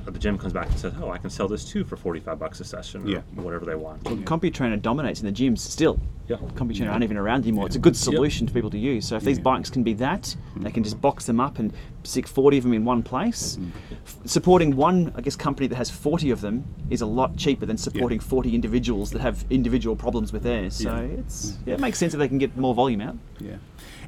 uh, 0.07 0.11
The 0.11 0.19
gym 0.19 0.37
comes 0.37 0.53
back 0.53 0.69
and 0.69 0.79
says, 0.79 0.93
"Oh, 1.01 1.09
I 1.09 1.17
can 1.17 1.29
sell 1.29 1.47
this 1.49 1.65
too 1.65 1.83
for 1.83 1.97
forty-five 1.97 2.39
bucks 2.39 2.59
a 2.61 2.63
session, 2.63 3.03
or 3.05 3.09
Yeah. 3.09 3.21
whatever 3.35 3.65
they 3.65 3.75
want." 3.75 4.03
CompuTrainer 4.03 4.81
dominates 4.81 5.19
in 5.21 5.25
the 5.25 5.33
gyms 5.33 5.59
still. 5.59 5.99
Yeah. 6.27 6.37
CompuTrainer 6.55 6.91
aren't 6.91 7.03
even 7.03 7.17
around 7.17 7.43
anymore. 7.43 7.65
It's 7.67 7.75
a 7.75 7.79
good 7.79 7.95
solution 7.95 8.47
for 8.47 8.53
people 8.53 8.69
to 8.69 8.77
use. 8.79 9.05
So 9.07 9.15
if 9.17 9.23
these 9.23 9.39
bikes 9.39 9.69
can 9.69 9.83
be 9.83 9.93
that, 9.95 10.35
they 10.57 10.71
can 10.71 10.83
just 10.83 10.99
box 11.01 11.25
them 11.25 11.39
up 11.39 11.59
and 11.59 11.71
stick 12.07 12.27
40 12.27 12.57
of 12.57 12.63
them 12.63 12.73
in 12.73 12.85
one 12.85 13.03
place. 13.03 13.57
Mm. 13.57 13.71
F- 14.05 14.17
Supporting 14.25 14.75
one, 14.75 15.11
I 15.15 15.21
guess, 15.21 15.35
company 15.35 15.67
that 15.67 15.75
has 15.75 15.89
40 15.89 16.31
of 16.31 16.41
them 16.41 16.65
is 16.89 17.01
a 17.01 17.05
lot 17.05 17.35
cheaper 17.37 17.65
than 17.65 17.77
supporting 17.77 18.19
40 18.19 18.55
individuals 18.55 19.11
that 19.11 19.21
have 19.21 19.45
individual 19.49 19.95
problems 19.95 20.31
with 20.31 20.43
theirs. 20.43 20.75
So 20.75 20.95
it's 21.19 21.51
mm. 21.51 21.57
yeah, 21.65 21.73
it 21.75 21.79
makes 21.79 21.97
sense 21.97 22.13
if 22.13 22.19
they 22.19 22.27
can 22.27 22.37
get 22.37 22.55
more 22.57 22.73
volume 22.73 23.01
out. 23.01 23.17
Yeah. 23.39 23.57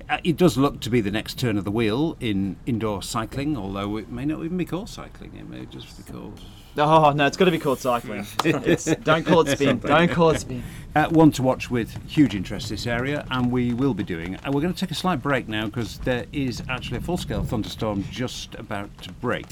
Uh, 0.09 0.17
it 0.23 0.37
does 0.37 0.57
look 0.57 0.79
to 0.81 0.89
be 0.89 1.01
the 1.01 1.11
next 1.11 1.37
turn 1.37 1.55
of 1.55 1.63
the 1.63 1.71
wheel 1.71 2.17
in 2.19 2.55
indoor 2.65 3.03
cycling, 3.03 3.55
although 3.55 3.97
it 3.97 4.09
may 4.09 4.25
not 4.25 4.43
even 4.43 4.57
be 4.57 4.65
called 4.65 4.89
cycling. 4.89 5.31
It 5.37 5.47
may 5.47 5.65
just 5.65 6.03
be 6.03 6.11
called. 6.11 6.39
Oh 6.77 7.11
no, 7.11 7.27
it's 7.27 7.37
got 7.37 7.45
to 7.45 7.51
be 7.51 7.59
called 7.59 7.79
cycling. 7.79 8.25
it's, 8.43 8.85
don't 9.03 9.23
call 9.23 9.41
it 9.41 9.55
spin. 9.55 9.77
Don't 9.77 10.09
call 10.09 10.31
it 10.31 10.39
spin. 10.39 10.63
Uh, 10.95 11.07
one 11.09 11.31
to 11.33 11.43
watch 11.43 11.69
with 11.69 11.95
huge 12.09 12.33
interest 12.33 12.69
this 12.69 12.87
area, 12.87 13.23
and 13.29 13.51
we 13.51 13.73
will 13.73 13.93
be 13.93 14.03
doing. 14.03 14.35
And 14.43 14.53
we're 14.53 14.61
going 14.61 14.73
to 14.73 14.79
take 14.79 14.91
a 14.91 14.95
slight 14.95 15.21
break 15.21 15.47
now 15.47 15.65
because 15.65 15.99
there 15.99 16.25
is 16.31 16.63
actually 16.67 16.97
a 16.97 17.01
full-scale 17.01 17.43
thunderstorm 17.43 18.03
just 18.09 18.55
about 18.55 18.89
to 19.03 19.11
break. 19.13 19.45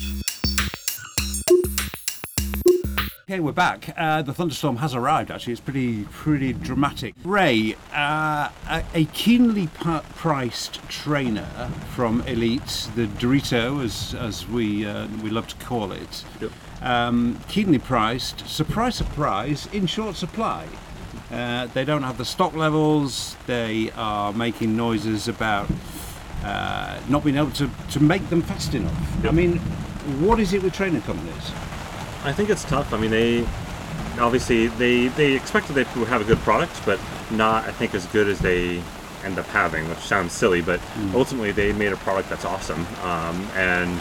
Okay, 3.30 3.42
we're 3.42 3.52
back. 3.52 3.94
Uh, 3.98 4.22
the 4.22 4.34
thunderstorm 4.34 4.78
has 4.78 4.96
arrived. 4.96 5.32
Actually, 5.32 5.52
it's 5.52 5.60
pretty 5.60 6.06
pretty 6.06 6.54
dramatic. 6.54 7.13
Ray, 7.26 7.76
uh, 7.94 8.48
a, 8.70 8.84
a 8.94 9.04
keenly 9.12 9.68
priced 9.68 10.76
trainer 10.88 11.70
from 11.94 12.22
Elite, 12.22 12.88
the 12.96 13.06
Dorito, 13.06 13.84
as 13.84 14.13
as 14.13 14.48
we 14.48 14.86
uh, 14.86 15.08
we 15.22 15.30
love 15.30 15.46
to 15.50 15.58
call 15.58 15.92
it, 15.92 16.24
um, 16.82 17.38
keenly 17.50 17.80
priced. 17.80 18.48
Surprise, 18.48 18.96
surprise! 18.96 19.68
In 19.74 19.88
short 19.88 20.16
supply. 20.16 20.66
Uh, 21.30 21.66
they 21.66 21.84
don't 21.84 22.04
have 22.04 22.18
the 22.18 22.24
stock 22.24 22.56
levels. 22.56 23.36
They 23.46 23.92
are 23.98 24.32
making 24.32 24.78
noises 24.78 25.28
about 25.28 25.70
uh, 26.46 26.98
not 27.10 27.26
being 27.26 27.36
able 27.36 27.52
to, 27.52 27.70
to 27.92 28.00
make 28.00 28.30
them 28.30 28.42
fast 28.42 28.74
enough. 28.74 29.26
I 29.26 29.32
mean, 29.32 29.58
what 30.22 30.40
is 30.40 30.54
it 30.54 30.63
with 30.63 30.72
training 30.72 31.02
companies? 31.02 31.52
I 32.24 32.34
think 32.34 32.50
it's 32.50 32.64
tough. 32.64 32.94
I 32.94 32.98
mean, 32.98 33.12
they 33.12 33.46
obviously 34.20 34.68
they 34.68 35.08
they 35.10 35.34
expected 35.34 35.74
they 35.74 35.86
would 35.98 36.08
have 36.08 36.22
a 36.22 36.26
good 36.26 36.40
product, 36.40 36.82
but 36.86 37.00
not 37.32 37.66
I 37.66 37.72
think 37.72 37.94
as 37.96 38.06
good 38.08 38.28
as 38.28 38.40
they 38.40 38.82
end 39.24 39.40
up 39.40 39.46
having, 39.48 39.88
which 39.90 40.00
sounds 40.00 40.34
silly, 40.34 40.62
but 40.62 40.80
ultimately 41.14 41.52
they 41.52 41.74
made 41.74 41.92
a 41.92 41.98
product 41.98 42.30
that's 42.30 42.46
awesome. 42.46 42.86
Um, 43.04 43.48
and 43.56 44.00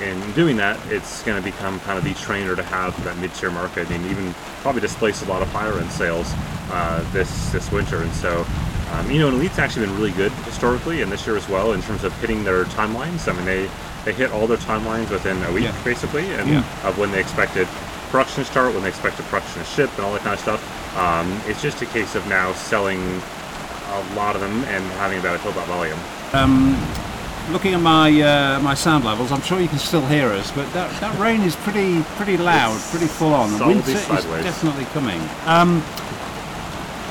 in 0.00 0.32
doing 0.32 0.56
that, 0.56 0.78
it's 0.90 1.22
going 1.24 1.42
to 1.42 1.44
become 1.44 1.78
kind 1.80 1.98
of 1.98 2.04
the 2.04 2.14
trainer 2.14 2.56
to 2.56 2.62
have 2.62 2.94
for 2.94 3.02
that 3.02 3.18
mid-tier 3.18 3.50
market, 3.50 3.90
and 3.90 4.06
even 4.06 4.32
probably 4.62 4.80
displace 4.80 5.22
a 5.22 5.26
lot 5.26 5.42
of 5.42 5.48
fire 5.50 5.78
end 5.78 5.90
sales 5.90 6.32
uh, 6.70 7.04
this 7.12 7.50
this 7.50 7.70
winter. 7.70 8.02
And 8.02 8.12
so. 8.12 8.46
Um, 8.92 9.08
you 9.08 9.20
know, 9.20 9.28
and 9.28 9.36
Elite's 9.36 9.60
actually 9.60 9.86
been 9.86 9.94
really 9.94 10.10
good 10.10 10.32
historically, 10.32 11.02
and 11.02 11.12
this 11.12 11.24
year 11.24 11.36
as 11.36 11.48
well, 11.48 11.74
in 11.74 11.82
terms 11.82 12.02
of 12.02 12.12
hitting 12.20 12.42
their 12.42 12.64
timelines. 12.64 13.28
I 13.32 13.36
mean, 13.36 13.44
they, 13.44 13.70
they 14.04 14.12
hit 14.12 14.32
all 14.32 14.46
their 14.46 14.56
timelines 14.58 15.10
within 15.10 15.42
a 15.44 15.52
week, 15.52 15.64
Yeah. 15.64 15.72
basically, 15.84 16.32
and 16.34 16.48
Yeah. 16.48 16.62
of 16.84 16.96
when 16.98 17.10
they 17.12 17.20
expected 17.20 17.68
production 18.10 18.44
to 18.44 18.50
start, 18.50 18.72
when 18.74 18.82
they 18.82 18.88
expected 18.88 19.24
production 19.26 19.62
to 19.62 19.68
ship, 19.68 19.90
and 19.96 20.04
all 20.04 20.12
that 20.12 20.22
kind 20.22 20.34
of 20.34 20.40
stuff. 20.40 20.96
Um, 20.98 21.40
it's 21.46 21.62
just 21.62 21.80
a 21.82 21.86
case 21.86 22.14
of 22.14 22.26
now 22.26 22.52
selling 22.54 23.22
a 23.92 24.14
lot 24.16 24.34
of 24.34 24.40
them 24.40 24.64
and 24.64 24.84
having 24.98 25.18
about 25.18 25.38
a 25.38 25.42
built 25.42 25.56
up 25.56 25.66
volume. 25.66 25.98
Um, 26.32 26.76
looking 27.52 27.74
at 27.74 27.80
my 27.80 28.10
uh, 28.22 28.60
my 28.60 28.74
sound 28.74 29.04
levels, 29.04 29.30
I'm 29.32 29.42
sure 29.42 29.60
you 29.60 29.68
can 29.68 29.78
still 29.78 30.04
hear 30.06 30.28
us, 30.28 30.50
but 30.52 30.72
that, 30.72 30.88
that 31.00 31.18
rain 31.18 31.42
is 31.42 31.54
pretty 31.56 32.02
pretty 32.16 32.36
loud, 32.36 32.74
It's 32.76 32.90
pretty 32.90 33.06
full 33.06 33.34
on. 33.34 33.50
solidly 33.58 33.94
Winter 33.94 34.16
is 34.18 34.24
definitely 34.44 34.84
coming. 34.86 35.20
Um, 35.46 35.82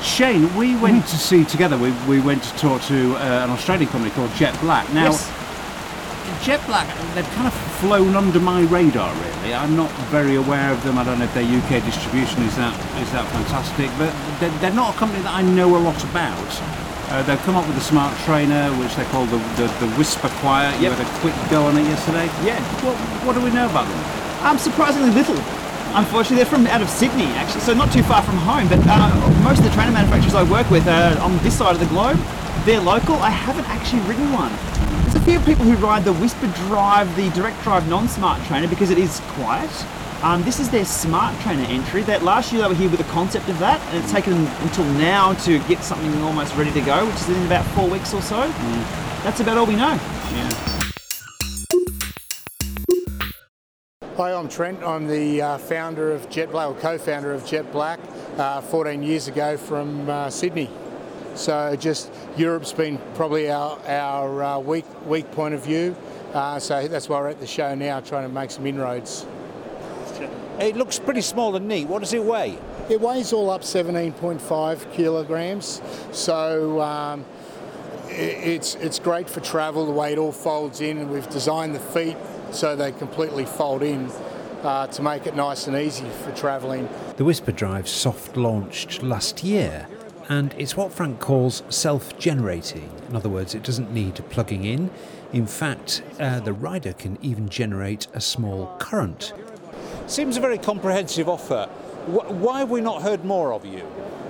Shane, 0.02 0.54
we 0.56 0.76
went 0.76 1.06
to 1.08 1.16
see 1.18 1.44
together. 1.44 1.76
We, 1.76 1.92
we 2.08 2.20
went 2.20 2.42
to 2.42 2.56
talk 2.56 2.80
to 2.84 3.14
uh, 3.16 3.44
an 3.44 3.50
Australian 3.50 3.90
company 3.90 4.10
called 4.12 4.32
Jet 4.34 4.58
Black. 4.60 4.90
Now, 4.94 5.10
Yes. 5.10 5.30
Jet 6.42 6.64
Black, 6.66 6.86
they've 7.14 7.28
kind 7.36 7.46
of 7.46 7.54
flown 7.80 8.14
under 8.16 8.40
my 8.40 8.62
radar. 8.62 9.12
Really, 9.14 9.54
I'm 9.54 9.76
not 9.76 9.90
very 10.10 10.36
aware 10.36 10.72
of 10.72 10.82
them. 10.84 10.96
I 10.98 11.04
don't 11.04 11.18
know 11.18 11.24
if 11.26 11.34
their 11.34 11.44
UK 11.44 11.84
distribution 11.84 12.42
is 12.42 12.56
that 12.56 12.74
is 13.02 13.10
that 13.12 13.26
fantastic, 13.32 13.90
but 13.98 14.10
they're, 14.40 14.50
they're 14.60 14.72
not 14.74 14.94
a 14.94 14.98
company 14.98 15.22
that 15.22 15.34
I 15.34 15.42
know 15.42 15.76
a 15.76 15.80
lot 15.80 16.02
about. 16.04 16.50
Uh, 17.10 17.22
they've 17.24 17.42
come 17.42 17.56
up 17.56 17.66
with 17.66 17.76
a 17.76 17.80
smart 17.82 18.16
trainer, 18.24 18.70
which 18.78 18.94
they 18.96 19.04
call 19.12 19.26
the 19.26 19.38
the, 19.60 19.66
the 19.84 19.88
Whisper 19.98 20.28
Quiet. 20.40 20.74
You 20.80 20.88
Yep. 20.88 20.98
had 20.98 21.06
a 21.06 21.10
quick 21.20 21.34
go 21.50 21.66
on 21.66 21.76
it 21.76 21.84
yesterday. 21.84 22.26
Yeah. 22.46 22.60
What 22.86 22.96
what 23.26 23.32
do 23.34 23.40
we 23.42 23.50
know 23.50 23.68
about 23.68 23.86
them? 23.88 24.00
Um, 24.46 24.56
surprisingly 24.58 25.10
little. 25.10 25.36
Unfortunately, 25.92 26.36
they're 26.36 26.46
from 26.46 26.66
out 26.68 26.80
of 26.80 26.88
Sydney, 26.88 27.26
actually, 27.34 27.62
so 27.62 27.74
not 27.74 27.90
too 27.92 28.04
far 28.04 28.22
from 28.22 28.36
home. 28.36 28.68
But 28.68 28.78
uh, 28.86 29.10
most 29.42 29.58
of 29.58 29.64
the 29.64 29.70
trainer 29.74 29.90
manufacturers 29.90 30.34
I 30.36 30.44
work 30.48 30.70
with 30.70 30.86
are 30.86 31.18
on 31.18 31.36
this 31.42 31.58
side 31.58 31.74
of 31.74 31.80
the 31.80 31.90
globe. 31.90 32.16
They're 32.64 32.80
local. 32.80 33.16
I 33.16 33.30
haven't 33.30 33.66
actually 33.68 34.02
ridden 34.06 34.30
one. 34.32 34.52
There's 35.10 35.22
a 35.22 35.26
few 35.26 35.40
people 35.40 35.64
who 35.64 35.74
ride 35.84 36.04
the 36.04 36.12
Whisper 36.12 36.46
Drive, 36.68 37.16
the 37.16 37.30
direct 37.30 37.60
drive 37.64 37.88
non-smart 37.88 38.40
trainer, 38.44 38.68
because 38.68 38.90
it 38.90 38.98
is 38.98 39.18
quiet. 39.30 39.68
Um, 40.22 40.44
this 40.44 40.60
is 40.60 40.70
their 40.70 40.84
smart 40.84 41.36
trainer 41.40 41.64
entry. 41.64 42.02
That 42.02 42.22
last 42.22 42.52
year 42.52 42.62
they 42.62 42.68
were 42.68 42.76
here 42.76 42.88
with 42.88 43.00
the 43.00 43.12
concept 43.12 43.48
of 43.48 43.58
that, 43.58 43.80
and 43.88 44.04
it's 44.04 44.12
taken 44.12 44.34
until 44.34 44.84
now 44.84 45.32
to 45.32 45.58
get 45.64 45.82
something 45.82 46.14
almost 46.22 46.54
ready 46.54 46.70
to 46.70 46.80
go, 46.82 47.04
which 47.06 47.16
is 47.16 47.28
in 47.28 47.44
about 47.44 47.66
four 47.74 47.90
weeks 47.90 48.14
or 48.14 48.22
so. 48.22 48.48
That's 49.24 49.40
about 49.40 49.58
all 49.58 49.66
we 49.66 49.74
know. 49.74 49.98
Hi, 54.16 54.32
I'm 54.32 54.48
Trent. 54.48 54.80
I'm 54.84 55.08
the 55.08 55.42
uh, 55.42 55.58
founder 55.58 56.12
of 56.12 56.30
Jet 56.30 56.52
Black, 56.52 56.68
or 56.68 56.74
co-founder 56.74 57.32
of 57.32 57.44
Jet 57.44 57.72
Black, 57.72 57.98
uh, 58.36 58.60
14 58.60 59.02
years 59.02 59.26
ago 59.26 59.56
from 59.56 60.08
uh, 60.08 60.30
Sydney. 60.30 60.70
So 61.40 61.74
just 61.76 62.10
Europe's 62.36 62.72
been 62.72 62.98
probably 63.14 63.50
our, 63.50 63.78
our 63.86 64.42
uh, 64.42 64.58
weak 64.58 64.84
weak 65.06 65.30
point 65.32 65.54
of 65.54 65.64
view. 65.64 65.96
Uh, 66.34 66.58
so 66.60 66.86
that's 66.86 67.08
why 67.08 67.18
we're 67.20 67.28
at 67.28 67.40
the 67.40 67.46
show 67.46 67.74
now, 67.74 68.00
trying 68.00 68.28
to 68.28 68.32
make 68.32 68.50
some 68.50 68.66
inroads. 68.66 69.26
It 70.58 70.76
looks 70.76 70.98
pretty 70.98 71.22
small 71.22 71.56
and 71.56 71.66
neat. 71.66 71.88
What 71.88 72.00
does 72.00 72.12
it 72.12 72.22
weigh? 72.22 72.58
It 72.90 73.00
weighs 73.00 73.32
all 73.32 73.48
up 73.50 73.62
17.5 73.62 74.92
kilograms. 74.92 75.80
So. 76.12 76.80
Um, 76.80 77.24
i- 78.08 78.12
it's 78.12 78.74
it's 78.74 78.98
great 78.98 79.30
for 79.30 79.38
travel 79.40 79.86
the 79.86 79.92
way 79.92 80.12
it 80.12 80.18
all 80.18 80.32
folds 80.32 80.80
in, 80.80 80.98
and 80.98 81.10
we've 81.10 81.28
designed 81.30 81.74
the 81.74 81.78
feet 81.80 82.16
so 82.50 82.74
they 82.76 82.90
completely 82.92 83.44
fold 83.46 83.82
in 83.84 84.10
uh, 84.64 84.88
to 84.88 85.00
make 85.02 85.26
it 85.28 85.36
nice 85.36 85.68
and 85.68 85.76
easy 85.76 86.04
for 86.24 86.32
travelling. 86.32 86.88
The 87.16 87.24
Whisper 87.24 87.52
Drive 87.52 87.88
soft 87.88 88.36
launched 88.36 89.02
last 89.04 89.44
year, 89.44 89.86
and 90.28 90.54
it's 90.58 90.76
what 90.76 90.92
Frank 90.92 91.20
calls 91.20 91.62
self 91.68 92.18
generating. 92.18 92.90
In 93.08 93.16
other 93.16 93.28
words, 93.28 93.54
it 93.54 93.62
doesn't 93.62 93.92
need 93.92 94.14
plugging 94.30 94.64
in. 94.64 94.90
In 95.32 95.46
fact, 95.46 96.02
uh, 96.18 96.40
the 96.40 96.52
rider 96.52 96.92
can 96.92 97.18
even 97.22 97.48
generate 97.48 98.06
a 98.14 98.20
small 98.20 98.74
current. 98.78 99.32
Seems 100.06 100.36
a 100.36 100.40
very 100.40 100.58
comprehensive 100.58 101.28
offer. 101.28 101.66
Why 102.06 102.60
have 102.60 102.70
we 102.70 102.80
not 102.80 103.02
heard 103.02 103.24
more 103.24 103.52
of 103.52 103.64
you? 103.64 103.86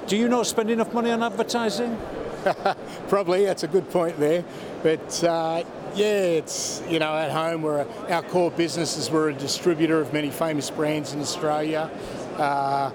Do 0.07 0.17
you 0.17 0.29
not 0.29 0.47
spend 0.47 0.71
enough 0.71 0.93
money 0.93 1.11
on 1.11 1.23
advertising? 1.23 1.99
Probably 3.09 3.45
that's 3.45 3.63
a 3.63 3.69
good 3.69 3.89
point 3.91 4.19
there, 4.19 4.45
but 4.83 5.25
uh, 5.25 5.63
yeah, 5.95 6.23
it's 6.23 6.83
you 6.89 6.99
know 6.99 7.15
at 7.15 7.31
home 7.31 7.63
we're 7.63 7.81
a, 7.81 8.13
our 8.13 8.23
core 8.23 8.51
business 8.51 8.97
is 8.97 9.11
we're 9.11 9.31
a 9.31 9.35
distributor 9.35 10.01
of 10.01 10.13
many 10.13 10.31
famous 10.31 10.71
brands 10.71 11.13
in 11.13 11.21
Australia. 11.21 11.91
Uh, 12.37 12.91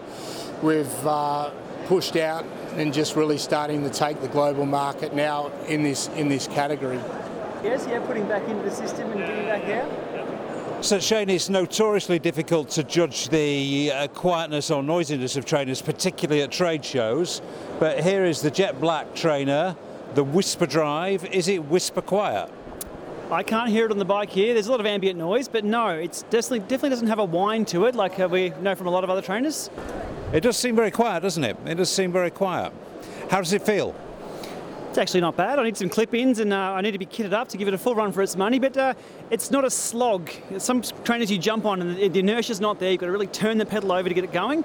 we've 0.62 1.08
uh, 1.08 1.52
pushed 1.86 2.16
out 2.16 2.46
and 2.76 2.94
just 2.94 3.16
really 3.16 3.38
starting 3.38 3.84
to 3.84 3.90
take 3.90 4.22
the 4.22 4.28
global 4.28 4.66
market 4.66 5.14
now 5.14 5.52
in 5.68 5.84
this 5.84 6.08
in 6.16 6.28
this 6.28 6.48
category. 6.48 7.00
Yes, 7.64 7.88
yeah, 7.90 8.00
putting 8.06 8.28
back 8.28 8.48
into 8.48 8.64
the 8.64 8.72
system 8.72 9.12
and 9.12 9.20
getting 9.20 9.46
back 9.46 9.64
out. 9.70 10.86
So, 10.86 11.00
Shane, 11.00 11.30
it's 11.30 11.50
notoriously 11.50 12.20
difficult 12.20 12.70
to 12.72 12.84
judge 12.84 13.30
the 13.30 13.92
uh, 13.92 14.08
quietness 14.10 14.70
or 14.70 14.84
noisiness 14.84 15.36
of 15.36 15.46
trainers, 15.46 15.82
particularly 15.82 16.44
at 16.44 16.52
trade 16.52 16.86
shows. 16.86 17.42
But 17.80 18.04
here 18.04 18.26
is 18.26 18.42
the 18.42 18.52
Jet 18.52 18.80
Black 18.80 19.16
trainer, 19.16 19.76
the 20.14 20.24
Whisper 20.24 20.68
Drive. 20.68 21.26
Is 21.26 21.48
it 21.48 21.66
whisper 21.66 22.02
quiet? 22.02 22.52
I 23.32 23.42
can't 23.42 23.70
hear 23.70 23.86
it 23.86 23.92
on 23.92 23.98
the 23.98 24.06
bike 24.06 24.30
here. 24.30 24.54
There's 24.54 24.68
a 24.68 24.72
lot 24.72 24.80
of 24.80 24.86
ambient 24.86 25.18
noise, 25.18 25.48
but 25.48 25.66
no, 25.66 25.90
it's 25.90 26.22
definitely 26.24 26.60
definitely 26.60 26.92
doesn't 26.92 27.08
have 27.08 27.18
a 27.18 27.26
whine 27.26 27.66
to 27.66 27.86
it 27.86 27.96
like 27.96 28.20
uh, 28.20 28.28
we 28.30 28.50
know 28.62 28.76
from 28.76 28.86
a 28.86 28.92
lot 28.92 29.04
of 29.04 29.10
other 29.10 29.22
trainers. 29.22 29.72
It 30.32 30.42
does 30.42 30.58
seem 30.58 30.76
very 30.76 30.92
quiet, 30.92 31.24
doesn't 31.24 31.44
it? 31.44 31.58
It 31.66 31.76
does 31.76 31.92
seem 31.92 32.12
very 32.12 32.30
quiet. 32.30 32.72
How 33.32 33.40
does 33.40 33.52
it 33.52 33.64
feel? 33.64 33.96
It's 34.90 35.00
actually 35.00 35.22
not 35.22 35.36
bad. 35.36 35.58
I 35.58 35.64
need 35.64 35.76
some 35.76 35.90
clip-ins 35.90 36.40
and 36.40 36.54
uh, 36.54 36.74
I 36.74 36.82
need 36.82 36.92
to 36.92 37.00
be 37.00 37.06
kitted 37.08 37.34
up 37.34 37.48
to 37.50 37.58
give 37.58 37.68
it 37.68 37.74
a 37.74 37.80
full 37.80 37.96
run 37.96 38.12
for 38.12 38.22
its 38.22 38.36
money. 38.36 38.60
But 38.60 38.78
uh, 38.78 38.94
it's 39.32 39.50
not 39.50 39.66
a 39.66 39.72
slog. 39.72 40.30
Some 40.60 40.84
trainers 41.04 41.32
you 41.32 41.40
jump 41.40 41.66
on 41.66 41.82
and 41.82 41.98
the, 41.98 42.08
the 42.08 42.20
inertia's 42.20 42.62
not 42.62 42.80
there. 42.80 42.92
You've 42.92 43.02
got 43.02 43.08
to 43.08 43.12
really 43.12 43.28
turn 43.28 43.58
the 43.58 43.66
pedal 43.66 43.92
over 43.92 44.08
to 44.08 44.14
get 44.14 44.24
it 44.24 44.34
going. 44.34 44.64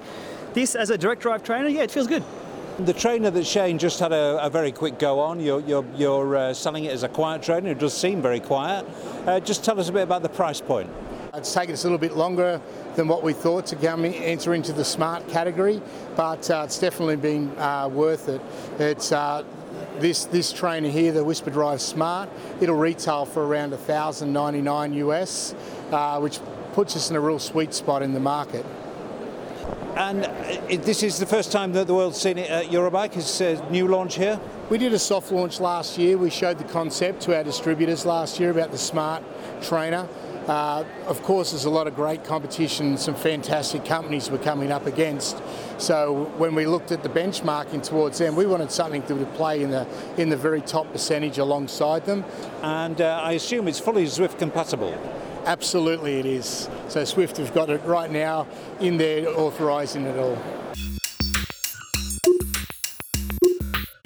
This, 0.53 0.75
as 0.75 0.91
a 0.91 0.97
direct 0.97 1.23
drive 1.23 1.43
trainer, 1.43 1.67
yeah, 1.67 1.81
it 1.81 1.91
feels 1.91 2.07
good. 2.07 2.23
The 2.85 2.93
trainer 2.93 3.29
that 3.29 3.45
Shane 3.45 3.77
just 3.77 3.99
had 3.99 4.11
a, 4.11 4.43
a 4.43 4.49
very 4.49 4.71
quick 4.71 4.97
go 4.97 5.19
on, 5.19 5.39
you're, 5.39 5.59
you're, 5.59 5.85
you're 5.95 6.35
uh, 6.35 6.53
selling 6.55 6.85
it 6.85 6.91
as 6.91 7.03
a 7.03 7.09
quiet 7.09 7.43
trainer. 7.43 7.69
It 7.69 7.77
does 7.77 7.95
seem 7.95 8.23
very 8.23 8.39
quiet. 8.39 8.87
Uh, 9.27 9.39
just 9.39 9.63
tell 9.63 9.79
us 9.79 9.89
a 9.89 9.91
bit 9.91 10.01
about 10.01 10.23
the 10.23 10.29
price 10.29 10.59
point. 10.59 10.89
It's 11.35 11.53
taken 11.53 11.73
us 11.73 11.83
a 11.83 11.87
little 11.87 11.99
bit 11.99 12.17
longer 12.17 12.59
than 12.95 13.07
what 13.07 13.21
we 13.21 13.33
thought 13.33 13.67
to 13.67 13.75
come 13.75 14.03
in, 14.03 14.15
enter 14.15 14.55
into 14.55 14.73
the 14.73 14.83
smart 14.83 15.27
category, 15.27 15.79
but 16.15 16.49
uh, 16.49 16.63
it's 16.65 16.79
definitely 16.79 17.17
been 17.17 17.55
uh, 17.59 17.87
worth 17.87 18.27
it. 18.27 18.41
It's 18.79 19.11
uh, 19.11 19.43
this 19.99 20.25
this 20.25 20.51
trainer 20.51 20.89
here, 20.89 21.11
the 21.11 21.23
Whisper 21.23 21.51
Drive 21.51 21.81
Smart. 21.81 22.29
It'll 22.61 22.75
retail 22.75 23.25
for 23.25 23.45
around 23.45 23.71
1,099 23.71 24.93
US, 24.93 25.53
uh, 25.91 26.19
which 26.19 26.39
puts 26.73 26.95
us 26.95 27.11
in 27.11 27.15
a 27.15 27.19
real 27.19 27.37
sweet 27.37 27.75
spot 27.75 28.01
in 28.01 28.13
the 28.13 28.19
market. 28.19 28.65
And 29.95 30.23
uh, 30.23 30.83
this 30.83 31.03
is 31.03 31.19
the 31.19 31.25
first 31.25 31.51
time 31.51 31.73
that 31.73 31.85
the 31.85 31.93
world's 31.93 32.19
seen 32.19 32.37
it 32.37 32.49
at 32.49 32.67
Eurobike. 32.67 33.17
It's 33.17 33.41
a 33.41 33.61
new 33.69 33.87
launch 33.87 34.15
here. 34.15 34.39
We 34.69 34.77
did 34.77 34.93
a 34.93 34.99
soft 34.99 35.33
launch 35.33 35.59
last 35.59 35.97
year. 35.97 36.17
We 36.17 36.29
showed 36.29 36.57
the 36.59 36.63
concept 36.63 37.21
to 37.23 37.35
our 37.35 37.43
distributors 37.43 38.05
last 38.05 38.39
year 38.39 38.51
about 38.51 38.71
the 38.71 38.77
smart 38.77 39.21
trainer. 39.61 40.07
Uh, 40.47 40.85
of 41.07 41.21
course, 41.23 41.51
there's 41.51 41.65
a 41.65 41.69
lot 41.69 41.87
of 41.87 41.95
great 41.95 42.23
competition, 42.23 42.97
some 42.97 43.15
fantastic 43.15 43.85
companies 43.85 44.31
we're 44.31 44.37
coming 44.39 44.71
up 44.71 44.85
against. 44.85 45.41
So 45.77 46.31
when 46.37 46.55
we 46.55 46.65
looked 46.65 46.91
at 46.91 47.03
the 47.03 47.09
benchmarking 47.09 47.83
towards 47.83 48.17
them, 48.17 48.35
we 48.35 48.45
wanted 48.45 48.71
something 48.71 49.01
that 49.01 49.15
would 49.15 49.33
play 49.33 49.61
in 49.61 49.71
the 49.71 49.85
in 50.17 50.29
the 50.29 50.37
very 50.37 50.61
top 50.61 50.91
percentage 50.91 51.37
alongside 51.37 52.05
them. 52.05 52.23
And 52.63 53.01
uh, 53.01 53.21
I 53.23 53.33
assume 53.33 53.67
it's 53.67 53.79
fully 53.79 54.05
Zwift 54.05 54.39
compatible. 54.39 54.97
Absolutely, 55.45 56.19
it 56.19 56.25
is. 56.25 56.69
So 56.87 57.01
Zwift 57.01 57.37
have 57.37 57.53
got 57.53 57.69
it 57.69 57.83
right 57.83 58.11
now 58.11 58.47
in 58.79 58.97
there, 58.97 59.27
authorising 59.27 60.05
it 60.05 60.17
all. 60.17 60.37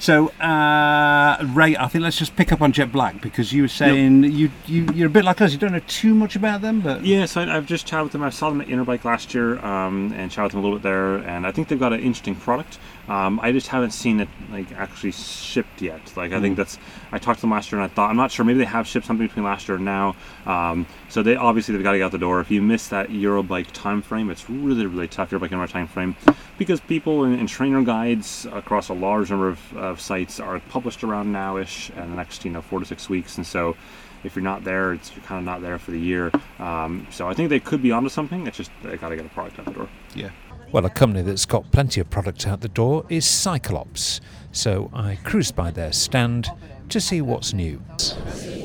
So, 0.06 0.28
uh, 0.34 1.44
Ray, 1.56 1.76
I 1.76 1.88
think 1.88 2.04
let's 2.04 2.20
just 2.20 2.36
pick 2.36 2.52
up 2.52 2.62
on 2.62 2.72
Jet 2.72 2.92
Black 2.92 3.22
because 3.22 3.52
you 3.52 3.64
were 3.64 3.68
saying 3.68 4.24
you, 4.26 4.52
you 4.68 4.88
you're 4.94 5.08
a 5.08 5.10
bit 5.10 5.26
like 5.26 5.42
us. 5.42 5.52
You 5.52 5.58
don't 5.58 5.72
know 5.72 5.82
too 5.88 6.14
much 6.14 6.36
about 6.36 6.62
them, 6.62 6.82
but 6.82 7.04
Yeah, 7.04 7.26
so 7.26 7.42
I, 7.42 7.58
I've 7.58 7.66
just 7.66 7.88
chatted 7.88 8.04
with 8.04 8.12
them. 8.12 8.22
I 8.22 8.30
saw 8.30 8.50
them 8.50 8.62
at 8.62 8.68
Interbike 8.68 9.04
last 9.04 9.34
year 9.34 9.58
um, 9.66 10.14
and 10.16 10.30
chatted 10.30 10.44
with 10.44 10.52
them 10.52 10.60
a 10.60 10.64
little 10.64 10.78
bit 10.78 10.84
there, 10.84 11.16
and 11.28 11.48
I 11.48 11.52
think 11.52 11.70
they've 11.70 11.80
got 11.80 11.92
an 11.92 12.02
interesting 12.02 12.36
product. 12.36 12.78
Um, 13.08 13.40
I 13.42 13.52
just 13.52 13.68
haven't 13.68 13.92
seen 13.92 14.20
it 14.20 14.28
like 14.52 14.72
actually 14.72 15.12
shipped 15.12 15.82
yet. 15.82 16.02
Like 16.18 16.32
I 16.32 16.42
think 16.42 16.54
Mm. 16.56 16.58
that's 16.58 16.80
I 17.12 17.20
talked 17.20 17.38
to 17.40 17.42
them 17.42 17.52
last 17.52 17.72
year 17.72 17.80
and 17.80 17.90
I 17.90 17.94
thought 17.94 18.10
I'm 18.10 18.16
not 18.18 18.32
sure 18.32 18.44
maybe 18.46 18.60
they 18.60 18.66
have 18.66 18.88
shipped 18.88 19.06
something 19.06 19.28
between 19.28 19.46
last 19.46 19.68
year 19.68 19.76
and 19.76 19.86
now. 19.86 20.16
Um, 20.48 20.88
so 21.10 21.22
they 21.22 21.36
obviously 21.36 21.74
they've 21.76 21.84
got 21.84 21.92
to 21.92 21.98
get 22.00 22.06
out 22.06 22.12
the 22.12 22.18
door. 22.18 22.40
If 22.42 22.50
you 22.50 22.62
miss 22.62 22.88
that 22.90 23.10
Eurobike 23.10 23.68
time 23.74 24.02
frame, 24.02 24.30
it's 24.32 24.50
really 24.50 24.86
really 24.88 25.08
tough 25.08 25.30
Eurobike 25.30 25.52
Indoor 25.52 25.68
time 25.68 25.88
frame 25.88 26.16
because 26.58 26.80
people 26.80 27.24
and, 27.26 27.40
and 27.40 27.48
trainer 27.48 27.84
guides 27.84 28.48
across 28.52 28.90
a 28.90 28.94
large 28.94 29.30
number 29.30 29.50
of, 29.50 29.78
of 29.78 30.02
sites 30.02 30.40
are 30.40 30.60
published 30.70 31.04
around 31.04 31.32
nowish 31.32 31.90
and 31.98 32.12
the 32.12 32.16
next 32.16 32.44
you 32.44 32.52
know 32.52 32.62
four 32.62 32.80
to 32.80 32.86
six 32.86 33.08
weeks, 33.10 33.38
and 33.38 33.46
so 33.46 33.76
if 34.24 34.36
you're 34.36 34.42
not 34.44 34.64
there, 34.64 34.94
it's 34.94 35.16
you're 35.16 35.24
kind 35.26 35.38
of 35.38 35.46
not 35.46 35.62
there 35.62 35.78
for 35.78 35.92
the 35.92 36.00
year. 36.00 36.32
Um, 36.58 37.06
so 37.12 37.28
I 37.28 37.36
think 37.36 37.50
they 37.50 37.60
could 37.60 37.84
be 37.84 37.92
onto 37.92 38.10
something. 38.10 38.48
It's 38.48 38.58
just 38.58 38.72
they 38.82 38.98
got 38.98 39.10
to 39.10 39.16
get 39.16 39.26
a 39.26 39.30
product 39.30 39.60
out 39.60 39.66
the 39.66 39.72
door. 39.72 39.88
Yeah. 40.16 40.30
Well, 40.76 40.86
a 40.86 40.90
company 40.90 41.22
that's 41.22 41.46
got 41.46 41.72
plenty 41.72 42.02
of 42.02 42.10
product 42.10 42.46
out 42.46 42.60
the 42.60 42.68
door 42.68 43.06
is 43.08 43.24
CycleOps. 43.26 44.20
So 44.52 44.92
I 44.94 45.18
cruised 45.24 45.56
by 45.56 45.72
their 45.72 45.94
stand 45.94 46.52
to 46.90 47.00
see 47.00 47.22
what's 47.22 47.54
new. 47.54 47.82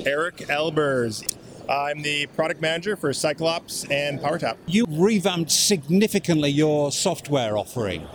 Eric 0.04 0.38
Elbers. 0.48 1.36
I'm 1.68 2.02
the 2.02 2.26
product 2.34 2.61
manager 2.61 2.96
for 2.96 3.11
CycleOps 3.11 3.92
and 3.92 4.18
PowerTap. 4.18 4.56
you 4.66 4.86
revamped 4.88 5.52
significantly 5.52 6.50
your 6.50 6.90
software 6.90 7.56
offering. 7.56 8.08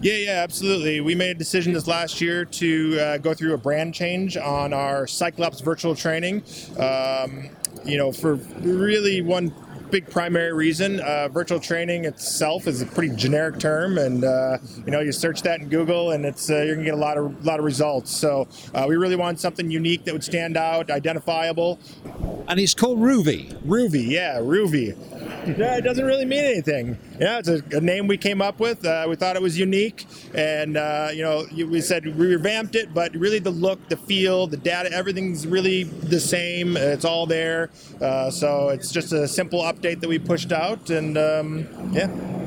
Yeah, 0.00 0.14
yeah, 0.14 0.30
absolutely. 0.42 1.02
We 1.02 1.14
made 1.14 1.32
a 1.32 1.38
decision 1.38 1.74
this 1.74 1.86
last 1.86 2.22
year 2.22 2.46
to 2.46 2.98
uh, 2.98 3.18
go 3.18 3.34
through 3.34 3.52
a 3.52 3.58
brand 3.58 3.92
change 3.92 4.38
on 4.38 4.72
our 4.72 5.04
CycleOps 5.04 5.62
virtual 5.62 5.94
training. 5.94 6.42
Um, 6.78 7.50
you 7.84 7.98
know, 7.98 8.12
for 8.12 8.36
really 8.62 9.20
one 9.20 9.50
big 9.90 10.08
primary 10.10 10.52
reason. 10.52 11.00
Uh, 11.00 11.28
virtual 11.28 11.60
training 11.60 12.04
itself 12.04 12.66
is 12.66 12.82
a 12.82 12.86
pretty 12.86 13.14
generic 13.14 13.58
term, 13.58 13.98
and 13.98 14.24
uh, 14.24 14.58
you 14.84 14.90
know, 14.90 15.00
you 15.00 15.12
search 15.12 15.42
that 15.42 15.60
in 15.60 15.68
Google, 15.68 16.12
and 16.12 16.24
it's 16.24 16.50
uh, 16.50 16.62
you're 16.62 16.74
gonna 16.74 16.84
get 16.84 16.94
a 16.94 16.98
lot 16.98 17.16
of 17.16 17.44
lot 17.44 17.58
of 17.58 17.64
results. 17.64 18.10
So 18.10 18.48
uh, 18.74 18.86
we 18.88 18.96
really 18.96 19.16
wanted 19.16 19.40
something 19.40 19.70
unique 19.70 20.04
that 20.04 20.12
would 20.12 20.24
stand 20.24 20.56
out, 20.56 20.90
identifiable. 20.90 21.78
And 22.48 22.60
it's 22.60 22.74
called 22.74 22.98
Rouvy. 22.98 23.54
Rouvy, 23.62 24.08
yeah, 24.08 24.38
Rouvy. 24.38 24.96
Yeah, 25.58 25.76
it 25.76 25.82
doesn't 25.82 26.04
really 26.04 26.24
mean 26.24 26.44
anything. 26.44 26.98
Yeah, 27.18 27.38
it's 27.38 27.48
a, 27.48 27.62
a 27.72 27.80
name 27.80 28.06
we 28.06 28.18
came 28.18 28.42
up 28.42 28.60
with. 28.60 28.84
Uh, 28.84 29.06
we 29.08 29.16
thought 29.16 29.36
it 29.36 29.42
was 29.42 29.58
unique, 29.58 30.06
and 30.34 30.76
uh, 30.76 31.08
you 31.12 31.22
know, 31.22 31.46
we 31.52 31.80
said 31.80 32.04
we 32.04 32.26
revamped 32.26 32.74
it, 32.74 32.92
but 32.92 33.14
really 33.14 33.38
the 33.38 33.50
look, 33.50 33.88
the 33.88 33.96
feel, 33.96 34.46
the 34.46 34.56
data, 34.56 34.92
everything's 34.92 35.46
really 35.46 35.84
the 35.84 36.20
same. 36.20 36.76
It's 36.76 37.04
all 37.04 37.26
there. 37.26 37.70
Uh, 38.00 38.30
so 38.30 38.68
it's 38.68 38.90
just 38.92 39.12
a 39.12 39.26
simple 39.26 39.62
update 39.62 40.00
that 40.00 40.08
we 40.08 40.18
pushed 40.18 40.52
out, 40.52 40.90
and 40.90 41.16
um, 41.16 41.90
yeah. 41.92 42.45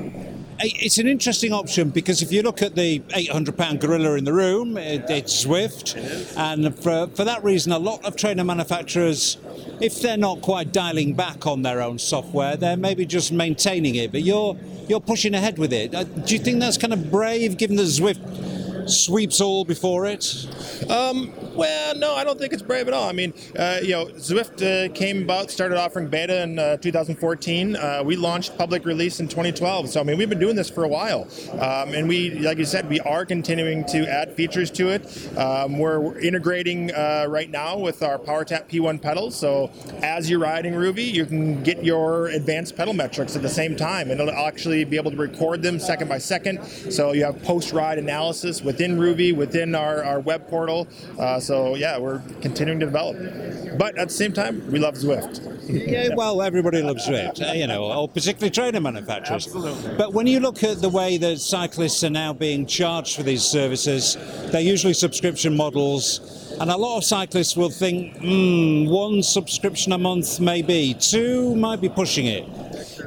It's 0.61 0.97
an 0.97 1.07
interesting 1.07 1.53
option 1.53 1.89
because 1.89 2.21
if 2.21 2.31
you 2.31 2.41
look 2.41 2.61
at 2.61 2.75
the 2.75 3.01
800 3.13 3.57
pound 3.57 3.79
gorilla 3.79 4.15
in 4.15 4.25
the 4.25 4.33
room, 4.33 4.77
it, 4.77 5.05
it's 5.09 5.45
Zwift, 5.45 5.95
and 6.37 6.77
for, 6.77 7.07
for 7.07 7.23
that 7.23 7.43
reason, 7.43 7.71
a 7.71 7.79
lot 7.79 8.03
of 8.05 8.15
trainer 8.15 8.43
manufacturers, 8.43 9.37
if 9.79 10.01
they're 10.01 10.17
not 10.17 10.41
quite 10.41 10.73
dialing 10.73 11.13
back 11.13 11.47
on 11.47 11.61
their 11.61 11.81
own 11.81 11.97
software, 11.97 12.57
they're 12.57 12.77
maybe 12.77 13.05
just 13.05 13.31
maintaining 13.31 13.95
it. 13.95 14.11
But 14.11 14.23
you're 14.23 14.57
you're 14.87 14.99
pushing 14.99 15.33
ahead 15.33 15.57
with 15.57 15.71
it. 15.71 15.93
Uh, 15.95 16.03
do 16.03 16.33
you 16.33 16.39
think 16.39 16.59
that's 16.59 16.77
kind 16.77 16.93
of 16.93 17.09
brave, 17.11 17.57
given 17.57 17.77
that 17.77 17.83
Zwift 17.83 18.89
sweeps 18.89 19.39
all 19.39 19.63
before 19.63 20.05
it? 20.07 20.47
Um, 20.89 21.33
well, 21.59 21.93
no, 21.95 22.15
I 22.15 22.23
don't 22.23 22.39
think 22.39 22.53
it's 22.53 22.61
brave 22.61 22.87
at 22.87 22.93
all. 22.93 23.09
I 23.09 23.11
mean, 23.11 23.33
uh, 23.57 23.79
you 23.81 23.89
know, 23.89 24.05
Zwift 24.05 24.63
uh, 24.63 24.93
came 24.93 25.23
about, 25.23 25.51
started 25.51 25.77
offering 25.77 26.07
beta 26.07 26.41
in 26.43 26.57
uh, 26.57 26.77
2014. 26.77 27.75
Uh, 27.75 28.01
we 28.05 28.15
launched 28.15 28.57
public 28.57 28.85
release 28.85 29.19
in 29.19 29.27
2012. 29.27 29.89
So, 29.89 29.99
I 29.99 30.03
mean, 30.03 30.17
we've 30.17 30.29
been 30.29 30.39
doing 30.39 30.55
this 30.55 30.69
for 30.69 30.85
a 30.85 30.87
while. 30.87 31.27
Um, 31.51 31.93
and 31.93 32.07
we, 32.07 32.29
like 32.39 32.59
you 32.59 32.65
said, 32.65 32.87
we 32.87 33.01
are 33.01 33.25
continuing 33.25 33.83
to 33.87 34.09
add 34.09 34.37
features 34.37 34.71
to 34.71 34.87
it. 34.87 35.37
Um, 35.37 35.77
we're 35.77 36.17
integrating 36.19 36.93
uh, 36.93 37.25
right 37.27 37.49
now 37.49 37.77
with 37.77 38.03
our 38.03 38.17
PowerTap 38.17 38.69
P1 38.69 39.01
pedals. 39.01 39.35
So, 39.35 39.69
as 40.01 40.29
you're 40.29 40.39
riding 40.39 40.71
Rouvy, 40.71 41.11
you 41.11 41.25
can 41.25 41.61
get 41.61 41.83
your 41.83 42.27
advanced 42.27 42.77
pedal 42.77 42.93
metrics 42.93 43.35
at 43.35 43.41
the 43.41 43.49
same 43.49 43.75
time. 43.75 44.11
And 44.11 44.21
it'll 44.21 44.33
actually 44.33 44.85
be 44.85 44.95
able 44.95 45.11
to 45.11 45.17
record 45.17 45.61
them 45.61 45.77
second 45.77 46.07
by 46.07 46.19
second. 46.19 46.63
So, 46.63 47.11
you 47.11 47.25
have 47.25 47.43
post 47.43 47.73
ride 47.73 47.97
analysis 47.97 48.61
within 48.61 48.97
Rouvy, 48.97 49.35
within 49.35 49.75
our, 49.75 50.01
our 50.05 50.21
web 50.21 50.47
portal. 50.47 50.87
Uh, 51.19 51.41
so 51.49 51.73
yeah, 51.73 51.97
we're 51.97 52.21
continuing 52.41 52.79
to 52.79 52.85
develop. 52.85 53.17
But 53.79 53.97
at 53.97 54.09
the 54.09 54.13
same 54.13 54.33
time, 54.33 54.71
we 54.71 54.77
love 54.77 54.93
Zwift. 54.93 55.35
yeah, 55.67 56.13
well, 56.13 56.43
everybody 56.43 56.83
loves 56.83 57.07
Zwift, 57.07 57.41
uh, 57.41 57.53
you 57.53 57.65
know, 57.65 57.91
or 57.91 58.07
particularly 58.07 58.51
trainer 58.51 58.79
manufacturers. 58.79 59.47
Absolutely. 59.47 59.97
But 59.97 60.13
when 60.13 60.27
you 60.27 60.41
look 60.41 60.63
at 60.63 60.79
the 60.79 60.89
way 60.89 61.17
that 61.17 61.39
cyclists 61.39 62.03
are 62.03 62.11
now 62.11 62.33
being 62.33 62.67
charged 62.67 63.15
for 63.15 63.23
these 63.23 63.41
services, 63.41 64.15
they're 64.51 64.61
usually 64.61 64.93
subscription 64.93 65.57
models. 65.57 66.48
And 66.59 66.69
a 66.69 66.75
lot 66.75 66.97
of 66.97 67.05
cyclists 67.05 67.55
will 67.55 67.69
think, 67.69 68.17
hmm, 68.17 68.85
one 68.85 69.23
subscription 69.23 69.93
a 69.93 69.97
month 69.97 70.41
maybe, 70.41 70.93
two 70.93 71.55
might 71.55 71.79
be 71.79 71.87
pushing 71.87 72.25
it. 72.25 72.45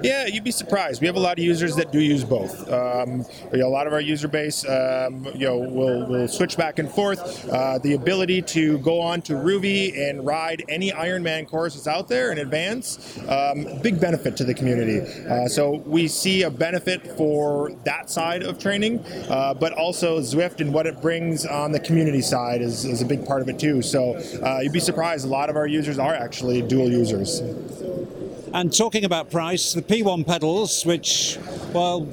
Yeah, 0.03 0.26
you'd 0.26 0.42
be 0.42 0.50
surprised. 0.50 1.00
We 1.00 1.07
have 1.07 1.16
a 1.16 1.20
lot 1.20 1.38
of 1.38 1.44
users 1.44 1.76
that 1.76 1.92
do 1.92 2.00
use 2.00 2.24
both. 2.24 2.70
Um, 2.72 3.24
you 3.53 3.59
know, 3.59 3.68
a 3.68 3.68
lot 3.68 3.86
of 3.86 3.92
our 3.92 4.00
user 4.00 4.26
base, 4.26 4.66
um, 4.68 5.26
you 5.34 5.46
know, 5.46 5.59
will 5.59 6.07
will 6.07 6.28
switch 6.28 6.57
back 6.57 6.78
and 6.78 6.90
forth. 6.90 7.48
Uh, 7.48 7.78
the 7.78 7.92
ability 7.92 8.42
to 8.42 8.78
go 8.78 9.00
on 9.00 9.22
to 9.22 9.34
Rouvy 9.34 10.09
and 10.09 10.24
ride 10.26 10.64
any 10.68 10.90
Ironman 10.90 11.46
courses 11.46 11.86
out 11.86 12.09
there 12.09 12.32
in 12.32 12.38
advance, 12.38 13.18
um, 13.28 13.80
big 13.82 14.00
benefit 14.00 14.36
to 14.38 14.44
the 14.44 14.55
community. 14.55 15.00
Uh, 15.24 15.46
so 15.46 15.82
we 15.86 16.09
see 16.09 16.42
a 16.42 16.50
benefit 16.50 17.07
for 17.16 17.70
that 17.84 18.11
side 18.11 18.42
of 18.42 18.59
training, 18.59 18.98
uh, 19.28 19.55
but 19.55 19.72
also 19.72 20.20
Zwift 20.20 20.61
and 20.61 20.72
what 20.72 20.86
it 20.86 21.00
brings 21.00 21.46
on 21.46 21.70
the 21.70 21.80
community 21.80 22.22
side 22.22 22.61
is, 22.61 22.84
is 22.84 23.03
a 23.03 23.07
big 23.07 23.24
part 23.24 23.41
of 23.43 23.49
it 23.49 23.59
too. 23.59 23.82
So 23.82 24.14
uh, 24.43 24.61
you'd 24.62 24.72
be 24.72 24.80
surprised. 24.80 25.26
A 25.26 25.28
lot 25.28 25.51
of 25.51 25.57
our 25.57 25.66
users 25.66 25.99
are 25.99 26.14
actually 26.14 26.62
dual 26.62 26.88
users. 26.88 27.40
And 28.55 28.74
talking 28.74 29.05
about 29.05 29.30
price, 29.30 29.72
the 29.72 29.82
P1 29.82 30.26
pedals, 30.26 30.84
which, 30.84 31.38
well, 31.72 32.07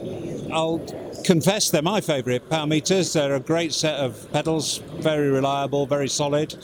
I'll 0.52 0.80
confess 1.24 1.70
they're 1.70 1.82
my 1.82 2.02
favourite 2.02 2.50
power 2.50 2.66
meters. 2.66 3.14
They're 3.14 3.36
a 3.36 3.40
great 3.40 3.74
set 3.74 3.96
of 3.96 4.32
pedals, 4.32 4.78
very 5.00 5.30
reliable, 5.30 5.86
very 5.86 6.08
solid. 6.08 6.56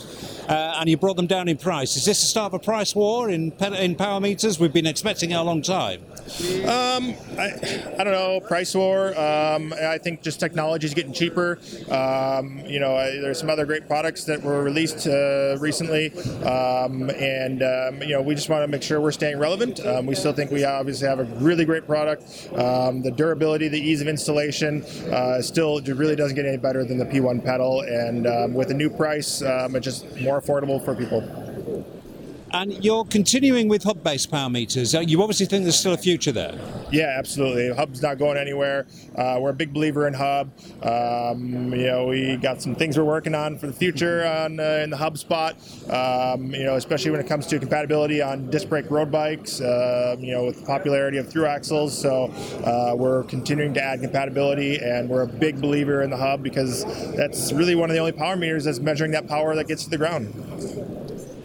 Uh, 0.47 0.77
and 0.79 0.89
you 0.89 0.97
brought 0.97 1.17
them 1.17 1.27
down 1.27 1.47
in 1.47 1.57
price. 1.57 1.97
Is 1.97 2.05
this 2.05 2.21
the 2.21 2.27
start 2.27 2.53
of 2.53 2.61
a 2.61 2.63
price 2.63 2.95
war 2.95 3.29
in 3.29 3.51
in 3.79 3.95
power 3.95 4.19
meters? 4.19 4.59
We've 4.59 4.73
been 4.73 4.85
expecting 4.85 5.31
it 5.31 5.35
a 5.35 5.43
long 5.43 5.61
time. 5.61 6.01
Um, 6.25 7.13
I, 7.37 7.93
I 7.99 8.03
don't 8.03 8.13
know, 8.13 8.39
price 8.39 8.73
war. 8.73 9.09
Um, 9.17 9.73
I 9.73 9.99
think 9.99 10.23
just 10.23 10.39
technology 10.39 10.87
is 10.87 10.95
getting 10.95 11.13
cheaper. 11.13 11.59
Um, 11.91 12.63
you 12.65 12.79
know, 12.79 12.95
I, 12.95 13.11
there's 13.11 13.39
some 13.39 13.49
other 13.49 13.65
great 13.65 13.87
products 13.87 14.23
that 14.25 14.41
were 14.41 14.63
released 14.63 15.05
uh, 15.05 15.55
recently, 15.59 16.11
um, 16.43 17.11
and 17.11 17.61
um, 17.61 18.01
you 18.01 18.15
know, 18.15 18.23
we 18.23 18.33
just 18.33 18.49
want 18.49 18.63
to 18.63 18.67
make 18.67 18.81
sure 18.81 18.99
we're 18.99 19.11
staying 19.11 19.37
relevant. 19.37 19.85
Um, 19.85 20.07
we 20.07 20.15
still 20.15 20.33
think 20.33 20.49
we 20.49 20.65
obviously 20.65 21.07
have 21.07 21.19
a 21.19 21.25
really 21.25 21.63
great 21.63 21.85
product. 21.85 22.49
The 22.51 23.13
durability, 23.15 23.67
the 23.67 23.79
ease 23.79 24.01
of 24.01 24.07
installation, 24.07 24.83
uh, 25.11 25.41
still 25.43 25.79
really 25.81 26.15
doesn't 26.15 26.35
get 26.35 26.45
any 26.45 26.57
better 26.57 26.83
than 26.83 26.97
the 26.97 27.05
P1 27.05 27.45
pedal, 27.45 27.81
and 27.81 28.55
with 28.55 28.71
a 28.71 28.73
new 28.73 28.89
price, 28.89 29.43
it's 29.43 29.85
just 29.85 30.19
more 30.21 30.41
affordable 30.41 30.83
for 30.83 30.95
people. 30.95 31.44
And 32.55 32.85
you're 32.85 33.03
continuing 33.03 33.67
with 33.67 33.83
hub-based 33.83 34.31
power 34.31 34.49
meters. 34.49 34.95
Uh, 34.95 35.01
You 35.01 35.21
obviously 35.21 35.45
think 35.45 35.63
there's 35.63 35.77
still 35.77 35.91
a 35.91 35.97
future 35.97 36.31
there. 36.31 36.57
Yeah, 36.89 37.13
absolutely. 37.19 37.75
Hub's 37.75 38.01
not 38.01 38.17
going 38.17 38.37
anywhere. 38.37 38.87
Uh, 39.13 39.39
we're 39.41 39.49
a 39.49 39.53
big 39.53 39.73
believer 39.73 40.07
in 40.07 40.13
Hub. 40.13 40.51
Um, 40.81 41.73
you 41.73 41.87
know, 41.87 42.05
we 42.07 42.37
got 42.37 42.61
some 42.61 42.73
things 42.73 42.97
we're 42.97 43.03
working 43.03 43.35
on 43.35 43.57
for 43.57 43.67
the 43.67 43.73
future 43.73 44.25
on 44.25 44.61
uh, 44.61 44.79
in 44.81 44.89
the 44.89 44.95
Hub 44.95 45.17
spot. 45.17 45.57
Um, 45.89 46.53
you 46.53 46.63
know, 46.63 46.75
especially 46.75 47.11
when 47.11 47.19
it 47.19 47.27
comes 47.27 47.45
to 47.47 47.59
compatibility 47.59 48.21
on 48.21 48.49
disc 48.49 48.69
brake 48.69 48.89
road 48.89 49.11
bikes. 49.11 49.59
Uh, 49.59 50.15
you 50.17 50.31
know, 50.31 50.45
with 50.45 50.61
the 50.61 50.65
popularity 50.65 51.17
of 51.17 51.29
through 51.29 51.47
axles, 51.47 51.99
so 51.99 52.31
uh, 52.63 52.95
we're 52.95 53.23
continuing 53.23 53.73
to 53.73 53.83
add 53.83 53.99
compatibility, 53.99 54.77
and 54.77 55.09
we're 55.09 55.23
a 55.23 55.27
big 55.27 55.59
believer 55.59 56.03
in 56.03 56.09
the 56.09 56.17
Hub 56.17 56.41
because 56.41 56.85
that's 57.17 57.51
really 57.51 57.75
one 57.75 57.89
of 57.89 57.93
the 57.95 57.99
only 57.99 58.13
power 58.13 58.37
meters 58.37 58.63
that's 58.63 58.79
measuring 58.79 59.11
that 59.11 59.27
power 59.27 59.55
that 59.55 59.67
gets 59.67 59.83
to 59.83 59.89
the 59.89 59.97
ground. 59.97 60.31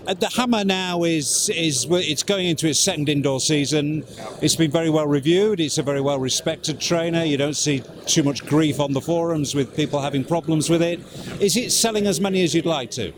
Uh, 0.06 0.14
the 0.14 0.28
Hammer 0.28 0.64
now 0.64 1.04
is 1.04 1.50
is 1.50 1.86
it's 1.90 2.22
going 2.22 2.46
into 2.46 2.66
its 2.66 2.78
second 2.78 3.08
indoor 3.08 3.40
season. 3.40 4.04
It's 4.40 4.56
been 4.56 4.70
very 4.70 4.88
well 4.88 5.06
reviewed. 5.06 5.60
It's 5.60 5.78
a 5.78 5.82
very 5.82 6.00
well 6.00 6.18
respected 6.18 6.80
trainer. 6.80 7.24
You 7.24 7.36
don't 7.36 7.56
see 7.56 7.82
too 8.06 8.22
much 8.22 8.46
grief 8.46 8.80
on 8.80 8.92
the 8.92 9.00
forums 9.00 9.54
with 9.54 9.76
people 9.76 10.00
having 10.00 10.24
problems 10.24 10.70
with 10.70 10.82
it. 10.82 11.00
Is 11.40 11.56
it 11.56 11.70
selling 11.70 12.06
as 12.06 12.20
many 12.20 12.42
as 12.42 12.54
you'd 12.54 12.66
like 12.66 12.90
to? 12.92 13.12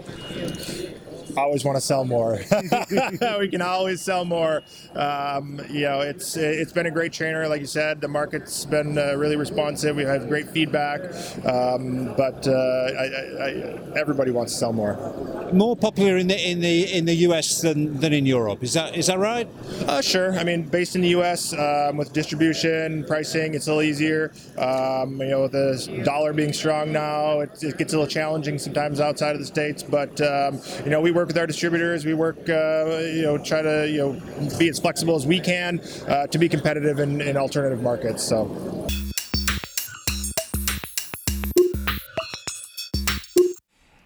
Always 1.36 1.64
want 1.64 1.76
to 1.76 1.80
sell 1.80 2.04
more. 2.04 2.32
we 3.38 3.48
can 3.48 3.62
always 3.62 4.00
sell 4.00 4.24
more. 4.24 4.62
Um, 4.94 5.60
you 5.70 5.82
know, 5.82 6.00
it's 6.00 6.36
it's 6.36 6.72
been 6.72 6.86
a 6.86 6.90
great 6.90 7.12
trainer, 7.12 7.48
like 7.48 7.60
you 7.60 7.66
said. 7.66 8.00
The 8.00 8.08
market's 8.08 8.64
been 8.64 8.98
uh, 8.98 9.14
really 9.16 9.36
responsive. 9.36 9.96
We 9.96 10.04
have 10.04 10.28
great 10.28 10.48
feedback, 10.48 11.00
um, 11.46 12.14
but 12.16 12.46
uh, 12.46 12.52
I, 12.52 13.04
I, 13.04 13.46
I, 13.46 13.98
everybody 13.98 14.30
wants 14.30 14.52
to 14.52 14.58
sell 14.58 14.72
more. 14.72 14.92
More 15.52 15.76
popular 15.76 16.16
in 16.16 16.28
the 16.28 16.50
in 16.50 16.60
the 16.60 16.92
in 16.92 17.04
the 17.04 17.14
US 17.26 17.60
than, 17.60 17.98
than 18.00 18.12
in 18.12 18.26
Europe. 18.26 18.62
Is 18.62 18.74
that 18.74 18.96
is 18.96 19.06
that 19.06 19.18
right? 19.18 19.48
Uh, 19.86 20.00
sure. 20.00 20.38
I 20.38 20.44
mean, 20.44 20.62
based 20.62 20.94
in 20.96 21.02
the 21.02 21.10
U.S. 21.10 21.52
Um, 21.52 21.96
with 21.96 22.12
distribution, 22.12 23.04
pricing, 23.04 23.54
it's 23.54 23.66
a 23.66 23.70
little 23.70 23.82
easier. 23.82 24.32
Um, 24.58 25.20
you 25.20 25.28
know, 25.28 25.42
with 25.42 25.52
the 25.52 26.02
dollar 26.04 26.32
being 26.32 26.52
strong 26.52 26.92
now, 26.92 27.40
it, 27.40 27.62
it, 27.62 27.78
gets 27.78 27.92
a 27.92 27.96
little 27.96 28.10
challenging 28.10 28.58
sometimes 28.58 29.00
outside 29.00 29.34
of 29.34 29.40
the 29.40 29.46
states. 29.46 29.82
But 29.82 30.20
um, 30.20 30.60
you 30.84 30.90
know, 30.90 31.00
we 31.00 31.10
work 31.22 31.28
with 31.28 31.38
our 31.38 31.46
distributors. 31.46 32.04
We 32.04 32.14
work, 32.14 32.48
uh, 32.48 32.98
you 32.98 33.22
know, 33.22 33.38
try 33.38 33.62
to 33.62 33.88
you 33.88 33.98
know 33.98 34.58
be 34.58 34.68
as 34.68 34.80
flexible 34.80 35.14
as 35.14 35.24
we 35.24 35.38
can 35.38 35.80
uh, 36.08 36.26
to 36.26 36.36
be 36.36 36.48
competitive 36.48 36.98
in, 36.98 37.20
in 37.20 37.36
alternative 37.36 37.80
markets. 37.80 38.24
So. 38.24 38.48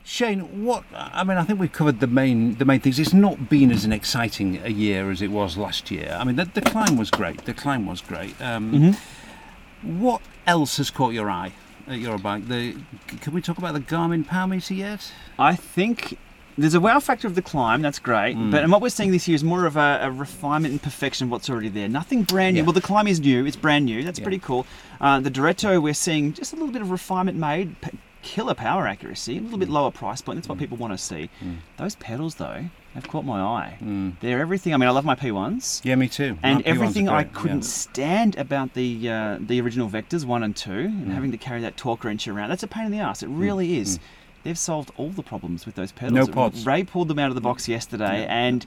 Shane, 0.05 0.65
what 0.65 0.85
I 0.95 1.25
mean, 1.25 1.39
I 1.39 1.45
think 1.45 1.59
we've 1.59 1.73
covered 1.73 2.01
the 2.01 2.07
main 2.07 2.57
the 2.57 2.67
main 2.67 2.81
things. 2.81 2.99
It's 2.99 3.15
not 3.15 3.49
been 3.49 3.71
as 3.71 3.87
an 3.87 3.93
exciting 3.93 4.61
a 4.63 4.71
year 4.71 5.11
as 5.11 5.23
it 5.23 5.31
was 5.31 5.57
last 5.57 5.91
year. 5.91 6.15
I 6.21 6.25
mean, 6.25 6.37
the, 6.37 6.45
the 6.45 6.61
climb 6.61 6.99
was 6.99 7.11
great. 7.11 7.47
The 7.47 7.55
climb 7.55 7.87
was 7.87 8.03
great. 8.03 8.35
Um, 8.43 8.73
Mm-hmm. 8.73 10.01
What 10.01 10.21
else 10.47 10.79
has 10.79 10.91
caught 10.91 11.13
your 11.13 11.31
eye 11.31 11.53
at 11.87 11.99
Eurobike? 11.99 12.49
The 12.49 12.77
can 13.21 13.33
we 13.33 13.41
talk 13.41 13.59
about 13.59 13.75
the 13.75 13.81
Garmin 13.81 14.27
Power 14.27 14.49
Meter 14.49 14.75
yet? 14.75 15.13
I 15.39 15.55
think 15.55 16.19
there's 16.59 16.75
a 16.75 16.81
wow 16.81 17.01
factor 17.01 17.27
of 17.27 17.35
the 17.35 17.43
climb, 17.43 17.83
that's 17.83 17.99
great. 17.99 18.37
Mm. 18.37 18.51
But 18.51 18.63
and 18.63 18.73
what 18.73 18.81
we're 18.81 18.89
seeing 18.89 19.11
this 19.13 19.29
year 19.29 19.35
is 19.35 19.45
more 19.45 19.67
of 19.67 19.77
a, 19.77 20.01
a 20.03 20.11
refinement 20.11 20.73
and 20.73 20.83
perfection 20.83 21.27
of 21.27 21.31
what's 21.31 21.51
already 21.51 21.69
there. 21.69 21.89
Nothing 21.89 22.23
brand 22.23 22.55
new. 22.55 22.61
Yeah. 22.61 22.67
Well, 22.67 22.73
the 22.73 22.81
climb 22.81 23.07
is 23.07 23.21
new, 23.21 23.45
it's 23.47 23.57
brand 23.57 23.85
new, 23.85 24.03
that's 24.03 24.19
Yeah. 24.19 24.25
pretty 24.25 24.39
cool. 24.39 24.67
Uh, 25.01 25.21
the 25.21 25.31
Direto, 25.31 25.81
we're 25.81 25.95
seeing 25.95 26.33
just 26.33 26.53
a 26.53 26.57
little 26.57 26.73
bit 26.73 26.83
of 26.83 26.91
refinement 26.91 27.39
made. 27.39 27.81
P- 27.81 27.91
Killer 28.23 28.55
power 28.55 28.89
accuracy, 28.89 29.39
a 29.39 29.41
little 29.41 29.57
Mm. 29.57 29.61
bit 29.61 29.69
lower 29.69 29.93
price 29.93 30.21
point. 30.21 30.37
That's 30.39 30.49
what 30.49 30.59
people 30.59 30.77
want 30.77 30.93
to 30.93 30.99
see. 30.99 31.31
Those 31.77 31.95
pedals, 31.95 32.35
though, 32.37 32.65
have 32.95 33.07
caught 33.07 33.25
my 33.25 33.41
eye. 33.41 33.77
They're 34.21 34.41
everything. 34.41 34.75
I 34.75 34.79
mean, 34.79 34.89
I 34.89 34.91
love 34.93 35.05
my 35.05 35.15
P1s. 35.15 35.81
Yeah, 35.85 35.95
me 35.95 36.09
too. 36.09 36.37
And 36.43 36.61
everything 36.67 37.09
I 37.09 37.23
couldn't 37.23 37.59
yeah. 37.63 37.69
stand 37.71 38.37
about 38.37 38.75
the 38.75 39.09
uh, 39.09 39.39
the 39.39 39.61
original 39.61 39.89
Vectors 39.89 40.25
one 40.25 40.43
and 40.43 40.57
two, 40.57 40.73
and 40.73 41.07
Mm. 41.09 41.15
having 41.15 41.31
to 41.31 41.37
carry 41.39 41.61
that 41.61 41.77
torque 41.77 42.03
wrench 42.03 42.27
around. 42.27 42.49
That's 42.49 42.65
a 42.65 42.67
pain 42.67 42.87
in 42.87 42.91
the 42.91 42.99
ass. 42.99 43.23
It 43.23 43.29
really 43.29 43.79
is. 43.79 44.01
They've 44.47 44.57
solved 44.57 44.93
all 44.97 45.11
the 45.11 45.25
problems 45.25 45.67
with 45.67 45.75
those 45.75 45.91
pedals. 45.91 46.29
No 46.29 46.33
pods. 46.33 46.65
Ray 46.65 46.85
pulled 46.85 47.09
them 47.09 47.19
out 47.19 47.31
of 47.31 47.35
the 47.35 47.41
box 47.41 47.67
yesterday, 47.69 48.21
Yeah. 48.21 48.39
and 48.47 48.65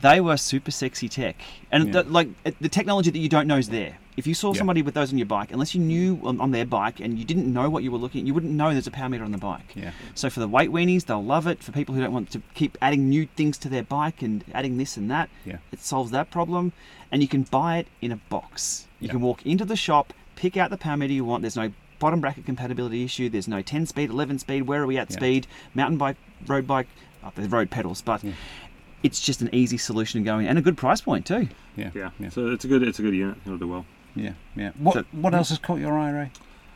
they 0.00 0.20
were 0.20 0.38
super 0.38 0.70
sexy 0.70 1.06
tech. 1.08 1.36
And 1.70 1.88
Yeah. 1.88 2.02
the, 2.02 2.02
like 2.04 2.28
the 2.60 2.68
technology 2.70 3.10
that 3.10 3.18
you 3.18 3.28
don't 3.28 3.46
know 3.46 3.58
is 3.58 3.68
there. 3.68 3.98
If 4.16 4.26
you 4.26 4.32
saw 4.34 4.52
somebody 4.54 4.80
with 4.82 4.94
those 4.94 5.12
on 5.12 5.18
your 5.18 5.26
bike, 5.26 5.52
unless 5.52 5.74
you 5.74 5.80
knew 5.82 6.18
on, 6.24 6.50
their 6.50 6.64
bike 6.64 6.98
and 6.98 7.18
you 7.18 7.24
didn't 7.24 7.52
know 7.52 7.68
what 7.70 7.82
you 7.84 7.92
were 7.92 7.98
looking, 7.98 8.22
at, 8.22 8.26
you 8.26 8.32
wouldn't 8.34 8.52
know 8.52 8.72
there's 8.72 8.86
a 8.86 8.90
power 8.90 9.08
meter 9.08 9.22
on 9.22 9.30
the 9.32 9.38
bike. 9.38 9.74
Yeah. 9.76 9.90
So 10.14 10.28
for 10.30 10.40
the 10.40 10.48
weight 10.48 10.70
weenies, 10.70 11.04
they'll 11.04 11.22
love 11.22 11.46
it. 11.46 11.62
For 11.62 11.70
people 11.72 11.94
who 11.94 12.00
don't 12.00 12.12
want 12.12 12.30
to 12.30 12.40
keep 12.54 12.76
adding 12.80 13.08
new 13.10 13.26
things 13.36 13.58
to 13.58 13.68
their 13.68 13.84
bike 13.84 14.22
and 14.22 14.42
adding 14.54 14.78
this 14.78 14.96
and 14.96 15.10
that, 15.10 15.28
Yeah. 15.44 15.58
it 15.70 15.80
solves 15.80 16.10
that 16.12 16.30
problem. 16.30 16.72
And 17.12 17.20
you 17.22 17.28
can 17.28 17.42
buy 17.42 17.76
it 17.78 17.86
in 18.00 18.10
a 18.10 18.16
box. 18.16 18.86
You 18.98 19.08
can 19.10 19.20
walk 19.20 19.44
into 19.46 19.64
the 19.64 19.76
shop, 19.76 20.12
pick 20.36 20.56
out 20.56 20.70
the 20.70 20.78
power 20.78 20.96
meter 20.96 21.12
you 21.12 21.24
want. 21.24 21.42
There's 21.42 21.54
no 21.56 21.70
bottom 21.98 22.20
bracket 22.20 22.46
compatibility 22.46 23.04
issue. 23.04 23.28
There's 23.28 23.48
no 23.48 23.62
10 23.62 23.86
speed, 23.86 24.10
11 24.10 24.38
speed. 24.38 24.62
Where 24.62 24.82
are 24.82 24.86
we 24.86 24.98
at 24.98 25.10
Yeah. 25.10 25.16
speed? 25.16 25.46
Mountain 25.74 25.98
bike, 25.98 26.16
road 26.46 26.66
bike, 26.66 26.88
oh, 27.24 27.32
the 27.34 27.48
road 27.48 27.70
pedals, 27.70 28.02
but 28.02 28.22
it's 29.02 29.20
just 29.20 29.40
an 29.42 29.48
easy 29.52 29.78
solution 29.78 30.22
going 30.24 30.46
and 30.46 30.58
a 30.58 30.62
good 30.62 30.76
price 30.76 31.00
point 31.00 31.26
too. 31.26 31.48
Yeah. 31.76 31.90
Yeah. 31.94 32.10
So 32.30 32.48
it's 32.48 32.64
a 32.64 32.68
good 32.68 32.82
it's 32.82 32.98
a 32.98 33.02
good 33.02 33.14
unit. 33.14 33.38
It'll 33.44 33.58
do 33.58 33.68
well. 33.68 33.86
Yeah, 34.16 34.32
yeah. 34.56 34.72
What 34.78 35.06
what 35.12 35.34
else 35.34 35.50
has 35.50 35.58
caught 35.58 35.78
your 35.78 35.96
eye, 35.96 36.10
Ray? 36.10 36.30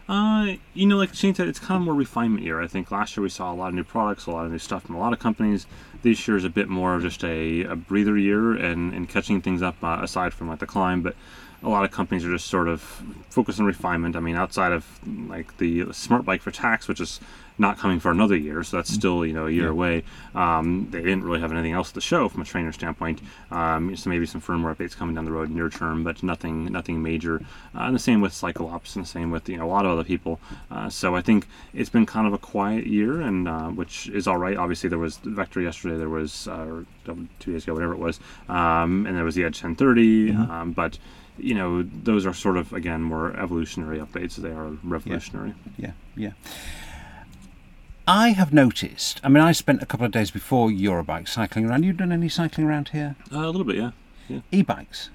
Uh, 0.08 0.56
you 0.74 0.86
know, 0.86 0.96
like 0.98 1.14
Shane 1.14 1.34
said, 1.34 1.48
it's 1.48 1.58
kind 1.58 1.80
of 1.80 1.84
more 1.84 1.94
refinement 1.94 2.44
year. 2.44 2.60
I 2.60 2.66
think 2.66 2.90
last 2.90 3.16
year 3.16 3.22
we 3.22 3.30
saw 3.30 3.52
a 3.52 3.54
lot 3.54 3.68
of 3.68 3.74
new 3.74 3.84
products, 3.84 4.26
a 4.26 4.30
lot 4.30 4.44
of 4.44 4.52
new 4.52 4.58
stuff 4.58 4.82
from 4.82 4.96
a 4.96 4.98
lot 4.98 5.12
of 5.12 5.18
companies. 5.18 5.66
This 6.02 6.26
year 6.26 6.36
is 6.36 6.44
a 6.44 6.50
bit 6.50 6.68
more 6.68 6.94
of 6.94 7.02
just 7.02 7.24
a, 7.24 7.64
a 7.64 7.76
breather 7.76 8.16
year 8.16 8.52
and, 8.52 8.92
and 8.92 9.08
catching 9.08 9.40
things 9.40 9.62
up 9.62 9.76
uh, 9.82 9.98
aside 10.02 10.34
from 10.34 10.48
like 10.48 10.58
the 10.58 10.66
climb. 10.66 11.02
But 11.02 11.14
a 11.62 11.68
lot 11.68 11.84
of 11.84 11.90
companies 11.92 12.24
are 12.24 12.32
just 12.32 12.48
sort 12.48 12.68
of 12.68 12.80
focused 13.30 13.60
on 13.60 13.66
refinement. 13.66 14.16
I 14.16 14.20
mean, 14.20 14.36
outside 14.36 14.72
of 14.72 14.84
like 15.28 15.56
the 15.58 15.92
smart 15.92 16.24
bike 16.24 16.42
for 16.42 16.50
Tacx, 16.50 16.88
which 16.88 17.00
is 17.00 17.20
not 17.58 17.78
coming 17.78 18.00
for 18.00 18.10
another 18.10 18.36
year, 18.36 18.62
so 18.64 18.76
that's 18.78 18.92
still 18.92 19.24
you 19.26 19.32
know 19.32 19.46
a 19.46 19.50
year 19.50 19.64
Yeah. 19.64 19.70
away. 19.70 20.02
Um, 20.34 20.88
they 20.90 21.00
didn't 21.00 21.24
really 21.24 21.40
have 21.40 21.52
anything 21.52 21.72
else 21.72 21.92
to 21.92 22.00
show 22.00 22.28
from 22.28 22.40
a 22.42 22.44
trainer 22.44 22.72
standpoint. 22.72 23.20
Um, 23.50 23.94
so 23.96 24.08
maybe 24.10 24.26
some 24.26 24.40
firmware 24.40 24.74
updates 24.74 24.96
coming 24.96 25.14
down 25.14 25.24
the 25.26 25.32
road 25.32 25.50
near 25.50 25.68
term, 25.68 26.02
but 26.04 26.22
nothing 26.22 26.64
nothing 26.72 27.02
major. 27.02 27.36
Uh, 27.74 27.82
and 27.82 27.94
the 27.94 27.98
same 28.00 28.20
with 28.20 28.32
CycleOps, 28.32 28.96
and 28.96 29.04
the 29.04 29.08
same 29.08 29.30
with 29.30 29.48
you 29.48 29.56
know 29.58 29.66
a 29.66 29.72
lot 29.76 29.84
of 29.84 29.90
other 29.92 30.04
people. 30.04 30.40
Uh, 30.70 30.88
so 30.88 31.14
I 31.14 31.20
think 31.22 31.46
it's 31.74 31.90
been 31.90 32.06
kind 32.06 32.26
of 32.26 32.32
a 32.32 32.38
quiet 32.38 32.86
year, 32.86 33.20
and 33.20 33.46
uh, 33.48 33.68
which 33.68 34.08
is 34.08 34.26
all 34.26 34.38
right. 34.38 34.56
Obviously, 34.56 34.88
there 34.88 34.98
was 34.98 35.18
Vector 35.18 35.60
yesterday. 35.60 35.96
There 35.98 36.08
was 36.08 36.48
uh, 36.48 36.66
or 36.66 36.84
two 37.40 37.52
days 37.52 37.64
ago, 37.64 37.74
whatever 37.74 37.92
it 37.92 37.98
was, 37.98 38.18
um, 38.48 39.06
and 39.06 39.16
there 39.16 39.24
was 39.24 39.34
the 39.34 39.44
Edge 39.44 39.60
1030. 39.62 40.32
Mhm. 40.32 40.48
Um, 40.50 40.72
but 40.72 40.98
you 41.38 41.54
know, 41.54 41.82
those 41.82 42.26
are 42.26 42.34
sort 42.34 42.56
of 42.56 42.72
again 42.72 43.02
more 43.02 43.34
evolutionary 43.38 43.98
updates. 43.98 44.36
They 44.36 44.50
are 44.50 44.70
revolutionary. 44.84 45.54
Yeah, 45.78 45.92
yeah. 46.16 46.32
I 48.06 48.30
have 48.30 48.52
noticed. 48.52 49.20
I 49.22 49.28
mean, 49.28 49.42
I 49.42 49.52
spent 49.52 49.82
a 49.82 49.86
couple 49.86 50.06
of 50.06 50.12
days 50.12 50.30
before 50.30 50.68
Eurobike 50.68 51.28
cycling 51.28 51.66
around. 51.66 51.84
You 51.84 51.92
done 51.92 52.12
any 52.12 52.28
cycling 52.28 52.66
around 52.66 52.88
here? 52.88 53.14
Uh, 53.32 53.38
a 53.38 53.46
little 53.46 53.64
bit, 53.64 53.76
yeah. 53.76 53.90
yeah. 54.28 54.40
E-bikes 54.50 55.10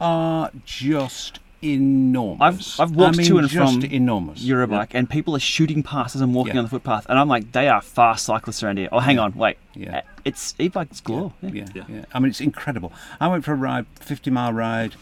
are 0.00 0.50
just 0.64 1.40
enormous. 1.62 2.78
I've 2.78 2.90
I've 2.90 2.96
walked 2.96 3.16
I 3.16 3.18
mean, 3.18 3.26
to 3.26 3.38
and 3.38 3.48
just 3.48 3.74
from 3.82 3.84
enormous. 3.84 4.42
Eurobike, 4.44 4.90
and 4.92 5.10
people 5.10 5.34
are 5.36 5.40
shooting 5.40 5.82
past 5.82 6.14
as 6.14 6.22
I'm 6.22 6.32
walking 6.32 6.54
Yeah. 6.54 6.60
on 6.60 6.64
the 6.66 6.70
footpath, 6.70 7.06
and 7.08 7.18
I'm 7.18 7.28
like, 7.28 7.52
they 7.52 7.68
are 7.68 7.82
fast 7.82 8.24
cyclists 8.24 8.62
around 8.62 8.78
here. 8.78 8.88
Oh, 8.92 9.00
hang 9.00 9.16
Yeah. 9.16 9.22
on, 9.22 9.34
wait, 9.34 9.58
Yeah. 9.74 9.98
Uh, 9.98 10.02
it's 10.24 10.54
e-bikes 10.58 11.00
galore. 11.00 11.32
Yeah, 11.42 11.66
yeah, 11.74 12.04
I 12.14 12.18
mean, 12.20 12.30
it's 12.30 12.40
incredible. 12.40 12.92
I 13.20 13.26
went 13.28 13.44
for 13.44 13.52
a 13.52 13.56
ride, 13.56 13.86
50 14.00 14.30
mile 14.30 14.52
ride 14.52 14.94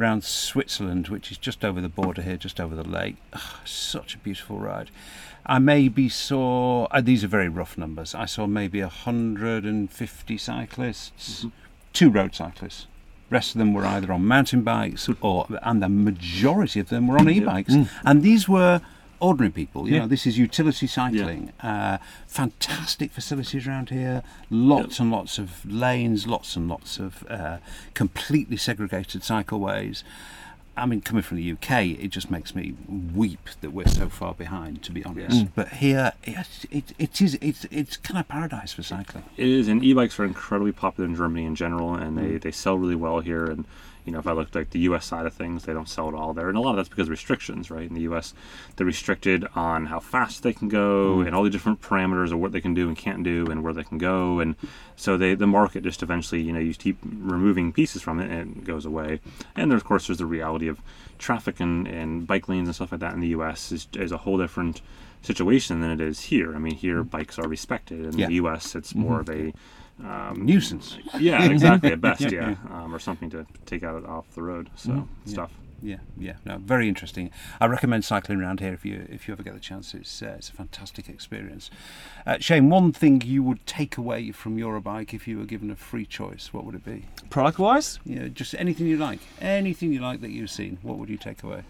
around 0.00 0.24
Switzerland, 0.24 1.08
which 1.08 1.30
is 1.30 1.36
just 1.38 1.64
over 1.64 1.80
the 1.80 1.88
border 1.88 2.22
here, 2.22 2.36
just 2.38 2.58
over 2.58 2.74
the 2.74 2.88
lake. 2.88 3.16
Ugh, 3.34 3.40
such 3.64 4.14
a 4.14 4.18
beautiful 4.18 4.58
ride. 4.58 4.90
I 5.50 5.58
maybe 5.58 6.08
saw, 6.08 6.84
uh, 6.92 7.00
these 7.00 7.24
are 7.24 7.28
very 7.28 7.48
rough 7.48 7.76
numbers, 7.76 8.14
I 8.14 8.24
saw 8.26 8.46
maybe 8.46 8.80
150 8.80 10.38
cyclists, 10.38 11.44
two 11.92 12.08
road 12.08 12.36
cyclists. 12.36 12.86
Rest 13.30 13.56
of 13.56 13.58
them 13.58 13.74
were 13.74 13.84
either 13.84 14.12
on 14.12 14.24
mountain 14.24 14.62
bikes 14.62 15.08
or, 15.20 15.46
and 15.62 15.82
the 15.82 15.88
majority 15.88 16.78
of 16.78 16.88
them 16.88 17.08
were 17.08 17.18
on 17.18 17.28
e-bikes. 17.28 17.74
Mm. 17.74 17.88
And 18.04 18.22
these 18.22 18.48
were 18.48 18.80
ordinary 19.18 19.50
people. 19.50 19.88
You 19.88 19.94
Yeah. 19.94 20.00
know, 20.02 20.06
this 20.06 20.24
is 20.26 20.38
utility 20.38 20.86
cycling. 20.86 21.52
Uh, 21.60 21.98
fantastic 22.26 23.10
facilities 23.12 23.66
around 23.66 23.90
here. 23.90 24.22
Lots 24.50 24.98
and 24.98 25.10
lots 25.10 25.38
of 25.38 25.64
lanes. 25.64 26.26
Lots 26.26 26.56
and 26.56 26.68
lots 26.68 26.98
of 26.98 27.24
uh, 27.28 27.58
completely 27.94 28.56
segregated 28.56 29.22
cycleways. 29.22 30.02
I 30.80 30.86
mean, 30.86 31.00
coming 31.02 31.22
from 31.22 31.36
the 31.36 31.52
UK, 31.52 31.70
it 32.02 32.08
just 32.08 32.30
makes 32.30 32.54
me 32.54 32.74
weep 33.14 33.48
that 33.60 33.70
we're 33.70 33.86
so 33.86 34.08
far 34.08 34.34
behind. 34.34 34.82
To 34.84 34.92
be 34.92 35.04
honest, 35.04 35.44
Mm. 35.44 35.50
but 35.54 35.68
here, 35.68 36.12
it, 36.24 36.46
it, 36.70 36.92
it 36.98 37.20
is. 37.22 37.38
It's 37.42 37.66
it's 37.70 37.96
kind 37.98 38.18
of 38.18 38.26
paradise 38.28 38.72
for 38.72 38.82
cycling. 38.82 39.24
It 39.36 39.46
is, 39.48 39.68
and 39.68 39.84
e-bikes 39.84 40.18
are 40.18 40.24
incredibly 40.24 40.72
popular 40.72 41.08
in 41.08 41.14
Germany 41.14 41.44
in 41.44 41.54
general, 41.54 41.94
and 41.94 42.16
they, 42.18 42.22
Mm. 42.22 42.40
they 42.42 42.50
sell 42.50 42.76
really 42.78 42.94
well 42.96 43.20
here. 43.20 43.44
And 43.46 43.64
you 44.04 44.12
know, 44.12 44.18
if 44.18 44.26
I 44.26 44.32
looked 44.32 44.54
like 44.54 44.70
the 44.70 44.80
U.S. 44.80 45.06
side 45.06 45.26
of 45.26 45.34
things, 45.34 45.64
they 45.64 45.72
don't 45.72 45.88
sell 45.88 46.08
at 46.08 46.14
all 46.14 46.32
there, 46.34 46.48
and 46.48 46.56
a 46.56 46.60
lot 46.60 46.70
of 46.70 46.76
that's 46.76 46.88
because 46.88 47.06
of 47.08 47.10
restrictions, 47.10 47.70
right? 47.70 47.88
In 47.88 47.94
the 47.94 48.00
U.S., 48.02 48.34
they're 48.76 48.86
restricted 48.86 49.46
on 49.54 49.86
how 49.86 50.00
fast 50.00 50.42
they 50.42 50.52
can 50.52 50.68
go, 50.68 51.16
Mm. 51.18 51.26
and 51.26 51.34
all 51.36 51.42
the 51.44 51.50
different 51.50 51.80
parameters 51.80 52.32
of 52.32 52.38
what 52.38 52.52
they 52.52 52.60
can 52.60 52.74
do 52.74 52.88
and 52.88 52.96
can't 52.96 53.22
do, 53.22 53.46
and 53.50 53.62
where 53.62 53.72
they 53.72 53.84
can 53.84 53.98
go, 53.98 54.40
and 54.40 54.56
so 54.96 55.16
they 55.16 55.34
the 55.34 55.46
market 55.46 55.82
just 55.82 56.02
eventually, 56.02 56.40
you 56.42 56.52
know, 56.52 56.58
you 56.60 56.74
keep 56.74 56.98
removing 57.04 57.72
pieces 57.72 58.02
from 58.02 58.20
it, 58.20 58.30
and 58.30 58.56
it 58.58 58.64
goes 58.64 58.84
away. 58.84 59.20
And 59.56 59.70
there, 59.70 59.76
of 59.76 59.84
course, 59.84 60.06
there's 60.06 60.18
the 60.18 60.26
reality 60.26 60.68
of 60.68 60.80
traffic 61.18 61.60
and, 61.60 61.86
and 61.86 62.26
bike 62.26 62.48
lanes 62.48 62.68
and 62.68 62.74
stuff 62.74 62.92
like 62.92 63.00
that 63.00 63.14
in 63.14 63.20
the 63.20 63.28
U.S. 63.28 63.72
is, 63.72 63.88
is 63.94 64.12
a 64.12 64.16
whole 64.18 64.38
different 64.38 64.80
situation 65.22 65.80
than 65.80 65.90
it 65.90 66.00
is 66.00 66.20
here. 66.22 66.54
I 66.54 66.58
mean, 66.58 66.74
here 66.76 67.02
bikes 67.04 67.38
are 67.38 67.46
respected. 67.48 68.00
In 68.00 68.10
Mm. 68.12 68.18
Yeah. 68.18 68.26
the 68.28 68.34
U.S., 68.34 68.74
it's 68.74 68.94
more 68.94 69.18
Mhm. 69.18 69.20
of 69.20 69.28
a 69.30 69.52
um, 70.04 70.44
Nuisance. 70.46 70.98
Yeah, 71.18 71.44
exactly. 71.44 71.92
At 71.92 72.00
best, 72.00 72.20
Yeah, 72.22 72.28
yeah, 72.30 72.56
yeah. 72.70 72.82
Um, 72.84 72.94
or 72.94 72.98
something 72.98 73.30
to 73.30 73.46
take 73.66 73.82
out 73.82 74.04
off 74.06 74.26
the 74.34 74.42
road. 74.42 74.70
So 74.76 74.90
Mhm. 74.90 75.08
it's 75.22 75.32
Yeah. 75.32 75.36
tough. 75.38 75.52
Yeah, 75.82 75.96
yeah, 76.18 76.34
no, 76.44 76.58
very 76.58 76.88
interesting. 76.90 77.30
I 77.58 77.64
recommend 77.64 78.04
cycling 78.04 78.38
around 78.42 78.60
here 78.60 78.74
if 78.74 78.84
you 78.84 79.06
if 79.08 79.26
you 79.26 79.32
ever 79.32 79.42
get 79.42 79.54
the 79.54 79.60
chance. 79.60 79.94
It's 79.94 80.22
uh, 80.22 80.34
it's 80.36 80.50
a 80.50 80.52
fantastic 80.52 81.08
experience. 81.08 81.70
Uh, 82.26 82.36
Shane, 82.38 82.68
one 82.68 82.92
thing 82.92 83.22
you 83.24 83.42
would 83.42 83.64
take 83.66 83.96
away 83.96 84.30
from 84.30 84.58
Eurobike 84.58 85.14
if 85.14 85.26
you 85.26 85.38
were 85.38 85.46
given 85.46 85.70
a 85.70 85.76
free 85.76 86.04
choice, 86.04 86.52
what 86.52 86.66
would 86.66 86.74
it 86.74 86.84
be? 86.84 87.06
Product 87.30 87.58
wise? 87.58 87.98
Yeah, 88.04 88.28
just 88.28 88.54
anything 88.58 88.88
you 88.88 88.98
like, 88.98 89.20
anything 89.40 89.90
you 89.90 90.00
like 90.00 90.20
that 90.20 90.30
you've 90.32 90.50
seen. 90.50 90.76
What 90.82 90.98
would 90.98 91.08
you 91.08 91.16
take 91.16 91.42
away? 91.42 91.62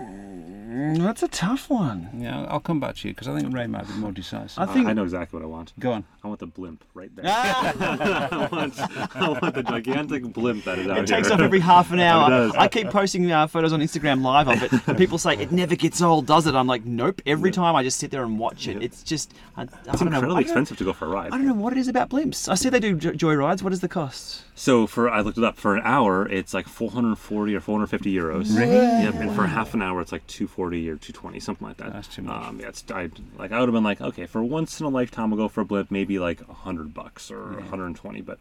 Mm, 0.00 0.98
That's 0.98 1.22
a 1.22 1.28
tough 1.28 1.70
one. 1.70 2.08
Yeah, 2.18 2.46
I'll 2.48 2.58
come 2.60 2.80
back 2.80 2.96
to 2.96 3.08
you 3.08 3.14
because 3.14 3.28
I 3.28 3.38
think 3.38 3.54
Ray 3.54 3.66
might 3.68 3.86
be 3.86 3.94
more 3.94 4.10
decisive. 4.10 4.58
I 4.58 4.66
think- 4.66 4.88
I 4.88 4.92
know 4.92 5.04
exactly 5.04 5.38
what 5.38 5.44
I 5.44 5.48
want. 5.48 5.72
Go 5.78 5.92
on. 5.92 6.04
I 6.24 6.26
want 6.28 6.40
the 6.40 6.46
blimp 6.46 6.82
right 6.94 7.14
there. 7.14 7.24
I, 7.28 8.48
want, 8.50 9.16
I 9.16 9.28
want 9.28 9.54
the 9.54 9.62
gigantic 9.62 10.24
blimp 10.32 10.64
that 10.64 10.78
is 10.78 10.88
out 10.88 10.98
It 10.98 11.06
takes 11.06 11.28
here. 11.28 11.34
off 11.34 11.40
every 11.42 11.60
half 11.60 11.92
an 11.92 11.98
It 12.00 12.04
hour. 12.04 12.28
does. 12.30 12.54
I 12.56 12.66
keep 12.68 12.88
posting 12.90 13.30
uh, 13.30 13.46
photos 13.46 13.72
on 13.72 13.80
Instagram 13.80 14.22
live 14.22 14.48
of 14.48 14.62
it, 14.62 14.72
and 14.88 14.96
people 14.98 15.18
say 15.18 15.34
it 15.36 15.52
never 15.52 15.76
gets 15.76 16.00
old, 16.02 16.26
does 16.26 16.46
it? 16.46 16.54
I'm 16.54 16.66
like, 16.66 16.84
nope. 16.84 17.20
Every 17.26 17.50
time 17.52 17.76
I 17.76 17.82
just 17.82 17.98
sit 17.98 18.10
there 18.10 18.24
and 18.24 18.38
watch 18.38 18.66
it, 18.66 18.82
it's 18.82 19.02
just 19.02 19.32
I, 19.56 19.62
I 19.62 19.64
It's 19.64 19.70
don't 19.84 19.86
know. 19.86 19.96
I 19.96 20.04
incredibly 20.18 20.34
don't- 20.34 20.42
expensive 20.42 20.78
to 20.78 20.84
go 20.84 20.92
for 20.92 21.04
a 21.04 21.08
ride. 21.08 21.32
I 21.32 21.36
don't 21.38 21.46
know 21.46 21.54
what 21.54 21.72
it 21.72 21.78
is 21.78 21.88
about 21.88 22.08
blimps. 22.10 22.48
I 22.48 22.54
see 22.56 22.68
they 22.68 22.80
do 22.80 22.94
joy 22.96 23.34
rides. 23.34 23.62
What 23.62 23.72
is 23.72 23.80
the 23.80 23.88
cost? 23.88 24.42
So 24.56 24.86
for 24.86 25.10
I 25.10 25.20
looked 25.20 25.36
it 25.38 25.44
up 25.44 25.56
for 25.56 25.76
an 25.76 25.82
hour, 25.84 26.26
it's 26.28 26.54
like 26.54 26.66
440 26.68 27.54
or 27.54 27.60
450 27.60 28.12
euros. 28.14 28.56
Really? 28.56 28.74
Yep. 28.76 29.14
And 29.14 29.34
for 29.34 29.46
half 29.46 29.74
an 29.74 29.82
hour, 29.84 30.00
it's 30.00 30.10
like 30.12 30.26
240 30.26 30.88
or 30.90 30.96
220, 30.96 31.38
something 31.40 31.66
like 31.68 31.76
that. 31.76 31.92
That's 31.92 32.08
too 32.08 32.22
much. 32.22 32.34
Um, 32.48 32.58
yeah, 32.60 32.68
it's 32.68 32.82
I 32.90 33.10
like 33.38 33.52
I 33.52 33.60
would 33.60 33.68
have 33.68 33.74
been 33.74 33.84
like, 33.84 34.00
okay, 34.00 34.26
for 34.26 34.42
once 34.42 34.80
in 34.80 34.86
a 34.86 34.88
lifetime, 34.88 35.32
I'll 35.32 35.36
go 35.38 35.48
for 35.48 35.60
a 35.60 35.64
blimp, 35.64 35.90
maybe 35.90 36.18
like 36.18 36.40
100 36.48 36.92
bucks 36.92 37.30
or 37.30 37.52
120, 37.52 38.20
but 38.22 38.38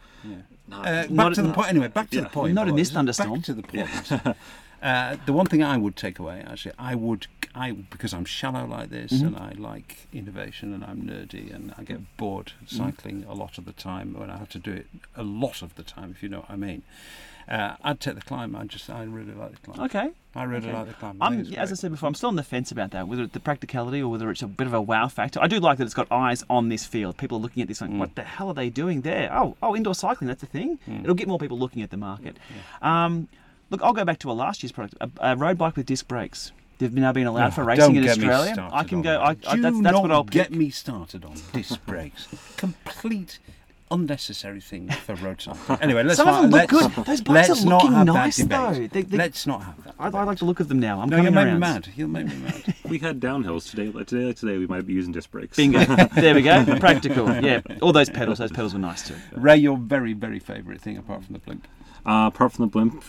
not, 0.68 0.80
Uh, 0.80 0.84
back 0.84 1.10
not- 1.12 1.36
to 1.36 1.42
the 1.44 1.54
point. 1.54 1.70
Anyway, 1.70 1.88
back 1.90 2.10
to 2.10 2.16
Yeah. 2.18 2.24
the 2.24 2.30
point. 2.30 2.54
Not 2.56 2.68
in 2.68 2.76
this 2.76 2.90
boys. 2.90 2.96
thunderstorm. 2.96 3.34
Back 3.36 3.44
to 3.44 3.54
the 3.54 3.64
point. 3.64 4.38
uh, 4.82 5.18
the 5.26 5.34
one 5.34 5.46
thing 5.46 5.62
I 5.64 5.78
would 5.78 5.96
take 5.96 6.18
away, 6.20 6.44
actually, 6.48 6.74
I 6.80 6.96
would, 6.96 7.28
I 7.56 7.72
because 7.72 8.14
I'm 8.14 8.26
shallow 8.26 8.66
like 8.66 8.90
this, 8.90 9.12
Mhm. 9.14 9.28
and 9.28 9.36
I 9.38 9.52
like 9.58 10.08
innovation, 10.12 10.74
and 10.74 10.84
I'm 10.84 11.02
nerdy, 11.04 11.54
and 11.54 11.74
I 11.78 11.84
get 11.84 12.18
bored 12.18 12.54
cycling 12.66 13.26
a 13.30 13.34
lot 13.34 13.58
of 13.58 13.66
the 13.66 13.74
time 13.74 14.14
when 14.18 14.30
I 14.32 14.38
have 14.38 14.50
to 14.50 14.60
do 14.60 14.72
it 14.72 14.88
a 15.16 15.24
lot 15.24 15.62
of 15.62 15.76
the 15.76 15.84
time, 15.84 16.12
if 16.12 16.24
you 16.24 16.30
know 16.30 16.40
what 16.40 16.50
I 16.52 16.56
mean. 16.56 16.82
Uh, 17.48 17.76
I'd 17.84 18.00
take 18.00 18.16
the 18.16 18.22
climb. 18.22 18.56
I 18.56 18.64
just, 18.66 18.90
I 18.90 19.04
really 19.04 19.34
like 19.34 19.52
the 19.52 19.58
climb. 19.72 19.86
Okay. 19.88 20.10
I 20.36 20.44
really 20.44 20.68
Okay. 20.70 20.78
like 20.78 20.88
the 20.88 20.94
climb. 20.94 21.22
I 21.22 21.26
I'm, 21.28 21.32
think 21.34 21.42
it's 21.44 21.52
yeah, 21.52 21.62
as 21.62 21.72
I 21.72 21.76
said 21.76 21.92
before, 21.92 22.08
I'm 22.08 22.16
still 22.16 22.30
on 22.30 22.36
the 22.36 22.44
fence 22.44 22.72
about 22.72 22.92
that, 22.92 23.08
whether 23.08 23.24
it's 23.24 23.34
the 23.34 23.40
practicality 23.40 24.02
or 24.02 24.10
whether 24.10 24.32
it's 24.32 24.42
a 24.42 24.48
bit 24.48 24.66
of 24.66 24.74
a 24.74 24.82
wow 24.82 25.08
factor. 25.08 25.40
I 25.42 25.48
do 25.48 25.60
like 25.60 25.78
that 25.78 25.86
it's 25.86 25.94
got 25.94 26.12
eyes 26.12 26.44
on 26.50 26.70
this 26.70 26.86
field. 26.86 27.18
People 27.18 27.38
are 27.38 27.42
looking 27.42 27.62
at 27.62 27.68
this 27.68 27.82
Mm. 27.82 27.90
like, 27.92 28.00
what 28.00 28.16
the 28.16 28.24
hell 28.24 28.48
are 28.48 28.54
they 28.54 28.70
doing 28.70 29.02
there? 29.02 29.30
Oh, 29.36 29.56
oh, 29.62 29.76
indoor 29.76 29.94
cycling, 29.96 30.28
that's 30.28 30.42
a 30.44 30.48
thing. 30.48 30.80
It'll 31.04 31.16
get 31.16 31.28
more 31.28 31.38
people 31.40 31.60
looking 31.60 31.82
at 31.84 31.90
the 31.92 31.98
market. 31.98 32.38
Um, 32.82 33.28
look, 33.70 33.82
I'll 33.84 33.94
go 33.94 34.06
back 34.06 34.20
to 34.20 34.32
a 34.32 34.34
last 34.34 34.64
year's 34.64 34.72
product, 34.72 34.96
a, 35.02 35.10
a 35.20 35.36
road 35.36 35.58
bike 35.58 35.76
with 35.76 35.86
disc 35.86 36.08
brakes. 36.08 36.52
They've 36.80 36.92
now 36.92 37.12
been 37.14 37.28
allowed 37.28 37.50
Oh, 37.50 37.52
for 37.52 37.64
racing 37.64 37.96
in 37.98 38.10
Australia. 38.10 38.70
I 38.74 38.84
can 38.84 39.02
go. 39.04 39.20
I, 39.22 39.30
I, 39.48 39.58
that's, 39.58 39.80
that's 39.82 39.98
what 40.00 40.12
I'll 40.12 40.24
get 40.24 40.52
me 40.52 40.70
started 40.72 41.24
on 41.24 41.36
disc 41.54 41.80
brakes. 41.86 42.28
Complete 42.58 43.38
unnecessary 43.94 44.60
thing 44.60 44.90
for 44.90 45.16
road 45.16 45.42
cycling. 45.42 45.80
Anyway, 45.82 46.04
let's 46.04 46.18
Some 46.18 46.28
of 46.28 46.34
not, 46.36 46.42
them 46.42 46.52
look 46.52 46.72
let's, 46.72 46.96
good. 46.96 47.06
Those 47.06 47.22
bikes 47.22 47.50
let's 47.50 47.64
are 47.64 47.70
not 47.70 47.84
looking 47.84 47.98
have 47.98 48.06
nice, 48.08 48.38
that 48.38 48.44
debate. 48.50 48.60
though. 48.60 48.88
They- 48.88 49.02
they- 49.04 49.18
let's 49.18 49.48
not 49.48 49.64
have 49.64 49.84
that. 49.86 49.96
I, 50.00 50.08
I 50.08 50.24
like 50.24 50.40
the 50.40 50.46
look 50.46 50.60
of 50.60 50.68
them 50.68 50.80
now. 50.80 51.00
I'm 51.02 51.10
no, 51.10 51.18
you'll 51.18 51.26
coming 51.26 51.36
make 51.36 51.46
me 51.46 51.52
around. 51.52 51.60
mad. 51.60 51.90
You'll 51.96 52.10
make 52.10 52.26
me 52.28 52.36
mad. 52.38 52.76
we 52.90 53.00
had 53.00 53.20
downhills 53.20 53.70
today. 53.70 53.90
Like 53.90 54.08
today, 54.08 54.26
like 54.26 54.36
today, 54.36 54.58
we 54.58 54.68
might 54.68 54.86
be 54.86 54.94
using 54.94 55.14
disc 55.14 55.32
brakes. 55.32 55.56
Bingo. 55.56 55.80
there 56.16 56.34
we 56.36 56.42
go. 56.42 56.64
Practical. 56.80 57.34
Yeah. 57.44 57.62
All 57.82 57.94
those 57.94 58.10
pedals. 58.10 58.40
Those 58.40 58.52
pedals 58.52 58.74
were 58.74 58.80
nice 58.80 59.08
too. 59.08 59.16
Ray, 59.34 59.58
your 59.58 59.78
very, 59.78 60.14
very 60.14 60.40
favourite 60.40 60.82
thing 60.82 60.98
apart 60.98 61.24
from 61.24 61.34
the 61.34 61.40
blimp. 61.40 61.68
Uh, 62.06 62.30
apart 62.34 62.52
from 62.52 62.66
the 62.66 62.70
blimp, 62.72 63.02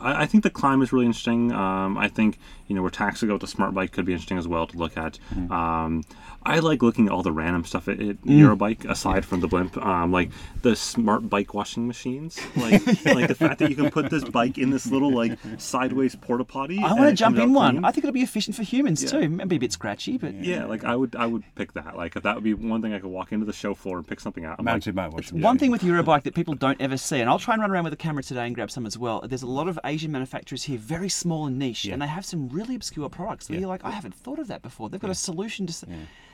I, 0.00 0.22
I 0.22 0.26
think 0.26 0.42
the 0.42 0.50
climb 0.50 0.82
is 0.82 0.92
really 0.92 1.06
interesting. 1.06 1.52
Um, 1.52 1.96
I 1.98 2.08
think 2.08 2.38
you 2.66 2.74
know 2.74 2.82
where 2.82 2.90
taxi 2.90 3.26
go 3.26 3.34
with 3.34 3.42
the 3.42 3.46
smart 3.46 3.74
bike 3.74 3.92
could 3.92 4.04
be 4.06 4.12
interesting 4.12 4.38
as 4.38 4.48
well 4.48 4.66
to 4.66 4.76
look 4.76 4.96
at. 4.96 5.18
Um, 5.50 6.02
I 6.46 6.58
like 6.58 6.82
looking 6.82 7.06
at 7.06 7.12
all 7.12 7.22
the 7.22 7.32
random 7.32 7.64
stuff 7.64 7.88
at, 7.88 8.00
at 8.00 8.16
Mm. 8.22 8.38
Eurobike 8.38 8.84
aside 8.88 9.24
from 9.24 9.40
the 9.40 9.48
blimp, 9.48 9.76
um, 9.78 10.12
like 10.12 10.30
the 10.62 10.76
smart 10.76 11.28
bike 11.30 11.54
washing 11.54 11.86
machines, 11.86 12.38
like 12.56 12.84
like 13.06 13.28
the 13.28 13.34
fact 13.34 13.58
that 13.60 13.70
you 13.70 13.76
can 13.76 13.90
put 13.90 14.10
this 14.10 14.24
bike 14.24 14.58
in 14.58 14.70
this 14.70 14.86
little 14.86 15.10
like 15.12 15.38
sideways 15.58 16.14
porta 16.16 16.44
potty. 16.44 16.78
I 16.82 16.92
want 16.92 17.08
to 17.08 17.14
jump 17.14 17.38
in 17.38 17.52
one. 17.54 17.74
clean. 17.76 17.84
I 17.84 17.90
think 17.92 18.04
it'll 18.04 18.12
be 18.12 18.22
efficient 18.22 18.56
for 18.56 18.62
humans 18.62 19.02
Yeah. 19.02 19.10
too. 19.10 19.18
It 19.20 19.28
might 19.28 19.48
be 19.48 19.56
a 19.56 19.58
bit 19.60 19.72
scratchy, 19.72 20.18
but 20.18 20.34
Yeah, 20.34 20.64
like 20.66 20.84
I 20.84 20.94
would 20.96 21.16
I 21.16 21.26
would 21.26 21.42
pick 21.54 21.72
that. 21.74 21.96
Like 21.96 22.16
if 22.16 22.22
that 22.24 22.34
would 22.34 22.44
be 22.44 22.54
one 22.54 22.82
thing 22.82 22.92
I 22.92 22.98
could 22.98 23.10
walk 23.10 23.32
into 23.32 23.46
the 23.46 23.52
show 23.52 23.74
floor 23.74 23.96
and 23.98 24.06
pick 24.06 24.20
something 24.20 24.44
out. 24.44 24.56
I'm 24.58 24.64
Mounted 24.64 24.94
like, 24.96 25.06
bike 25.10 25.14
washing 25.14 25.40
One 25.40 25.58
thing 25.58 25.70
with 25.70 25.82
Eurobike 25.82 26.24
that 26.24 26.34
people 26.34 26.54
don't 26.54 26.80
ever 26.80 26.96
see, 26.96 27.20
and 27.20 27.28
I'll 27.30 27.38
try 27.38 27.54
and 27.54 27.60
run 27.62 27.70
around 27.70 27.84
with 27.84 27.92
a 27.92 27.96
camera 27.96 28.22
today 28.22 28.46
and 28.46 28.54
grab 28.54 28.70
some 28.70 28.84
as 28.86 28.98
well. 28.98 29.22
There's 29.26 29.42
a 29.42 29.46
lot 29.46 29.68
of 29.68 29.78
Asian 29.84 30.12
manufacturers 30.12 30.64
here, 30.64 30.78
very 30.78 31.08
small 31.08 31.46
and 31.46 31.58
niche, 31.58 31.86
and 31.86 32.02
they 32.02 32.06
have 32.06 32.24
some 32.24 32.48
really 32.48 32.74
obscure 32.74 33.08
products. 33.08 33.46
That 33.46 33.58
you're 33.58 33.68
like, 33.68 33.84
I 33.84 33.90
haven't 33.92 34.14
thought 34.14 34.38
of 34.38 34.48
that 34.48 34.62
before. 34.62 34.88
They've 34.90 35.00
got 35.00 35.10
a 35.10 35.14
solution 35.14 35.66
to. 35.66 35.86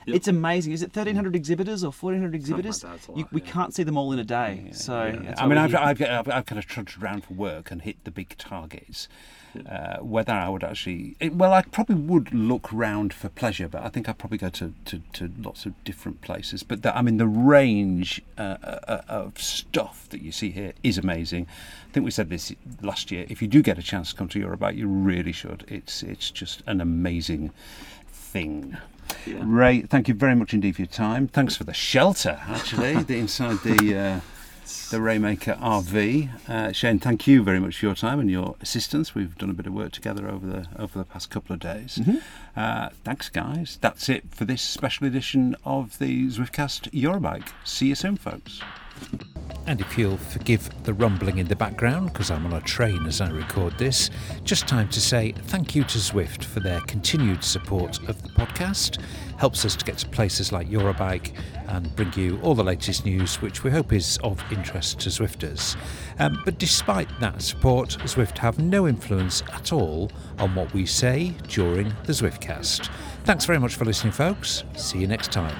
S 0.07 0.15
It's 0.15 0.27
amazing. 0.27 0.73
Is 0.73 0.81
it 0.81 0.95
1,300 0.95 1.35
exhibitors 1.35 1.83
or 1.83 1.91
1,400 1.91 2.35
exhibitors? 2.35 2.83
you, 3.15 3.27
we 3.31 3.41
can't 3.41 3.73
see 3.73 3.83
them 3.83 3.97
all 3.97 4.11
in 4.11 4.19
a 4.19 4.23
day. 4.23 4.69
So 4.71 5.17
that's 5.23 5.41
I 5.41 5.47
mean, 5.47 5.57
I've. 5.57 5.75
I've, 5.75 6.01
I've, 6.01 6.29
I've 6.29 6.45
kind 6.45 6.59
of 6.59 6.65
trudged 6.65 7.01
around 7.01 7.25
for 7.25 7.33
work 7.33 7.71
and 7.71 7.81
hit 7.81 8.03
the 8.03 8.11
big 8.11 8.37
targets. 8.37 9.07
Uh, 9.69 9.97
whether 9.97 10.31
I 10.31 10.47
would 10.47 10.63
actually, 10.63 11.17
it, 11.19 11.35
well, 11.35 11.51
I 11.51 11.61
probably 11.61 11.95
would 11.95 12.33
look 12.33 12.71
round 12.71 13.13
for 13.13 13.27
pleasure, 13.27 13.67
but 13.67 13.83
I 13.83 13.89
think 13.89 14.07
I'd 14.07 14.17
probably 14.17 14.37
go 14.37 14.47
to, 14.47 14.73
to, 14.85 15.01
to 15.11 15.31
lots 15.37 15.65
of 15.65 15.83
different 15.83 16.21
places. 16.21 16.63
But 16.63 16.83
the, 16.83 16.97
I 16.97 17.01
mean, 17.01 17.17
the 17.17 17.27
range 17.27 18.21
uh, 18.37 18.57
uh, 18.63 19.01
of 19.09 19.41
stuff 19.41 20.07
that 20.09 20.21
you 20.21 20.31
see 20.31 20.51
here 20.51 20.71
is 20.83 20.97
amazing. 20.97 21.47
I 21.89 21.91
think 21.91 22.05
we 22.05 22.11
said 22.11 22.29
this 22.29 22.53
last 22.81 23.11
year. 23.11 23.25
If 23.27 23.41
you 23.41 23.49
do 23.49 23.61
get 23.61 23.77
a 23.77 23.83
chance 23.83 24.11
to 24.11 24.15
come 24.15 24.29
to 24.29 24.39
Eurobike, 24.39 24.77
you 24.77 24.87
really 24.87 25.33
should. 25.33 25.65
It's 25.67 26.01
it's 26.01 26.31
just 26.31 26.63
an 26.65 26.79
amazing 26.79 27.51
thing. 28.07 28.77
Ray, 29.27 29.81
thank 29.81 30.07
you 30.07 30.13
very 30.13 30.35
much 30.35 30.53
indeed 30.53 30.75
for 30.75 30.81
your 30.81 30.87
time. 30.87 31.27
Thanks 31.27 31.55
for 31.55 31.63
the 31.63 31.73
shelter, 31.73 32.39
actually, 32.47 32.95
the 33.03 33.17
inside 33.19 33.57
the 33.63 33.97
uh, 33.97 34.19
the 34.89 34.97
Raymaker 34.97 35.59
RV. 35.59 36.49
Uh, 36.49 36.71
Shane, 36.71 36.99
thank 36.99 37.27
you 37.27 37.43
very 37.43 37.59
much 37.59 37.77
for 37.77 37.85
your 37.87 37.95
time 37.95 38.19
and 38.19 38.29
your 38.29 38.55
assistance. 38.61 39.13
We've 39.15 39.37
done 39.37 39.49
a 39.49 39.53
bit 39.53 39.67
of 39.67 39.73
work 39.73 39.91
together 39.91 40.29
over 40.29 40.45
the 40.45 40.67
over 40.77 40.97
the 40.97 41.05
past 41.05 41.29
couple 41.29 41.53
of 41.53 41.59
days. 41.59 41.99
Uh, 42.55 42.89
thanks, 43.03 43.29
guys. 43.29 43.77
That's 43.81 44.09
it 44.09 44.23
for 44.31 44.45
this 44.45 44.61
special 44.61 45.07
edition 45.07 45.55
of 45.65 45.97
the 45.99 46.27
Zwiftcast 46.27 46.91
Eurobike. 46.91 47.49
See 47.63 47.87
you 47.87 47.95
soon, 47.95 48.17
folks. 48.17 48.61
And 49.67 49.79
if 49.79 49.97
you'll 49.97 50.17
forgive 50.17 50.69
the 50.83 50.93
rumbling 50.93 51.37
in 51.37 51.47
the 51.47 51.55
background, 51.55 52.11
because 52.11 52.31
I'm 52.31 52.45
on 52.45 52.53
a 52.53 52.61
train 52.61 53.05
as 53.05 53.21
I 53.21 53.29
record 53.29 53.77
this, 53.77 54.09
just 54.43 54.67
time 54.67 54.89
to 54.89 54.99
say 54.99 55.31
thank 55.31 55.75
you 55.75 55.83
to 55.83 55.97
Zwift 55.97 56.43
for 56.43 56.59
their 56.59 56.81
continued 56.81 57.43
support 57.43 57.99
of 58.09 58.21
the 58.21 58.29
podcast. 58.29 58.99
Helps 59.37 59.63
us 59.63 59.75
to 59.75 59.85
get 59.85 59.99
to 59.99 60.09
places 60.09 60.51
like 60.51 60.69
Eurobike 60.69 61.33
and 61.67 61.95
bring 61.95 62.11
you 62.13 62.39
all 62.41 62.55
the 62.55 62.63
latest 62.63 63.05
news, 63.05 63.41
which 63.41 63.63
we 63.63 63.71
hope 63.71 63.93
is 63.93 64.17
of 64.23 64.43
interest 64.51 64.99
to 65.01 65.09
Zwifters. 65.09 65.77
Um, 66.19 66.41
but 66.43 66.57
despite 66.57 67.07
that 67.19 67.41
support, 67.41 67.89
Zwift 68.01 68.37
have 68.39 68.59
no 68.59 68.87
influence 68.87 69.41
at 69.53 69.71
all 69.71 70.11
on 70.39 70.53
what 70.55 70.73
we 70.73 70.85
say 70.85 71.33
during 71.47 71.89
the 72.03 72.13
Zwiftcast. 72.13 72.89
Thanks 73.23 73.45
very 73.45 73.59
much 73.59 73.75
for 73.75 73.85
listening, 73.85 74.11
folks. 74.11 74.63
See 74.75 74.99
you 74.99 75.07
next 75.07 75.31
time. 75.31 75.55